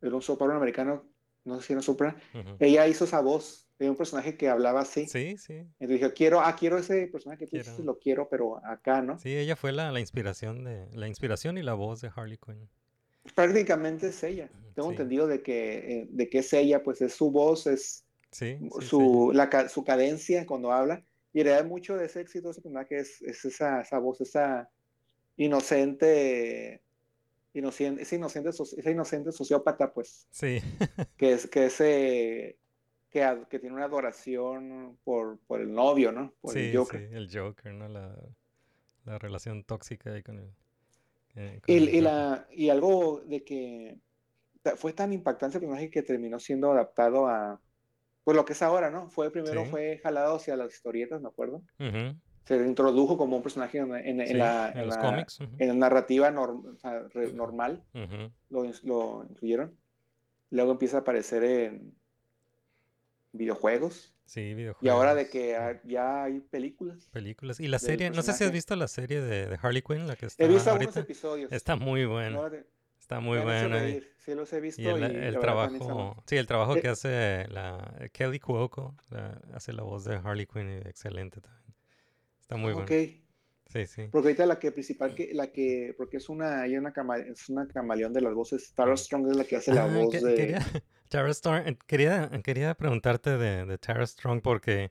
[0.00, 1.04] era un soprano americano,
[1.44, 2.16] no sé si era soprano,
[2.60, 5.06] ella hizo esa voz de un personaje que hablaba así.
[5.08, 5.54] Sí, sí.
[5.54, 9.18] Entonces dije, quiero, ah, quiero ese personaje que tú lo quiero, pero acá, ¿no?
[9.18, 12.68] Sí, ella fue la, la inspiración de la inspiración y la voz de Harley Quinn.
[13.34, 14.50] Prácticamente es ella.
[14.74, 14.94] Tengo Sí.
[14.94, 18.68] entendido de que, eh, de que es ella, pues es su voz, es Sí, sí,
[18.80, 18.86] sí.
[18.86, 21.02] su, la su cadencia cuando habla.
[21.32, 24.68] Y en realidad mucho de ese éxito ese personaje es, es esa, esa voz, esa
[25.36, 26.82] inocente,
[27.54, 30.58] inocente, ese inocente, esa inocente sociópata, pues, Sí,
[31.16, 32.58] que es, que ese,
[33.10, 36.32] que, ad- que tiene una adoración por, por el novio, ¿no?
[36.40, 37.08] Por sí, el Joker.
[37.08, 37.88] sí, el Joker, ¿no?
[37.88, 38.16] La,
[39.04, 40.52] la relación tóxica ahí con el...
[41.34, 43.98] eh, con Y, el y la, y algo de que
[44.76, 47.60] fue tan impactante el personaje que terminó siendo adaptado a,
[48.24, 49.08] pues lo que es ahora, ¿no?
[49.10, 49.70] Fue primero Sí.
[49.70, 51.62] fue jalado hacia las historietas, me acuerdo.
[51.80, 52.14] Ujú,
[52.44, 55.40] Se introdujo como un personaje en, en- en sí, la, en en los la- cómics.
[55.40, 58.30] en la narrativa norm- o sea, re- normal, ujú.
[58.50, 59.76] lo, ins- lo incluyeron.
[60.50, 61.94] Luego empieza a aparecer en
[63.32, 64.12] videojuegos.
[64.24, 64.82] Sí, videojuegos.
[64.84, 67.08] Y ahora de que ya hay películas.
[67.12, 67.58] películas.
[67.60, 70.16] Y la serie, no sé si has visto la serie de, de Harley Quinn, la
[70.16, 71.00] que está He visto algunos ahorita.
[71.00, 71.52] episodios.
[71.52, 72.50] Está muy buena, No,
[72.98, 73.80] está muy hecho buena.
[74.18, 78.08] Sí, los he visto Y el, y la trabajo, sí, el trabajo que hace la
[78.12, 81.74] Kelly Cuoco, la- hace la voz de Harley Quinn, excelente también.
[82.40, 83.12] Está muy Ok, bueno.
[83.72, 84.10] Sí, sí.
[84.10, 87.48] porque ahorita la que principal, que, la que, porque es una, hay una, cama- es
[87.48, 90.20] una camaleón de las voces, Tara Strong es la que hace la Ah, voz que-
[90.20, 90.34] de...
[90.34, 90.58] quería,
[91.08, 94.90] Tara Strong, eh, quería, quería preguntarte de, de Tara Strong porque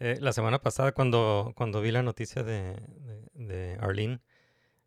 [0.00, 2.76] eh, la semana pasada cuando, cuando vi la noticia de,
[3.34, 4.20] de, de Arlene,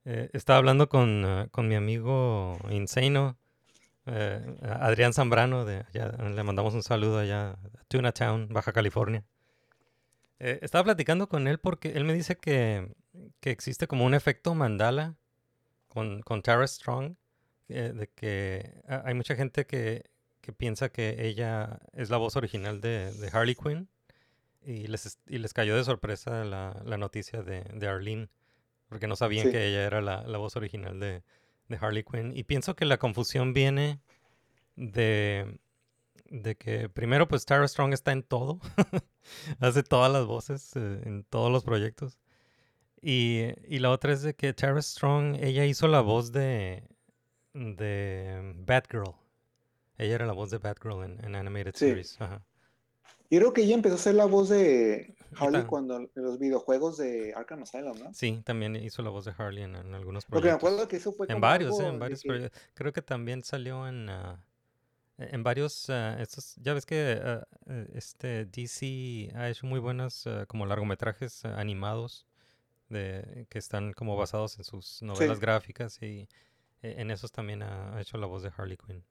[0.05, 3.37] eh, estaba hablando con, con mi amigo Insano
[4.07, 7.57] Eh, Adrián Zambrano, de allá, le mandamos un saludo allá a
[7.89, 9.23] Tuna Town, Baja California.
[10.39, 12.89] Estaba platicando con él porque él me dice que,
[13.39, 15.15] que existe como un efecto mandala
[15.87, 17.15] con, con Tara Strong,
[17.69, 20.03] eh, de que ha- hay mucha gente que,
[20.41, 23.87] que piensa que ella es la voz original de, de Harley Quinn
[24.61, 28.29] y les, es- y les cayó de sorpresa la, la noticia de, de Arlene,
[28.87, 29.51] porque no sabían Sí.
[29.51, 31.23] que ella era la, la voz original de,
[31.67, 32.31] de Harley Quinn.
[32.35, 33.99] Y pienso que la confusión viene
[34.75, 35.59] de,
[36.29, 38.59] de que primero pues Tara Strong está en todo,
[39.59, 42.17] hace todas las voces eh, en todos los proyectos.
[43.05, 46.83] Y, y la otra es de que Tara Strong, ella hizo la voz de,
[47.53, 49.13] de Batgirl.
[49.97, 51.87] Ella era la voz de Batgirl en, en Animated Sí.
[51.87, 52.21] Series.
[52.21, 52.41] Ajá.
[53.29, 56.97] Yo creo que ella empezó a hacer la voz de Harley cuando en los videojuegos
[56.97, 58.13] de Arkham Asylum, ¿no?
[58.13, 60.69] Sí, también hizo la voz de Harley en, en algunos Porque me proyectos.
[60.69, 62.61] acuerdo que eso fue En varios, eh, en varios que- proyectos.
[62.75, 64.37] Creo que también salió en, e-
[65.17, 67.19] en varios, ah, estos, ya ves que
[67.67, 72.27] eh, este DC ha hecho muy buenos como largometrajes animados
[72.89, 75.41] de, que están como basados en sus novelas Sí.
[75.41, 76.29] gráficas y
[76.83, 79.03] eh, en esos también ha, ha hecho la voz de Harley Quinn.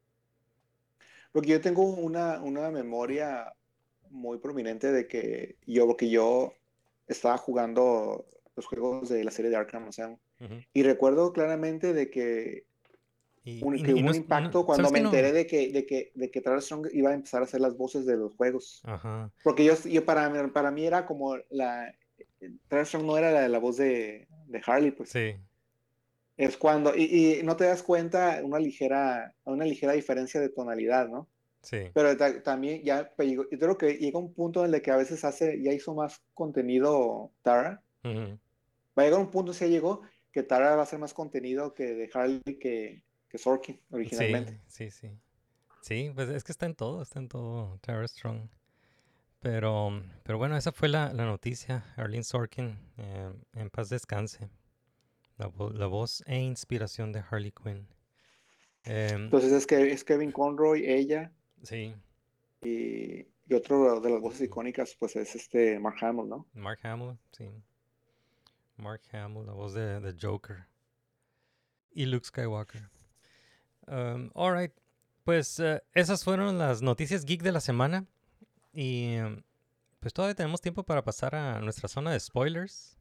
[1.32, 3.52] Porque yo tengo una, una memoria
[4.10, 6.54] muy prominente de que yo, porque yo
[7.06, 8.26] estaba jugando
[8.56, 10.62] los juegos de la serie de Arkham Asylum Ujú.
[10.74, 12.66] y recuerdo claramente de que,
[13.44, 15.10] Y, un, y- que y hubo no un no- impacto cuando ¿sabes me no?
[15.10, 17.76] enteré de que, de que, de que Tara Strong iba a empezar a hacer las
[17.76, 18.82] voces de los juegos.
[18.84, 21.94] Ajá, Porque yo, yo para, para mí era como la...
[22.68, 25.12] Tara Strong no era la, la voz de, de Harley, pues.
[25.12, 25.36] sí,
[26.36, 26.94] Es cuando...
[26.96, 31.28] Y, y no te das cuenta una ligera, una ligera diferencia de tonalidad, ¿no?
[31.62, 34.96] sí, Pero ta- también ya, yo creo que llega un punto en el que a
[34.96, 37.82] veces hace, ya hizo más contenido Tara.
[38.04, 38.38] ujú,
[38.98, 40.00] Va a llegar un punto, si ya llegó,
[40.32, 44.60] que Tara va a hacer más contenido que de Harley que, que Sorkin originalmente.
[44.68, 45.10] Sí, sí, sí.
[45.80, 48.48] Sí, pues es que está en todo, está en todo Tara Strong.
[49.42, 51.84] Pero, pero bueno, esa fue la, la noticia.
[51.96, 54.48] Arlene Sorkin, eh, en paz descanse.
[55.36, 57.88] La, vo- la voz e inspiración de Harley Quinn.
[58.84, 61.32] Em, Entonces es que es Kevin Conroy, ella
[61.62, 61.94] sí,
[62.62, 66.46] y, y otro de las voces icónicas, pues es este Mark Hamill, ¿no?
[66.52, 67.48] Mark Hamill, sí.
[68.76, 70.66] Mark Hamill, la voz de, de Joker.
[71.92, 72.88] Y Luke Skywalker.
[73.86, 74.72] Um, alright,
[75.24, 78.06] pues eh, esas fueron las noticias geek de la semana.
[78.72, 79.42] Y em,
[80.00, 82.96] pues todavía tenemos tiempo para pasar a nuestra zona de spoilers.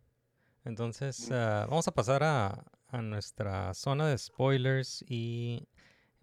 [0.64, 5.68] Entonces, ah, vamos a pasar a, a nuestra zona de spoilers y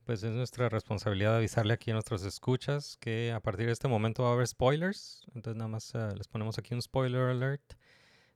[0.05, 4.23] pues es nuestra responsabilidad avisarle aquí a nuestros escuchas que a partir de este momento
[4.23, 5.27] va a haber spoilers.
[5.35, 7.75] Entonces nada más ah, les ponemos aquí un spoiler alert.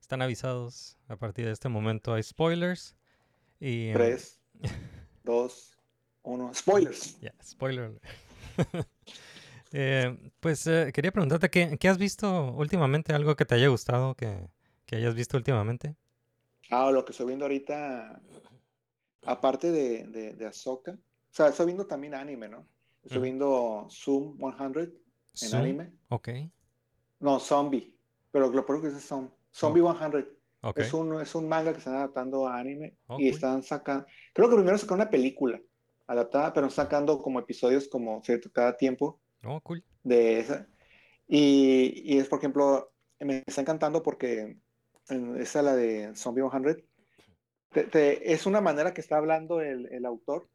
[0.01, 0.99] Están avisados.
[1.09, 2.97] A partir de este momento hay spoilers.
[3.61, 4.39] Y, em, Tres,
[5.25, 5.79] dos,
[6.23, 6.53] uno.
[6.53, 7.19] Spoilers.
[7.21, 8.05] ya, spoiler alert.
[9.73, 13.15] Eh, pues eh, quería preguntarte, ¿qué, qué has visto últimamente?
[13.15, 14.49] ¿Algo que te haya gustado, que,
[14.87, 15.97] que hayas visto últimamente?
[16.71, 18.21] Ah, lo que estoy viendo ahorita,
[19.25, 20.99] aparte de, de, de Ahsoka, o
[21.35, 22.69] sea, estoy viendo también anime, ¿no?
[23.03, 23.23] Estoy Ujú.
[23.23, 24.93] viendo Zoom 100
[25.41, 25.93] en Zoom, anime.
[26.09, 26.29] Ok,
[27.21, 27.95] No, Zombie,
[28.31, 29.31] pero lo peor que es Zombie.
[29.53, 30.27] Zombie 100.
[30.63, 30.81] ok.
[30.83, 34.49] Es un, es un manga que están adaptando a anime Oh, y están sacando, creo
[34.49, 35.61] que primero sacaron una película
[36.07, 39.83] adaptada, pero sacando como episodios como cierto cada tiempo Oh, cool.
[40.03, 40.67] de esa.
[41.29, 44.59] Y, y es, por ejemplo, me está encantando porque
[45.09, 46.85] en esa, la de Zombie 100,
[47.71, 50.49] te- te- es una manera que está hablando el, el autor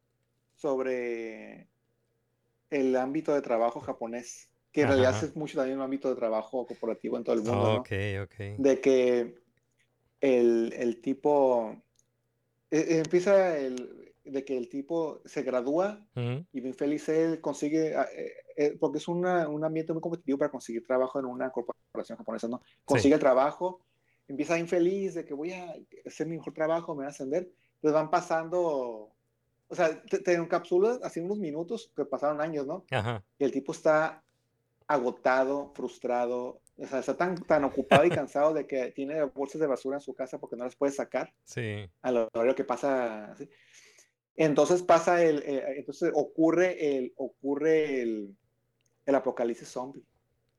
[0.54, 1.68] sobre
[2.70, 6.66] el ámbito de trabajo japonés, que en realidad es mucho también un ámbito de trabajo
[6.66, 7.76] corporativo en todo el mundo, ¿no?
[7.76, 7.90] ok,
[8.24, 8.34] ok.
[8.58, 9.34] De que
[10.20, 11.76] el, el tipo,
[12.70, 16.06] e- e- empieza el, de que el tipo se gradúa
[16.52, 20.50] y bien feliz él consigue, eh, eh, porque es una- un ambiente muy competitivo para
[20.50, 22.60] conseguir trabajo en una corporación japonesa, ¿no?
[22.84, 23.80] Consigue el trabajo,
[24.26, 25.74] empieza infeliz de que voy a
[26.04, 29.12] hacer mi mejor trabajo, me voy a ascender, entonces van pasando,
[29.68, 32.84] o sea, te, te encapsulas así unos minutos que pasaron años, ¿no?
[32.90, 34.24] Ajá, Y el tipo está
[34.88, 39.66] agotado, frustrado, o sea, está tan, tan ocupado y cansado de que tiene bolsas de
[39.68, 41.88] basura en su casa porque no las puede sacar sí.
[42.02, 43.48] a lo largo que pasa así.
[44.36, 48.36] Entonces pasa el, eh, entonces ocurre el, ocurre el,
[49.08, 50.02] el apocalipsis zombie.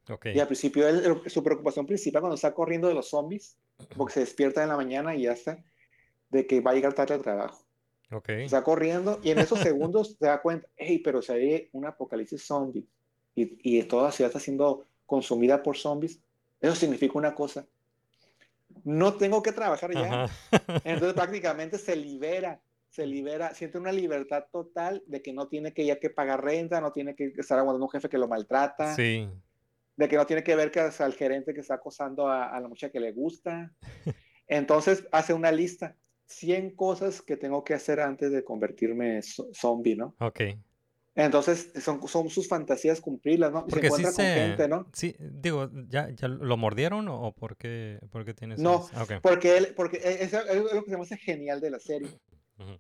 [0.10, 0.28] Ok.
[0.34, 3.58] Y al principio él- su preocupación principal cuando está corriendo de los zombies,
[3.96, 5.64] porque se despierta en la mañana y ya está,
[6.30, 7.64] de que va a llegar tarde al trabajo.
[8.12, 8.30] Ok.
[8.30, 12.42] Está corriendo y en esos segundos se da cuenta, hey, pero si hay un apocalipsis
[12.44, 12.86] zombie
[13.36, 16.20] y, y toda la ciudad está siendo consumida por zombies,
[16.60, 17.68] eso significa una cosa.
[18.84, 20.24] No tengo que trabajar ya.
[20.24, 20.34] Ajá.
[20.84, 22.60] Entonces prácticamente se libera
[22.90, 26.82] se libera, siente una libertad total de que no tiene que ya que pagar renta,
[26.82, 29.30] no tiene que estar aguantando un jefe que lo maltrata, Sí.
[29.96, 32.60] de que no tiene que ver que es al gerente que está acosando a, a
[32.60, 33.72] la muchacha que le gusta.
[34.48, 35.96] Entonces hace una lista,
[36.26, 40.16] 100 cosas que tengo que hacer antes de convertirme en zo- zombie, ¿no?
[40.20, 40.42] Ok.
[41.16, 43.62] Entonces son, son sus fantasías cumplirlas, ¿no?
[43.66, 44.34] Se Porque sí encuentra con se...
[44.34, 44.86] gente, ¿no?
[44.94, 49.14] Sí, digo, ¿ya, ya lo mordieron o por qué, por qué tienes No, Ah, ok.
[49.22, 52.10] porque él, porque e- eso es lo que se me hace genial de la serie,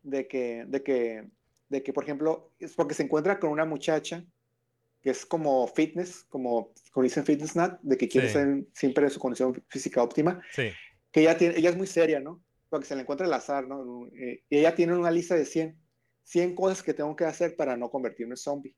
[0.03, 1.29] De que, de que,
[1.69, 4.25] de que, por ejemplo, es porque se encuentra con una muchacha
[5.01, 8.33] que es como fitness, como, como dicen fitness nut, de que quiere Sí.
[8.33, 10.69] ser siempre en su condición física óptima, Sí.
[11.11, 12.43] que ella tiene, ella es muy seria, ¿no?
[12.69, 14.07] Porque se le encuentra el azar, ¿no?
[14.07, 15.77] Eh, y ella tiene una lista de 100,
[16.23, 18.75] 100 cosas que tengo que hacer para no convertirme en zombie.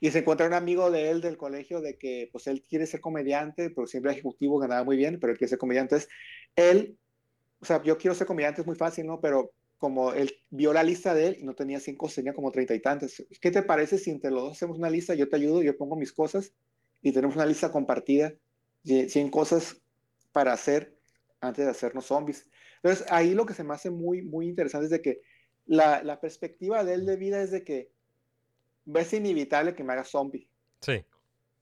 [0.00, 3.00] Y se encuentra un amigo de él del colegio de que pues él quiere ser
[3.00, 5.96] comediante, pero siempre ejecutivo, ganaba muy bien, pero él quiere ser comediante.
[5.96, 6.10] Entonces,
[6.54, 6.98] él,
[7.60, 9.20] o sea, yo quiero ser comediante, es muy fácil, ¿no?
[9.20, 12.74] Pero como él vio la lista de él y no tenía cinco, tenía como treinta
[12.74, 13.24] y tantos.
[13.40, 15.14] ¿Qué te parece si entre los dos hacemos una lista?
[15.14, 16.52] Yo te ayudo, yo pongo mis cosas
[17.00, 18.32] y tenemos una lista compartida
[18.82, 19.80] de 100 cosas
[20.32, 20.98] para hacer
[21.40, 22.48] antes de hacernos zombies.
[22.82, 25.20] Entonces, ahí lo que se me hace muy, muy interesante es de que
[25.66, 27.92] la, la perspectiva de él de vida es de que
[28.92, 30.48] es inevitable que me haga zombie.
[30.80, 30.96] Sí.
[30.96, 31.04] sí,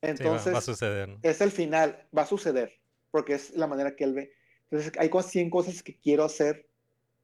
[0.02, 1.08] va- Entonces, va, a suceder.
[1.08, 1.18] ¿no?
[1.22, 2.72] es el final, va a suceder,
[3.10, 4.32] porque es la manera que él ve.
[4.70, 6.65] Entonces, hay cosas, 100 cosas que quiero hacer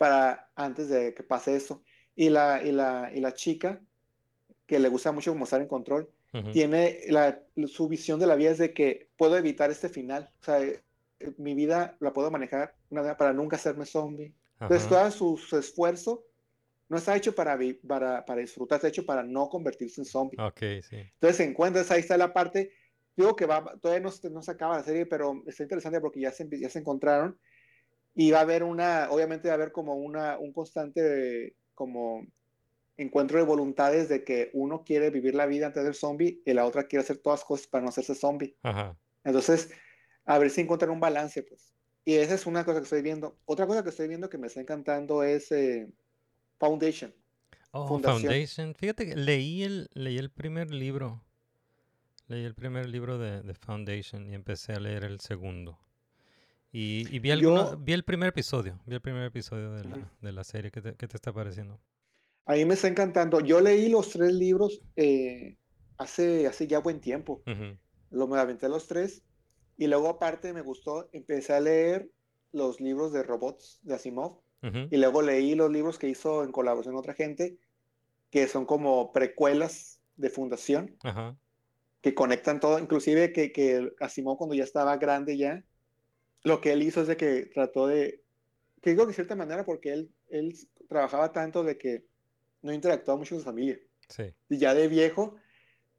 [0.02, 1.84] para antes de que pase eso.
[2.16, 3.80] Y la, y la, y la chica,
[4.66, 6.10] que le gusta mucho como estar en control,
[6.52, 10.28] tiene la, su visión de la vida es de que puedo evitar este final.
[10.40, 10.82] O sea, eh,
[11.38, 12.74] mi vida la puedo manejar
[13.18, 14.34] para nunca hacerme zombie.
[14.60, 16.24] Entonces, todo su, su esfuerzo
[16.88, 17.56] no está hecho para,
[17.86, 20.38] para, para disfrutar, está hecho para no convertirse en zombie.
[20.40, 20.96] Ok, sí.
[21.14, 22.72] Entonces se encuentra, ahí está la parte,
[23.16, 26.20] digo que va, todavía no, se- no se acaba la serie, pero está interesante porque
[26.20, 27.38] ya se, ya se encontraron
[28.14, 32.26] y va a haber una, obviamente va a haber como una, un constante como
[32.96, 36.52] encuentro de voluntades de que uno quiere vivir la vida antes de ser zombie y
[36.52, 38.56] la otra quiere hacer todas cosas para no hacerse zombie.
[38.62, 38.96] Ajá.
[39.24, 39.70] Entonces,
[40.24, 41.72] a ver si encuentran un balance, pues.
[42.04, 43.38] Y esa es una cosa que estoy viendo.
[43.44, 45.88] Otra cosa que estoy viendo que me está encantando es eh,
[46.58, 47.14] Foundation.
[47.70, 48.22] Oh, Fundación.
[48.22, 48.74] Foundation.
[48.74, 51.22] Fíjate que leí el, leí el primer libro.
[52.26, 55.78] Leí el primer libro de, de Foundation y empecé a leer el segundo.
[56.72, 58.80] Y, y vi, alguno- Yo- vi el primer episodio.
[58.86, 60.70] Vi el primer episodio de la, de la serie.
[60.70, 61.78] ¿Qué te, qué te está pareciendo?
[62.46, 63.40] A mí me está encantando.
[63.40, 65.56] Yo leí los tres libros eh,
[65.98, 67.42] hace, hace ya buen tiempo.
[67.46, 67.76] Ujú,
[68.10, 69.22] Lo me aventé los tres.
[69.76, 72.10] Y luego, aparte, me gustó, empecé a leer
[72.52, 74.40] los libros de robots de Asimov.
[74.62, 74.88] ujú.
[74.90, 77.58] Y luego leí los libros que hizo en colaboración con otra gente,
[78.30, 80.96] que son como precuelas de Fundación,
[82.00, 82.78] que conectan todo.
[82.78, 85.64] Inclusive que, que Asimov, cuando ya estaba grande ya,
[86.44, 88.22] lo que él hizo es de que trató de,
[88.80, 90.54] que digo que de cierta manera, porque él, él
[90.88, 92.04] trabajaba tanto de que
[92.62, 93.78] no interactuaba mucho con su familia.
[94.08, 94.24] Sí.
[94.48, 95.36] Y ya de viejo,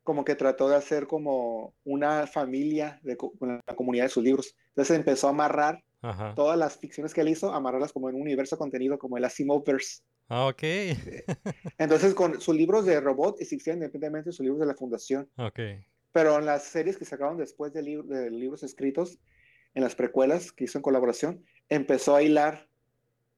[0.03, 4.23] como que trató de hacer como una familia de, co- con la comunidad de sus
[4.23, 4.55] libros.
[4.69, 6.33] Entonces empezó a amarrar Ajá.
[6.35, 10.01] todas las ficciones que él hizo, amarrarlas como en un universo contenido, como el Asimovverse.
[10.27, 10.63] Ah, ok.
[11.77, 15.29] Entonces, con sus libros de robot existían independientemente de sus libros de la fundación.
[15.37, 15.59] ok.
[16.11, 19.17] Pero en las series que sacaron después de, lib- de libros escritos,
[19.73, 22.67] en las precuelas que hizo en colaboración, empezó a hilar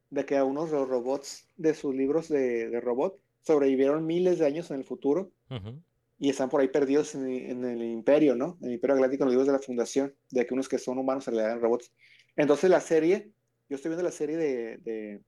[0.10, 4.46] de que algunos de los robots de sus libros de, de robot sobrevivieron miles de
[4.46, 5.82] años en el futuro Ujú,
[6.18, 8.58] y están por ahí perdidos en, en el imperio, ¿no?
[8.62, 10.98] En el imperio galáctico, en los libros de la fundación, de que unos que son
[10.98, 11.92] humanos se le dan robots.
[12.36, 13.32] Entonces la serie,
[13.70, 15.22] yo estoy viendo la serie de, de,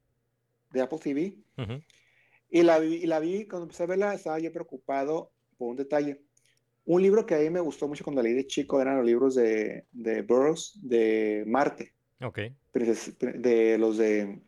[0.71, 1.81] de Apple TV ujú.
[2.49, 5.77] y la, vi, y la vi, cuando empecé a verla, estaba yo preocupado por un
[5.77, 6.21] detalle.
[6.89, 9.35] Un libro que a mí me gustó mucho cuando leí de chico eran los libros
[9.35, 12.39] de, de Burroughs de Marte, Ok.
[12.73, 14.41] de los de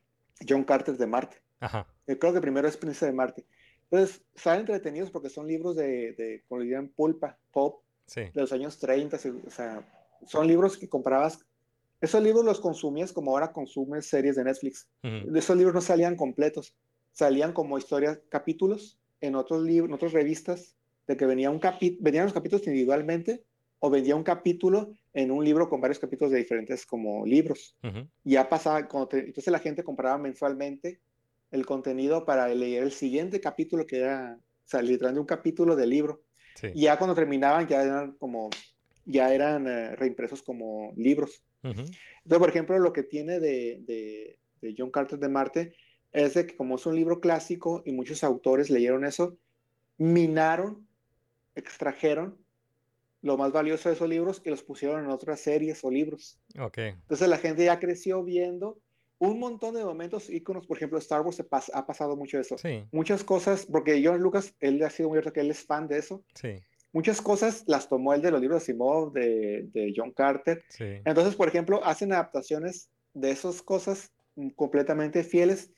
[0.47, 1.37] John Carter de Marte.
[1.59, 1.85] Ajá.
[2.07, 3.45] Eh, Creo que primero es Princesa de Marte.
[3.91, 8.21] Entonces, están entretenidos porque son libros de, de como le dirían, pulpa, pop, Sí.
[8.21, 9.17] de los años 30.
[9.17, 9.83] se- O sea,
[10.25, 11.45] son libros que comprabas.
[12.01, 14.87] Esos libros los consumías como ahora consumes series de Netflix.
[15.03, 16.73] Ujú, De esos libros no salían completos,
[17.11, 20.75] salían como historias, capítulos en otros libros, en otras revistas,
[21.09, 23.43] de que venía un capi- venían los capítulos individualmente
[23.79, 27.75] o vendía un capítulo en un libro con varios capítulos de diferentes como libros.
[27.83, 28.07] ujú.
[28.23, 30.99] Y ya pasaba, te- entonces la gente compraba mensualmente
[31.49, 35.89] el contenido para leer el siguiente capítulo que era, o sea, literalmente un capítulo del
[35.89, 36.21] libro.
[36.53, 36.67] Sí.
[36.75, 38.51] Y ya cuando terminaban ya eran como,
[39.05, 41.41] ya eran eh, reimpresos como libros.
[41.63, 45.73] Ujú, Entonces, por ejemplo, lo que tiene de, de- de John Carter de Marte
[46.11, 49.37] es de que como es un libro clásico y muchos autores leyeron eso,
[49.97, 50.87] minaron,
[51.59, 52.37] extrajeron
[53.21, 56.39] lo más valioso de esos libros y los pusieron en otras series o libros.
[56.59, 56.77] Ok.
[56.77, 58.79] Entonces la gente ya creció viendo
[59.17, 62.57] un montón de momentos íconos, por ejemplo, Star Wars pas- ha pasado mucho eso.
[62.57, 65.87] Sí, Muchas cosas, porque John Lucas, él ha sido muy abierto que él es fan
[65.89, 66.23] de eso.
[66.35, 66.61] sí,
[66.93, 70.63] Muchas cosas las tomó él de los libros de Asimov, de, de John Carter.
[70.69, 70.85] sí.
[71.05, 74.11] Entonces, por ejemplo, hacen adaptaciones de esas cosas
[74.55, 75.71] completamente fieles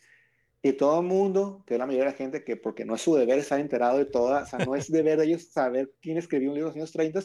[0.63, 3.01] y todo el mundo, que es la mayoría de la gente, que porque no es
[3.01, 6.17] su deber estar enterado de toda, o sea, no es deber de ellos saber quién
[6.17, 7.19] escribió un libro de los años 30,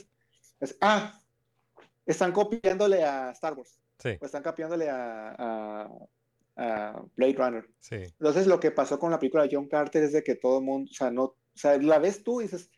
[0.60, 1.20] es, ah,
[2.06, 5.90] están copiándole a Star Wars, Sí, o están copiándole a, a-
[6.58, 7.68] a Blade Runner.
[7.80, 10.58] sí, Entonces, lo que pasó con la película de John Carter es de que todo
[10.58, 12.70] el mundo, o sea, no, o sea, la ves tú y dices,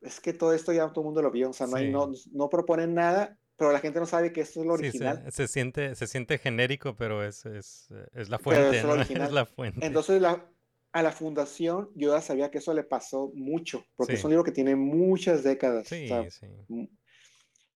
[0.00, 1.92] es que todo esto ya todo el mundo lo vio, o sea, no, hay, Sí.
[1.92, 5.22] no, no proponen nada, pero la gente no sabe que esto es lo sí, original.
[5.26, 8.94] se, se siente, se siente genérico, pero es, es, es la fuente, es ¿no?
[9.24, 9.86] Es la fuente.
[9.86, 10.50] Entonces, la,
[10.92, 14.18] a la fundación yo ya sabía que eso le pasó mucho, porque Sí.
[14.18, 15.86] es un libro que tiene muchas décadas.
[15.86, 16.84] o Sí, sea, sí, mm,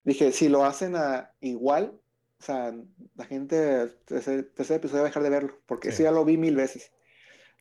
[0.04, 2.00] dije, si lo hacen a- igual,
[2.40, 2.74] o sea,
[3.14, 5.94] la gente, tercer, tercer episodio va a dejar de verlo, porque Sí.
[5.94, 6.92] eso ya lo vi mil veces.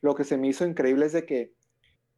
[0.02, 1.54] Lo que se me hizo increíble es de que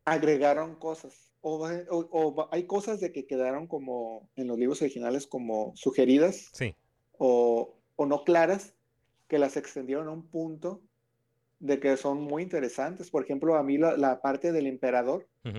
[0.06, 5.26] agregaron cosas, o, o- o hay cosas de que quedaron como en los libros originales
[5.26, 6.74] como sugeridas sí,
[7.18, 8.74] o, o no claras,
[9.28, 10.82] que las extendieron a un punto
[11.60, 13.10] de que son muy interesantes.
[13.10, 15.58] Por ejemplo, a mí la, la parte del emperador ujú,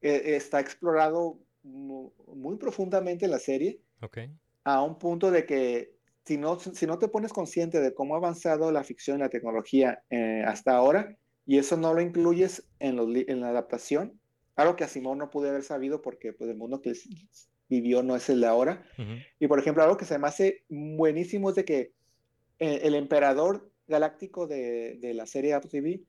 [0.00, 4.18] eh, está explorado mu- muy, profundamente en la serie, ok,
[4.64, 8.18] a un punto de que si no, si no te pones consciente de cómo ha
[8.18, 12.96] avanzado la ficción y la tecnología eh, hasta ahora, y eso no lo incluyes en,
[12.96, 14.20] los en la adaptación,
[14.58, 16.92] algo que Asimov no pude haber sabido porque pues, el mundo que
[17.68, 18.84] vivió no es el de ahora,
[19.38, 21.92] y por ejemplo, algo que se me hace buenísimo es de que
[22.58, 26.02] eh, el emperador galáctico de, de la serie Apple TV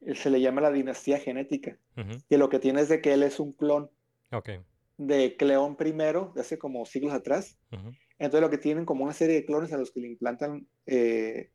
[0.00, 1.78] eh, se le llama la dinastía genética.
[2.28, 3.90] Y lo que tiene es de que él es un clon
[4.98, 7.58] de Cleón I de hace como siglos atrás.
[8.18, 11.50] Entonces lo que tienen como una serie de clones a los que le implantan, eh,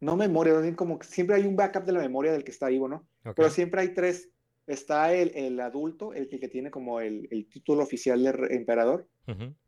[0.00, 2.88] no memoria, como que siempre hay un backup de la memoria del que está vivo,
[2.88, 3.06] ¿no?
[3.36, 4.30] Pero siempre hay tres.
[4.68, 9.08] Está el, el adulto, el que, que tiene como el, el título oficial de emperador.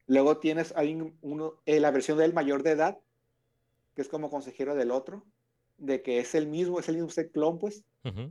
[0.06, 2.98] Luego tienes, hay un- uno, eh, la versión del mayor de edad,
[3.94, 5.26] que es como consejero del otro,
[5.78, 7.84] de que es el mismo, es el mismo ser clon, pues,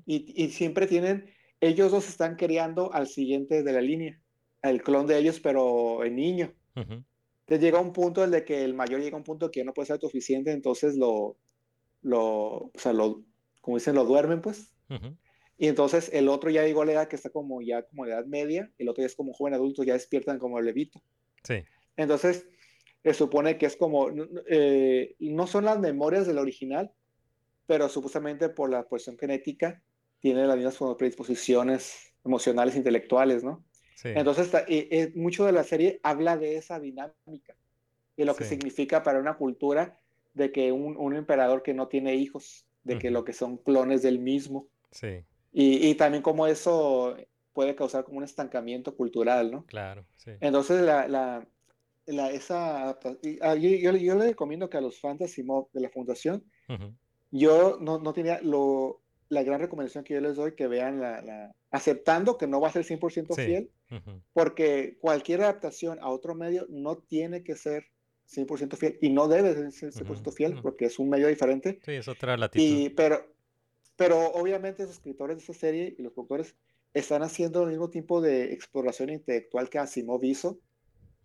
[0.06, 1.32] y, y siempre tienen,
[1.62, 4.22] ellos dos están criando al siguiente de la línea,
[4.62, 6.54] al clon de ellos, pero en niño.
[6.76, 7.04] ujú,
[7.42, 9.66] Entonces llega un punto en el que el mayor llega a un punto que ya
[9.66, 11.38] no puede ser autosuficiente, entonces lo,
[12.02, 12.20] lo,
[12.68, 13.24] o sea, lo,
[13.62, 14.76] como dicen, lo duermen, pues.
[14.90, 15.18] ujú,
[15.62, 18.14] Y entonces el otro ya llegó a la edad que está como ya como de
[18.14, 21.04] edad media, el otro ya es como joven adulto, ya despiertan como el levito.
[21.44, 21.66] sí,
[21.98, 22.48] Entonces,
[23.04, 24.08] se supone que es como,
[24.48, 26.94] eh, no son las memorias del original,
[27.66, 29.84] pero supuestamente por la cuestión genética
[30.22, 33.66] tiene las mismas como predisposiciones emocionales, intelectuales, ¿no?
[33.96, 37.58] sí, Entonces, eh, eh, mucho de la serie habla de esa dinámica,
[38.16, 39.98] de lo que significa para una cultura
[40.34, 44.02] de que un, un emperador que no tiene hijos, de que lo que son clones
[44.02, 47.16] del mismo, sí, y, y también cómo eso
[47.54, 49.66] puede causar como un estancamiento cultural, ¿no?
[49.66, 51.48] claro, sí, Entonces, la, la,
[52.06, 52.90] la- esa,
[53.42, 56.44] ah, yo, yo- yo le recomiendo que a los fans de Asimov de la Fundación,
[56.70, 56.96] ujú,
[57.32, 61.22] yo no, no tenía lo, la gran recomendación que yo les doy, que vean la,
[61.22, 63.42] la- aceptando que no va a ser 100% Sí.
[63.44, 67.84] fiel, ujú, porque cualquier adaptación a otro medio no tiene que ser
[68.26, 70.62] 100% fiel y no debe ser 100% Ujú, fiel ujú.
[70.62, 71.80] porque es un medio diferente.
[71.84, 73.26] sí, es otra latitud, Y, pero,
[74.00, 76.56] pero obviamente los escritores de esta serie y los productores
[76.94, 80.62] están haciendo el mismo tipo de exploración intelectual que Asimov hizo.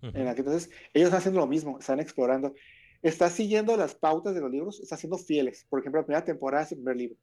[0.03, 2.55] ujú, En aquel entonces, ellos están haciendo lo mismo, están explorando.
[3.03, 5.67] Está siguiendo las pautas de los libros, está siendo fieles.
[5.71, 7.17] Por ejemplo, la primera temporada es el primer libro.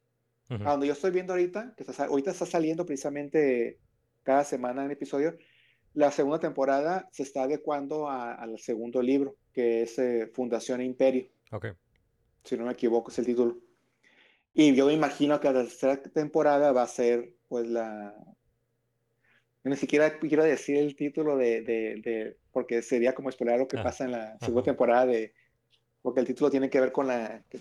[0.50, 3.80] ujú, A donde yo estoy viendo ahorita, que está, ahorita está saliendo precisamente
[4.22, 5.36] cada semana un episodio,
[5.94, 11.30] la segunda temporada se está adecuando al segundo libro, que es eh, Fundación e Imperio,
[11.52, 11.66] ok,
[12.44, 13.58] si no me equivoco es el título.
[14.54, 18.14] Y yo me imagino que la tercera temporada va a ser, pues, la...
[19.64, 23.68] Yo ni siquiera quiero decir el título de, de- de- porque sería como spoiler lo
[23.68, 25.32] que Ah, pasa en la segunda temporada de...
[26.02, 27.44] Porque el título tiene que ver con la...
[27.48, 27.60] Que,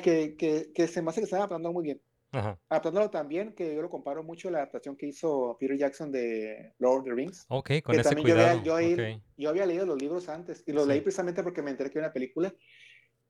[0.00, 2.00] que, que, que- se me hace que están adaptando muy bien.
[2.32, 6.10] ajá, Adaptándolo también, que yo lo comparo mucho a la adaptación que hizo Peter Jackson
[6.12, 7.44] de Lord of the Rings.
[7.48, 10.00] ok, con que ese también yo cuidado, había, yo, ahí- ok, yo había leído los
[10.00, 10.88] libros antes y los Sí.
[10.90, 12.54] leí precisamente porque me enteré que era una película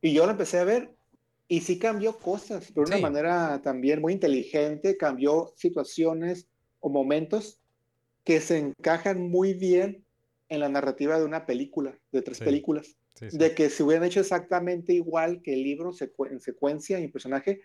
[0.03, 0.91] y yo lo empecé a ver
[1.49, 3.03] y sí cambió cosas de una Sí.
[3.03, 6.49] manera también muy inteligente, cambió situaciones
[6.81, 7.61] o momentos
[8.25, 10.05] que se encajan muy bien
[10.49, 12.45] en la narrativa de una película, de tres Sí.
[12.45, 16.99] películas, sí, de que se hubieran hecho exactamente igual que el libro secu- en secuencia
[17.01, 17.61] y personaje,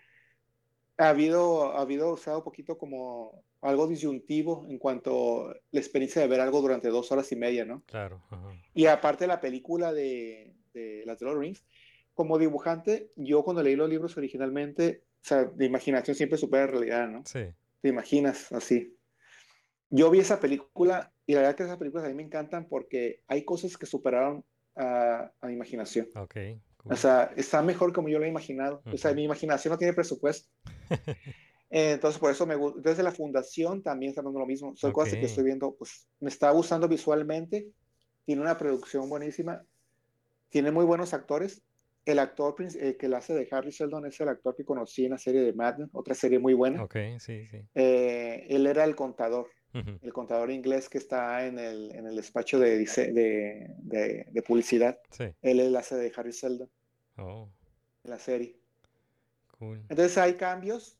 [0.98, 6.20] ha habido, ha habido usado un poquito como algo disyuntivo en cuanto a la experiencia
[6.20, 7.82] de ver algo durante dos horas y media, ¿no?
[7.86, 11.64] claro, ajá, Y aparte la película de, de las de Lord Rings,
[12.20, 16.72] como dibujante, yo cuando leí los libros originalmente, o sea, de imaginación siempre supera la
[16.72, 17.22] realidad, ¿no?
[17.24, 17.46] Sí.
[17.80, 18.94] Te imaginas así.
[19.88, 23.22] Yo vi esa película y la verdad que esas películas a mí me encantan porque
[23.26, 24.44] hay cosas que superaron
[24.76, 26.10] a, a mi imaginación.
[26.14, 26.36] Ok.
[26.84, 28.82] O sea, está mejor como yo lo he imaginado.
[28.92, 30.50] O sea, mi imaginación no tiene presupuesto.
[31.70, 32.82] Entonces, por eso me gusta.
[32.82, 34.76] Desde la fundación también está dando lo mismo.
[34.76, 37.66] Son cosas que estoy viendo, pues me está gustando visualmente.
[38.26, 39.64] Tiene una producción buenísima.
[40.50, 41.62] Tiene muy buenos actores.
[42.10, 45.12] El actor eh, que la hace de Harry Sheldon es el actor que conocí en
[45.12, 46.82] la serie de Mad Men, otra serie muy buena.
[46.82, 47.60] Ok, sí, sí.
[47.74, 52.58] Eh, él era el contador, el contador inglés que está en el, en el despacho
[52.58, 54.98] de, de, de- de publicidad.
[55.10, 55.24] Sí.
[55.42, 56.68] Él, él hace de Harry Sheldon
[57.18, 57.48] Oh,
[58.04, 58.58] en la serie.
[59.58, 59.78] cool.
[59.88, 60.98] Entonces hay cambios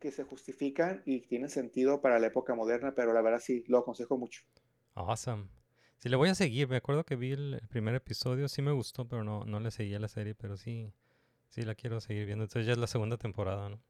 [0.00, 3.78] que se justifican y tienen sentido para la época moderna, pero la verdad sí, lo
[3.78, 4.42] aconsejo mucho.
[4.94, 5.48] Awesome.
[6.04, 6.68] Sí, le voy a seguir.
[6.68, 9.70] Me acuerdo que vi el, el primer episodio, sí me gustó, pero no, no le
[9.72, 10.92] seguí a la serie, pero sí,
[11.48, 12.44] sí la quiero seguir viendo.
[12.44, 13.80] Entonces ya es la segunda temporada, ¿no?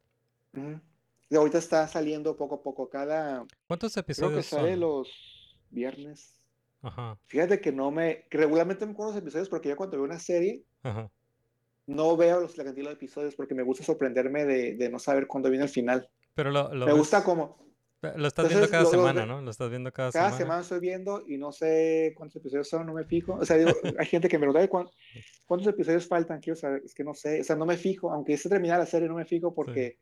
[1.28, 4.80] Y ahorita está saliendo poco a poco, cada, ¿Cuántos creo que episodios sale son?
[4.80, 6.40] los viernes.
[6.82, 10.04] Ajá, Fíjate que no me, que regularmente me acuerdo los episodios porque yo cuando veo
[10.06, 11.10] una serie ajá.
[11.86, 15.26] no veo los, la cantidad de episodios porque me gusta sorprenderme de, de no saber
[15.26, 16.08] cuándo viene el final.
[16.34, 17.63] Pero lo, lo Me ves- gusta como,
[18.16, 19.42] Lo estás viendo Entonces, cada lo- lo semana, ve- ¿no?
[19.42, 20.36] Lo estás viendo cada, cada semana.
[20.38, 23.34] semana estoy viendo y no sé cuántos episodios son, no me fijo.
[23.34, 24.88] O sea, digo, hay gente que me pregunta, "Ay, ¿cuán-
[25.46, 26.40] ¿cuántos episodios faltan?
[26.40, 28.86] Quiero saber, es que no sé, o sea, no me fijo, aunque esté terminada la
[28.86, 29.98] serie, no me fijo porque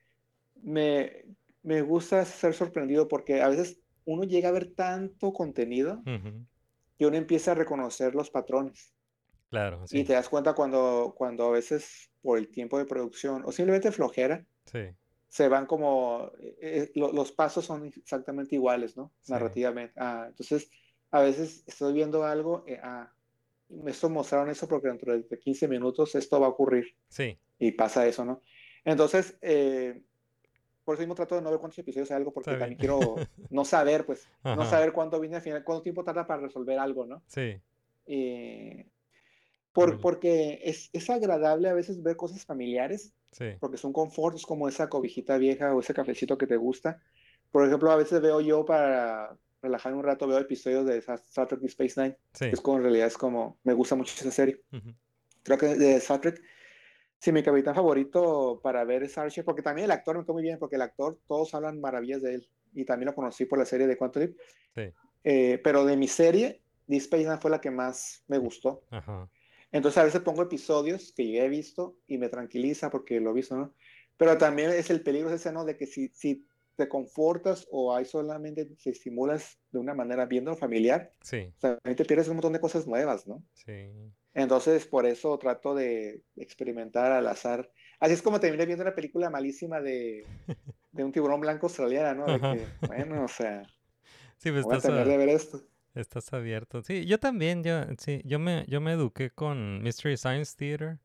[0.62, 1.24] me,
[1.62, 6.44] me gusta ser sorprendido porque a veces uno llega a ver tanto contenido Ujú,
[6.98, 8.92] que uno empieza a reconocer los patrones
[9.50, 10.04] Claro, y sí.
[10.04, 14.44] te das cuenta cuando, cuando a veces por el tiempo de producción o simplemente flojera,
[14.64, 14.78] Sí,
[15.32, 19.14] se van como, eh, eh, lo- los pasos son exactamente iguales, ¿no?
[19.22, 19.32] Sí.
[19.32, 19.94] Narrativamente.
[19.96, 20.70] Ah, entonces,
[21.10, 23.10] a veces estoy viendo algo, eh, ah,
[23.86, 28.06] esto mostraron eso porque dentro de 15 minutos esto va a ocurrir sí, y pasa
[28.06, 28.42] eso, ¿no?
[28.84, 30.02] Entonces, eh,
[30.84, 32.90] por eso mismo trato de no ver cuántos episodios hay algo porque Está también bien.
[32.94, 33.16] quiero
[33.48, 34.64] no saber, pues, no Ajá.
[34.66, 37.22] saber cuándo viene al final, cuánto tiempo tarda para resolver algo, ¿no?
[37.26, 37.58] sí,
[39.72, 43.46] por, porque es, es agradable a veces ver cosas familiares sí.
[43.60, 47.00] porque son confort, es como esa cobijita vieja o ese cafecito que te gusta.
[47.50, 51.46] Por ejemplo, a veces veo yo para relajarme un rato, veo episodios de Sa- Star
[51.48, 52.46] Trek Deep Space Nine, Sí.
[52.46, 54.60] que es como en realidad es como, me gusta mucho esa serie.
[54.72, 54.92] Ujú,
[55.42, 56.42] Creo que de Star Trek,
[57.18, 60.42] sí, mi capitán favorito para ver es Archer, porque también el actor me cae muy
[60.42, 63.64] bien, porque el actor, todos hablan maravillas de él, y también lo conocí por la
[63.64, 64.34] serie de Quantum Leap.
[64.74, 64.82] Sí.
[65.24, 68.82] Eh, pero de mi serie, Deep Space Nine fue la que más me gustó.
[68.90, 69.28] Ajá.
[69.72, 73.34] Entonces a veces pongo episodios que yo he visto y me tranquiliza porque lo he
[73.34, 73.74] visto, ¿no?
[74.16, 75.64] Pero también es el peligro ese, ¿no?
[75.64, 76.46] De que si, si
[76.76, 82.04] te confortas o hay solamente te estimulas de una manera viendo familiar, Sí, también te
[82.04, 83.42] pierdes un montón de cosas nuevas, ¿no?
[83.54, 84.12] sí.
[84.34, 87.70] Entonces por eso trato de experimentar al azar.
[88.00, 90.26] Así es como terminé viendo una película malísima de,
[90.92, 92.30] de un tiburón blanco australiano, ¿no?
[92.32, 93.62] De que, bueno, o sea,
[94.38, 95.62] Sí, pues voy a tener a- de ver esto.
[95.94, 96.82] Estás abierto.
[96.82, 100.98] Sí, yo también, yo, sí, yo me, yo me eduqué con Mystery Science Theater,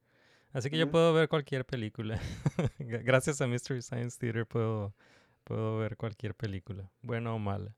[0.54, 2.20] así que yo puedo ver cualquier película.
[2.80, 4.94] Gra- Gracias a Mystery Science Theater puedo,
[5.44, 7.76] puedo ver cualquier película, buena o mala.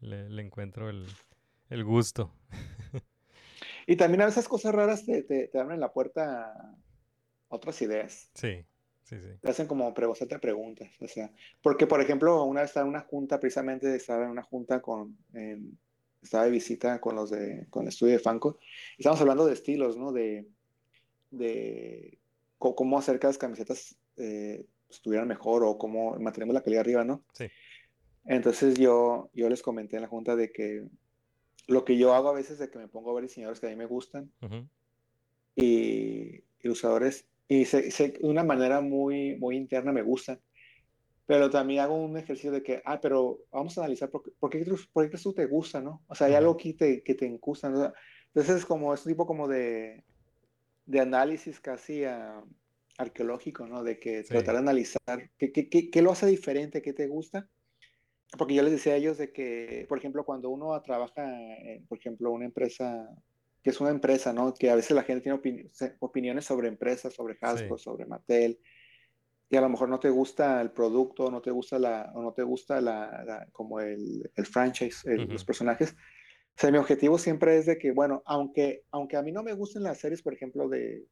[0.00, 1.06] Le, le encuentro el,
[1.70, 2.32] el gusto.
[3.86, 6.76] Y también a veces cosas raras te, te, te abren la puerta a
[7.48, 8.30] otras ideas.
[8.34, 8.64] Sí,
[9.02, 9.28] sí, sí.
[9.40, 11.30] te hacen como hacerte preguntas, o sea,
[11.62, 15.16] porque por ejemplo, una vez estaba en una junta, precisamente estaba en una junta con,
[15.32, 15.78] en-
[16.22, 18.58] estaba de visita con los de, con el estudio de Fanco,
[18.96, 20.12] y estábamos hablando de estilos, ¿no?
[20.12, 20.46] De,
[21.30, 22.18] de
[22.58, 27.22] cómo hacer que las camisetas eh, estuvieran mejor o cómo mantenemos la calidad arriba, ¿no?
[27.32, 27.46] Sí.
[28.24, 30.86] Entonces yo, yo les comenté en la junta de que
[31.66, 33.70] lo que yo hago a veces de que me pongo a ver diseñadores que a
[33.70, 34.66] mí me gustan, Ujú,
[35.54, 40.40] y ilustradores y que de una manera muy, muy interna me gustan.
[41.28, 44.48] Pero también hago un ejercicio de que, ah, pero vamos a analizar por, qué- por
[44.48, 44.64] qué,
[44.94, 46.02] por qué tú te gusta, ¿no?
[46.08, 47.92] O sea, hay algo que te, que te gusta, ¿no?
[48.28, 50.04] Entonces es como, es un tipo como de,
[50.86, 52.42] de análisis casi ah,
[52.96, 53.84] arqueológico, ¿no?
[53.84, 54.30] De que Sí.
[54.30, 57.46] tratar de analizar qué, qué, qué, qué lo hace diferente, qué te gusta.
[58.38, 61.24] Porque yo les decía a ellos de que, por ejemplo, cuando uno trabaja,
[61.60, 63.06] en, por ejemplo, una empresa,
[63.62, 64.54] que es una empresa, ¿no?
[64.54, 65.38] Que a veces la gente tiene
[66.00, 67.84] opiniones sobre empresas, sobre Hasbro, Sí.
[67.84, 68.58] sobre Mattel,
[69.50, 72.32] y a lo mejor no te gusta el producto, no te gusta la, o no
[72.32, 75.32] te gusta la, la- como el, el franchise, el- Ujú.
[75.32, 75.92] los personajes.
[75.92, 79.54] O sea, mi objetivo siempre es de que, bueno, aunque, aunque a mí no me
[79.54, 81.06] gusten las series, por ejemplo, de,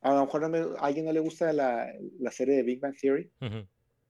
[0.00, 2.80] a lo mejor no me- a alguien no le gusta la, la serie de Big
[2.80, 3.66] Bang Theory, ujú,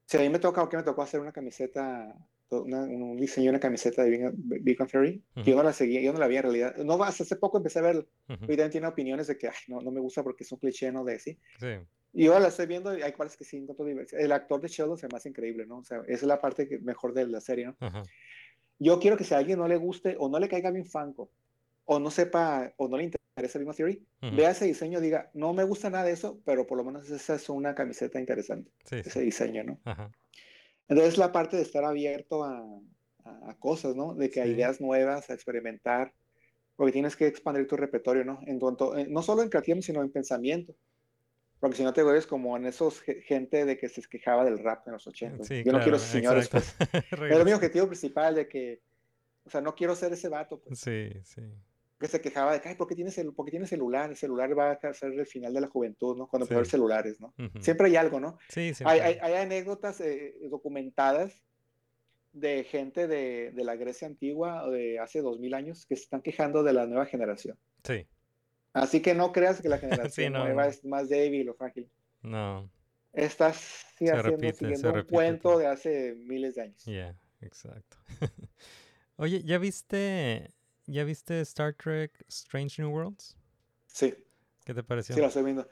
[0.06, 2.14] si a mí me toca, o que me tocó hacer una camiseta
[2.50, 4.20] una- un diseño una camiseta de Big,
[4.62, 5.24] Big Bang Theory.
[5.36, 5.46] Ujú.
[5.46, 6.76] Yo no la seguía, yo no la vi en realidad.
[6.76, 7.96] No, hasta hace poco empecé a ver,
[8.28, 10.58] Ujú, y también tiene opiniones de que "Ay, no, no me gusta porque es un
[10.58, 11.02] cliché, ¿no?
[11.02, 11.38] De sí.
[11.58, 11.68] Sí.
[12.12, 14.22] Y ahora la estoy viendo y hay partes que sí encuentro divertidas.
[14.22, 15.78] El actor de Sheldon se me hace increíble, ¿no?
[15.78, 17.76] O sea, esa es la parte que- mejor de la serie, ¿no?
[17.80, 18.02] Ajá.
[18.78, 21.30] Yo quiero que si a alguien no le guste o no le caiga bien Fanco,
[21.84, 24.36] o no sepa, o no le interesa Big Theory, Ujú.
[24.36, 27.08] vea ese diseño y diga, no me gusta nada de eso, pero por lo menos
[27.10, 29.20] esa es una camiseta interesante, Sí, ese sí.
[29.20, 29.80] diseño, ¿no?
[29.84, 30.10] Ajá.
[30.88, 32.58] Entonces la parte de estar abierto a,
[33.24, 34.14] a- a cosas, ¿no?
[34.14, 34.50] De que Sí.
[34.50, 36.12] ideas nuevas, a experimentar,
[36.76, 38.40] porque tienes que expandir tu repertorio, ¿no?
[38.46, 40.74] En eh, no solo en creativo, sino en pensamiento.
[41.62, 44.58] Porque si no te vuelves como en esos ge- gente de que se quejaba del
[44.58, 45.44] rap en los 80.
[45.44, 46.74] Sí, Yo no quiero esos señores, pues.
[47.12, 48.82] Era mi objetivo principal de que,
[49.44, 51.40] o sea, no quiero ser ese vato, pues, Sí, sí.
[52.00, 54.10] que se quejaba de que, ay, ¿por qué tienes, el, ¿por qué tienes celular?
[54.10, 56.26] El celular va a ser el final de la juventud, ¿no?
[56.26, 56.54] Cuando Sí.
[56.54, 57.32] haber celulares, ¿no?
[57.60, 58.38] Siempre hay algo, ¿no?
[58.48, 59.00] Sí, Hay, siempre.
[59.00, 61.44] hay, hay anécdotas eh, documentadas
[62.32, 66.02] de gente de, de la Grecia antigua o de hace dos mil años que se
[66.02, 67.56] están quejando de la nueva generación.
[67.84, 68.04] Sí.
[68.72, 71.88] Así que no creas que la generación no, nueva es más débil o frágil.
[72.22, 72.70] No.
[73.12, 73.56] Estás
[73.98, 75.58] sí, haciendo, repite, siguiendo un repite cuento todo.
[75.58, 76.84] de hace miles de años.
[76.84, 77.98] Yeah, exacto.
[79.16, 80.54] Oye, ¿ya viste,
[80.86, 83.36] ya viste Star Trek Strange New Worlds?
[83.86, 84.14] Sí,
[84.64, 85.14] ¿Qué te pareció?
[85.14, 85.68] sí, la estoy viendo.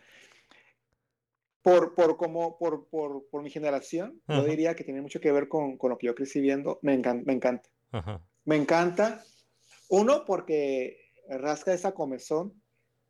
[1.62, 4.40] Por, por, como, por, por, por mi generación, Ajá.
[4.40, 6.78] yo diría que tiene mucho que ver con, con lo que yo crecí viendo.
[6.82, 7.70] Me encanta, me encanta.
[7.92, 8.22] Ajá.
[8.44, 9.24] Me encanta.
[9.88, 10.98] Uno, porque
[11.28, 12.59] rasca esa comezón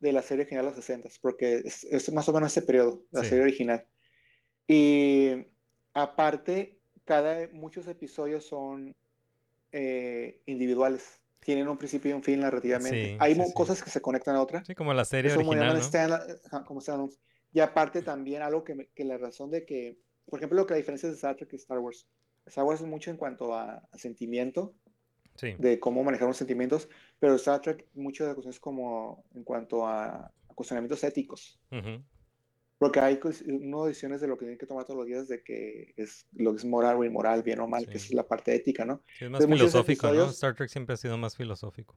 [0.01, 3.05] de la serie original de los 60, porque es, es más o menos ese periodo,
[3.11, 3.29] la Sí.
[3.29, 3.85] serie original.
[4.67, 5.45] Y
[5.93, 8.95] aparte, cada, muchos episodios son
[9.71, 11.21] eh, individuales.
[11.39, 13.11] Tienen un principio y un fin narrativamente.
[13.11, 14.67] Sí, Hay sí, cosas que se conectan a otras.
[14.67, 15.79] Sí, como la serie Eso original, ¿no?
[15.79, 17.13] stand- como stand-alone.
[17.53, 20.77] Y aparte también algo que, que la razón de que, por ejemplo, lo que la
[20.77, 22.07] diferencia de Star Trek y Star Wars.
[22.45, 24.73] Star Wars es mucho en cuanto a, a sentimiento,
[25.35, 25.55] Sí.
[25.57, 26.89] de cómo manejar los sentimientos,
[27.19, 31.59] pero Star Trek mucho de la cuestión es como en cuanto a, a cuestionamientos éticos.
[31.71, 32.03] Ujú.
[32.77, 35.93] Porque hay uno decisiones de lo que tienen que tomar todos los días de que
[35.97, 38.07] es lo que es moral o inmoral, bien o mal, que Sí.
[38.07, 39.03] es la parte ética, ¿no?
[39.19, 40.25] Sí, es más muchos filosófico, ¿no?
[40.31, 41.95] Star Trek siempre ha sido más filosófico.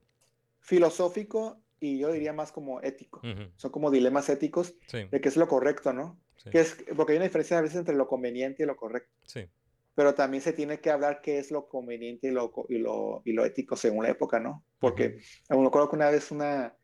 [0.61, 3.21] Filosófico y yo diría más como ético.
[3.21, 3.51] Ujú.
[3.57, 6.19] Son como dilemas éticos Sí, de qué es lo correcto, ¿no?
[6.51, 9.47] Que es, porque hay una diferencia a veces entre lo conveniente y lo correcto, sí.
[9.95, 13.33] Pero también se tiene que hablar qué es lo conveniente y lo, y lo, y
[13.33, 14.65] lo ético según la época, ¿no?
[14.79, 15.19] Porque
[15.49, 16.77] me acuerdo que una vez una,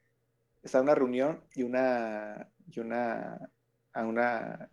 [0.63, 3.51] estaba en una reunión y una, y una,
[3.93, 4.71] a una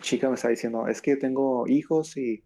[0.00, 2.44] chica me estaba diciendo, es que yo tengo hijos y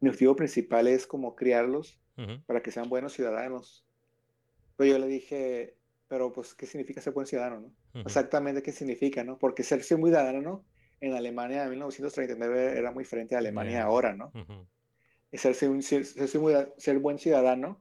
[0.00, 2.42] mi objetivo principal es como criarlos Ujú.
[2.46, 3.86] para que sean buenos ciudadanos.
[4.76, 5.76] Pero yo le dije,
[6.08, 7.66] pero pues, ¿qué significa ser buen ciudadano, no?
[7.68, 8.00] Ujú.
[8.00, 9.38] Exactamente qué significa, ¿no?
[9.38, 10.64] Porque ser, ser muy ciudadano
[11.02, 13.84] en Alemania de 1939 era muy diferente a Alemania Ya.
[13.84, 14.30] ahora, ¿no?
[14.34, 14.66] Ujú.
[15.32, 17.80] Y ser, ser, un- ser- ser buen ciudadano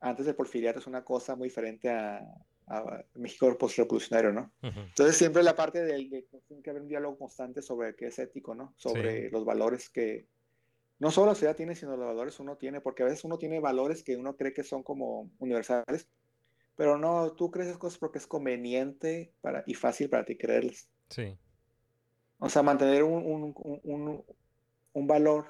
[0.00, 2.18] antes del porfiriato es una cosa muy diferente a,
[2.66, 4.52] a México postrevolucionario, ¿no?
[4.62, 4.80] Ujú.
[4.80, 8.06] Entonces siempre la parte del de que tiene que haber un diálogo constante sobre qué
[8.06, 8.74] es ético, ¿no?
[8.76, 9.30] Sobre Sí.
[9.30, 10.26] los valores que
[10.98, 13.60] no solo la sociedad tiene, sino los valores uno tiene, porque a veces uno tiene
[13.60, 16.08] valores que uno cree que son como universales,
[16.76, 20.88] pero no, tú crees esas cosas porque es conveniente para, y fácil para ti creerlas.
[21.10, 21.36] Sí,
[22.38, 23.54] O sea, mantener un, un,
[23.84, 24.24] un-
[24.92, 25.46] un- valor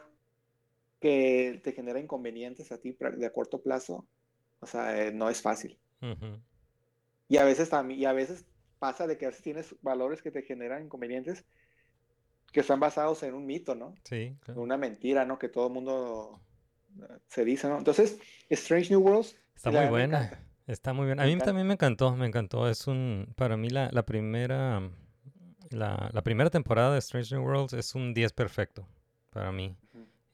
[1.00, 4.06] que te genera inconvenientes a ti de a corto plazo,
[4.60, 5.78] o sea, eh, no es fácil.
[7.28, 8.46] Y a veces también, y a veces
[8.78, 11.44] pasa de que a veces tienes valores que te generan inconvenientes
[12.52, 13.94] que están basados en un mito, ¿no?
[14.04, 14.60] sí, claro.
[14.62, 15.38] una mentira, ¿no?
[15.38, 16.40] Que todo el mundo
[17.00, 17.78] eh, se dice, ¿no?
[17.78, 19.36] Entonces, Strange New Worlds.
[19.56, 20.40] Está muy buena.
[20.66, 21.06] Está muy.
[21.06, 22.68] Me A mí también me encantó, me encantó.
[22.68, 24.80] Es un, para mí la, la primera,
[25.70, 28.86] la, la primera temporada de Strange New Worlds es un 10 perfecto
[29.30, 29.76] para mí.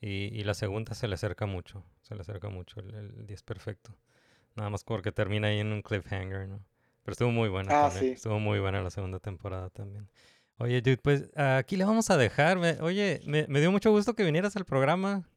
[0.03, 3.43] Y, y la segunda se le acerca mucho, se le acerca mucho el, el 10
[3.43, 3.95] perfecto.
[4.57, 6.65] Nada más porque termina ahí en un cliffhanger, ¿no?
[7.03, 8.05] Pero estuvo muy buena Ah, también.
[8.07, 8.11] sí.
[8.13, 10.09] Estuvo muy buena la segunda temporada también.
[10.59, 12.59] Oye, dude, pues aquí le vamos a dejar.
[12.59, 15.29] Me- oye, me, me dio mucho gusto que vinieras al programa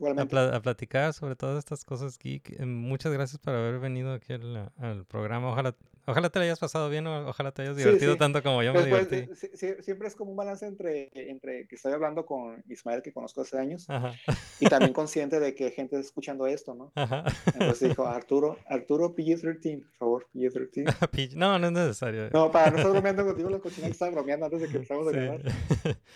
[0.00, 2.50] a, a platicar sobre todas estas cosas geek.
[2.60, 5.50] Eh, Muchas gracias por haber venido aquí al, al programa.
[5.50, 5.74] Ojalá,
[6.10, 8.18] ojalá te la hayas pasado bien o ojalá te hayas divertido sí.
[8.18, 9.30] tanto como yo me Después, divertí.
[9.32, 13.02] eh, sí- sí- siempre es como un balance entre, entre que estoy hablando con Ismael,
[13.02, 14.14] que conozco hace años, Ajá,
[14.60, 16.92] y también consciente de que gente está escuchando esto, ¿no?
[16.94, 17.24] ajá.
[17.54, 20.84] Entonces dijo, Arturo, Arturo PG-13, por favor, PG-13.
[21.12, 22.30] Pich- no, no es necesario.
[22.30, 25.10] No, para no estar bromeando contigo, los cochinas estaba bromeando antes de que empezamos a
[25.12, 25.40] grabar.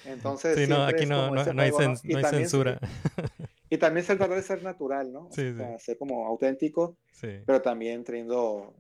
[0.05, 2.19] Entonces, Sí, no, aquí no, hay, ¿no?
[2.19, 2.78] hay censura.
[3.70, 5.28] Y también se trata de ser natural, ¿no?
[5.28, 5.85] O Sí, sea, sí.
[5.86, 8.74] ser como auténtico, Sí, pero también teniendo,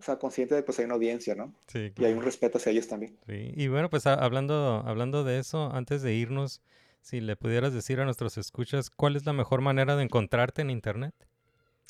[0.00, 1.52] o sea, consciente de que pues, hay una audiencia, ¿no?
[1.68, 3.16] sí, Y hay un respeto hacia ellos también.
[3.26, 6.60] Sí, Y bueno, pues a- hablando, hablando de eso, antes de irnos,
[7.02, 10.70] si le pudieras decir a nuestros escuchas cuál es la mejor manera de encontrarte en
[10.70, 11.14] internet.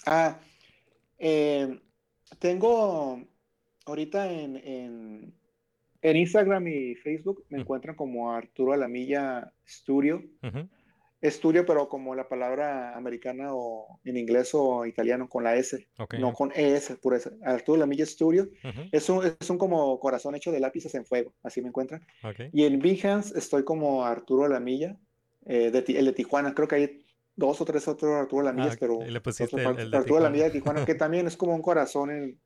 [0.06, 0.38] Ah,
[1.18, 1.80] eh,
[2.38, 3.22] tengo
[3.86, 5.34] ahorita en, en,
[6.02, 10.22] en Instagram y Facebook me encuentran como Arturo Alamilla Studio.
[10.42, 10.68] Ujú,
[11.20, 16.14] Estudio, pero como la palabra americana o en inglés o italiano con la S, Ok.
[16.14, 17.30] no con ES, por eso.
[17.44, 18.44] Arturo Alamilla Studio.
[18.64, 22.00] ujú, Es un, es un como corazón hecho de lápices en fuego, así me encuentran.
[22.24, 22.48] ok.
[22.54, 24.96] Y en Behance estoy como Arturo Alamilla,
[25.44, 26.54] eh, de, el de Tijuana.
[26.54, 27.04] Creo que hay
[27.36, 30.16] dos o tres otros Arturo Alamillas, Ah, pero le pusiste el- el de Arturo.
[30.18, 32.40] Alamilla de Tijuana, que también es como un corazón en,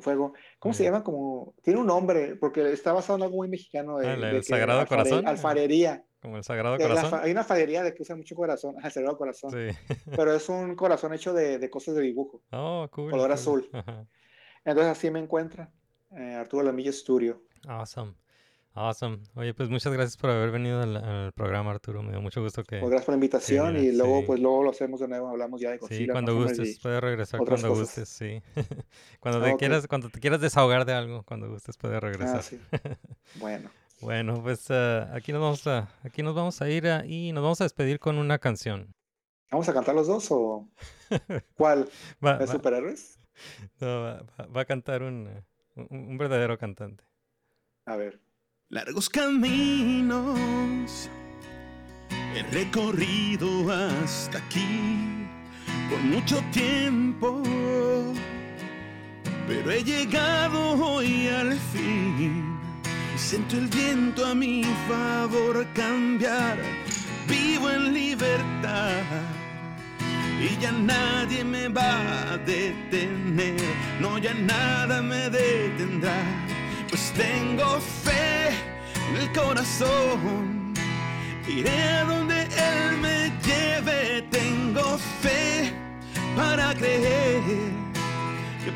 [0.00, 0.32] fuego.
[0.58, 0.86] ¿Cómo se Mm.
[0.86, 1.04] llama?
[1.04, 4.30] Como tiene un nombre, porque está basado en algo muy mexicano de, Ah, ¿el de
[4.38, 5.28] que Sagrado alfare- Corazón?
[5.28, 6.04] Alfarería.
[6.24, 7.20] Como el Sagrado la Corazón.
[7.22, 9.50] hay una alfarería de que usa mucho corazón, el Sagrado Corazón.
[9.50, 9.76] Sí.
[10.16, 12.42] Pero es un corazón hecho de, de cosas de dibujo.
[12.50, 13.10] Oh, cool.
[13.10, 13.32] Color cool.
[13.34, 13.70] azul.
[13.74, 14.06] Ajá.
[14.64, 15.70] Entonces así me encuentra.
[16.12, 17.42] eh, Arturo Alamilla Studio.
[17.68, 18.14] Awesome.
[18.76, 19.18] Awesome.
[19.36, 22.02] Oye, pues muchas gracias por haber venido al, al programa, Arturo.
[22.02, 22.78] Me dio mucho gusto que.
[22.78, 24.26] Pues gracias por la invitación mira, y luego sí.
[24.26, 27.38] pues luego lo hacemos de nuevo, hablamos ya de Sí, Godzilla, cuando gustes, puedes regresar
[27.38, 27.78] cuando cosas.
[27.78, 28.42] gustes, sí.
[29.20, 32.42] Cuando Ah, te quieras, cuando te quieras desahogar de algo, cuando gustes puedes Ah, regresar.
[32.42, 32.58] sí.
[33.36, 37.32] Bueno, Bueno, pues ah, aquí nos vamos a, aquí nos vamos a ir ah, y
[37.32, 38.92] nos vamos a despedir con una canción.
[39.50, 40.68] ¿vamos a cantar los dos o
[41.56, 41.88] cuál?
[42.24, 43.18] Va, ¿De va- superhéroes?
[43.80, 45.44] no, va- va- va a cantar un, eh,
[45.76, 47.04] un, un verdadero cantante.
[47.86, 48.20] A ver.
[48.68, 51.08] Largos caminos
[52.34, 55.26] he recorrido hasta aquí
[55.88, 57.40] por mucho tiempo,
[59.46, 62.53] pero he llegado hoy al fin
[63.24, 66.58] siento el viento a mi favor cambiar.
[67.26, 69.02] Vivo en libertad
[70.38, 73.56] y ya nadie me va a detener,
[73.98, 76.18] no ya nada me detendrá,
[76.90, 78.48] pues tengo fe
[79.08, 80.74] en el corazón,
[81.48, 85.72] iré a donde Él me lleve, tengo fe
[86.36, 87.83] para creer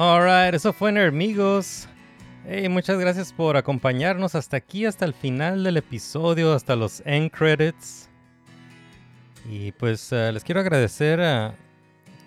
[0.00, 1.88] Alright, eso fue Nermigos.
[2.46, 7.32] Hey, muchas gracias por acompañarnos hasta aquí, hasta el final del episodio, hasta los end
[7.32, 8.08] credits.
[9.50, 11.56] Y pues eh, les quiero agradecer a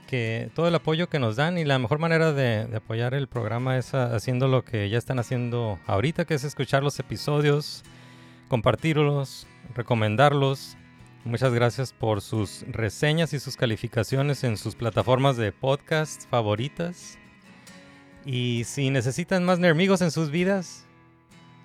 [0.06, 3.30] que todo el apoyo que nos dan y la mejor manera de, de apoyar el
[3.30, 7.84] programa es ah, haciendo lo que ya están haciendo ahorita, que es escuchar los episodios,
[8.50, 10.76] compartirlos, recomendarlos.
[11.24, 17.18] Muchas gracias por sus reseñas y sus calificaciones en sus plataformas de podcast favoritas.
[18.26, 20.86] Y si necesitan más Nermigos en sus vidas,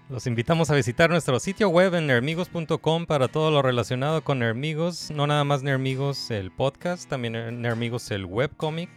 [0.08, 5.10] los invitamos a visitar nuestro sitio web en nermigos.com para todo lo relacionado con Nermigos.
[5.10, 8.88] No nada más Nermigos el podcast, también Nermigos el webcomic.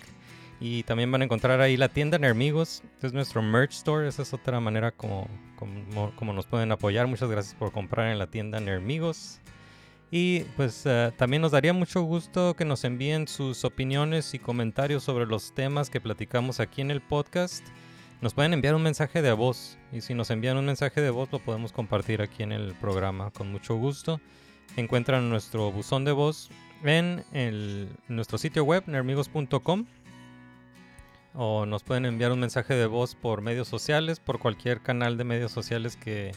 [0.61, 2.83] Y también van a encontrar ahí la tienda Nermigos.
[3.01, 4.07] Es nuestro merch store.
[4.07, 7.07] Esa es otra manera como, como, como nos pueden apoyar.
[7.07, 9.39] Muchas gracias por comprar en la tienda Nermigos.
[10.11, 15.03] Y pues eh, también nos daría mucho gusto que nos envíen sus opiniones y comentarios
[15.03, 17.63] sobre los temas que platicamos aquí en el podcast.
[18.21, 21.31] Nos pueden enviar un mensaje de voz y si nos envían un mensaje de voz
[21.31, 24.19] lo podemos compartir aquí en el programa con mucho gusto.
[24.77, 26.49] Encuentran nuestro buzón de voz
[26.83, 29.85] en el- nuestro sitio web nermigos.com
[31.35, 35.23] o nos pueden enviar un mensaje de voz por medios sociales, por cualquier canal de
[35.23, 36.31] medios sociales que,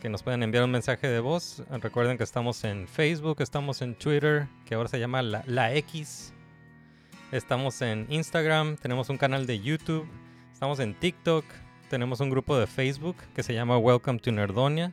[0.00, 1.62] que nos puedan enviar un mensaje de voz.
[1.70, 6.32] Recuerden que estamos en Facebook, estamos en Twitter, que ahora se llama la, la X.
[7.32, 10.08] Estamos en Instagram, tenemos un canal de YouTube,
[10.52, 11.44] estamos en TikTok,
[11.88, 14.92] tenemos un grupo de Facebook que se llama Welcome to Nerdonia,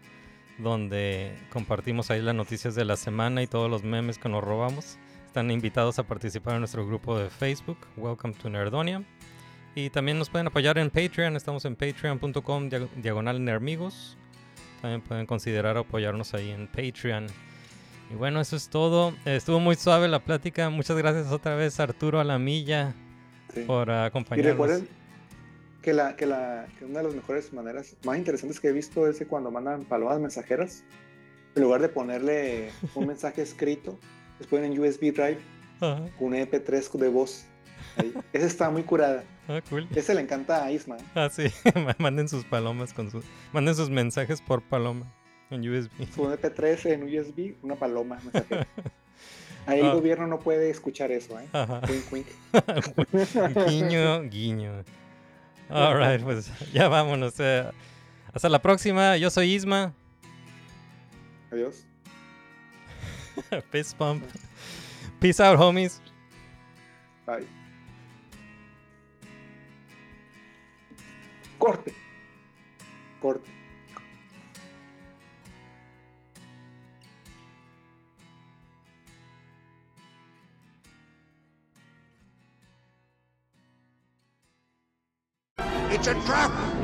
[0.59, 4.97] donde compartimos ahí las noticias de la semana y todos los memes que nos robamos.
[5.25, 9.03] Están invitados a participar en nuestro grupo de Facebook, Welcome to Nerdonia.
[9.75, 14.17] Y también nos pueden apoyar en Patreon, estamos en patreon.com diag- diagonal nermigos.
[14.81, 17.27] También pueden considerar apoyarnos ahí en Patreon.
[18.11, 19.13] Y bueno, eso es todo.
[19.25, 20.69] Estuvo muy suave la plática.
[20.69, 22.93] Muchas gracias otra vez Arturo Alamilla
[23.53, 23.61] Sí.
[23.61, 24.51] por Y acompañarnos.
[24.53, 24.87] recuerden
[25.81, 29.07] que, la, que, la, que una de las mejores maneras más interesantes que he visto
[29.07, 30.83] es que cuando mandan palomas mensajeras,
[31.55, 33.97] en lugar de ponerle un mensaje escrito,
[34.39, 35.39] les ponen en USB Drive
[35.79, 36.01] Ajá.
[36.19, 37.45] un MP3 de voz.
[37.97, 38.13] Ahí.
[38.33, 39.23] Esa está muy curada.
[39.47, 39.87] Ah, cool.
[39.95, 40.97] Ese le encanta a Isma.
[41.15, 41.47] Ah, sí.
[41.99, 43.23] manden sus palomas con sus...
[43.53, 45.05] Manden sus mensajes por paloma
[45.49, 46.05] en USB.
[46.13, 48.67] Su MP3 en USB, una paloma mensajera.
[49.65, 49.93] Ahí el Ah.
[49.93, 51.47] gobierno no puede escuchar eso, ¿eh?
[51.53, 51.81] Ajá.
[51.89, 52.27] Wink, wink.
[53.67, 54.83] guiño, guiño.
[55.69, 57.33] Alright, pues ya vámonos.
[57.39, 57.69] eh.
[58.33, 59.17] hasta la próxima.
[59.17, 59.93] Yo soy Isma.
[61.51, 61.85] Adiós.
[63.71, 64.23] Fist pump.
[65.19, 66.01] Peace out, homies.
[67.25, 67.45] Bye.
[71.59, 71.93] Corte.
[73.21, 73.41] Corte.
[85.89, 86.77] It's a trap!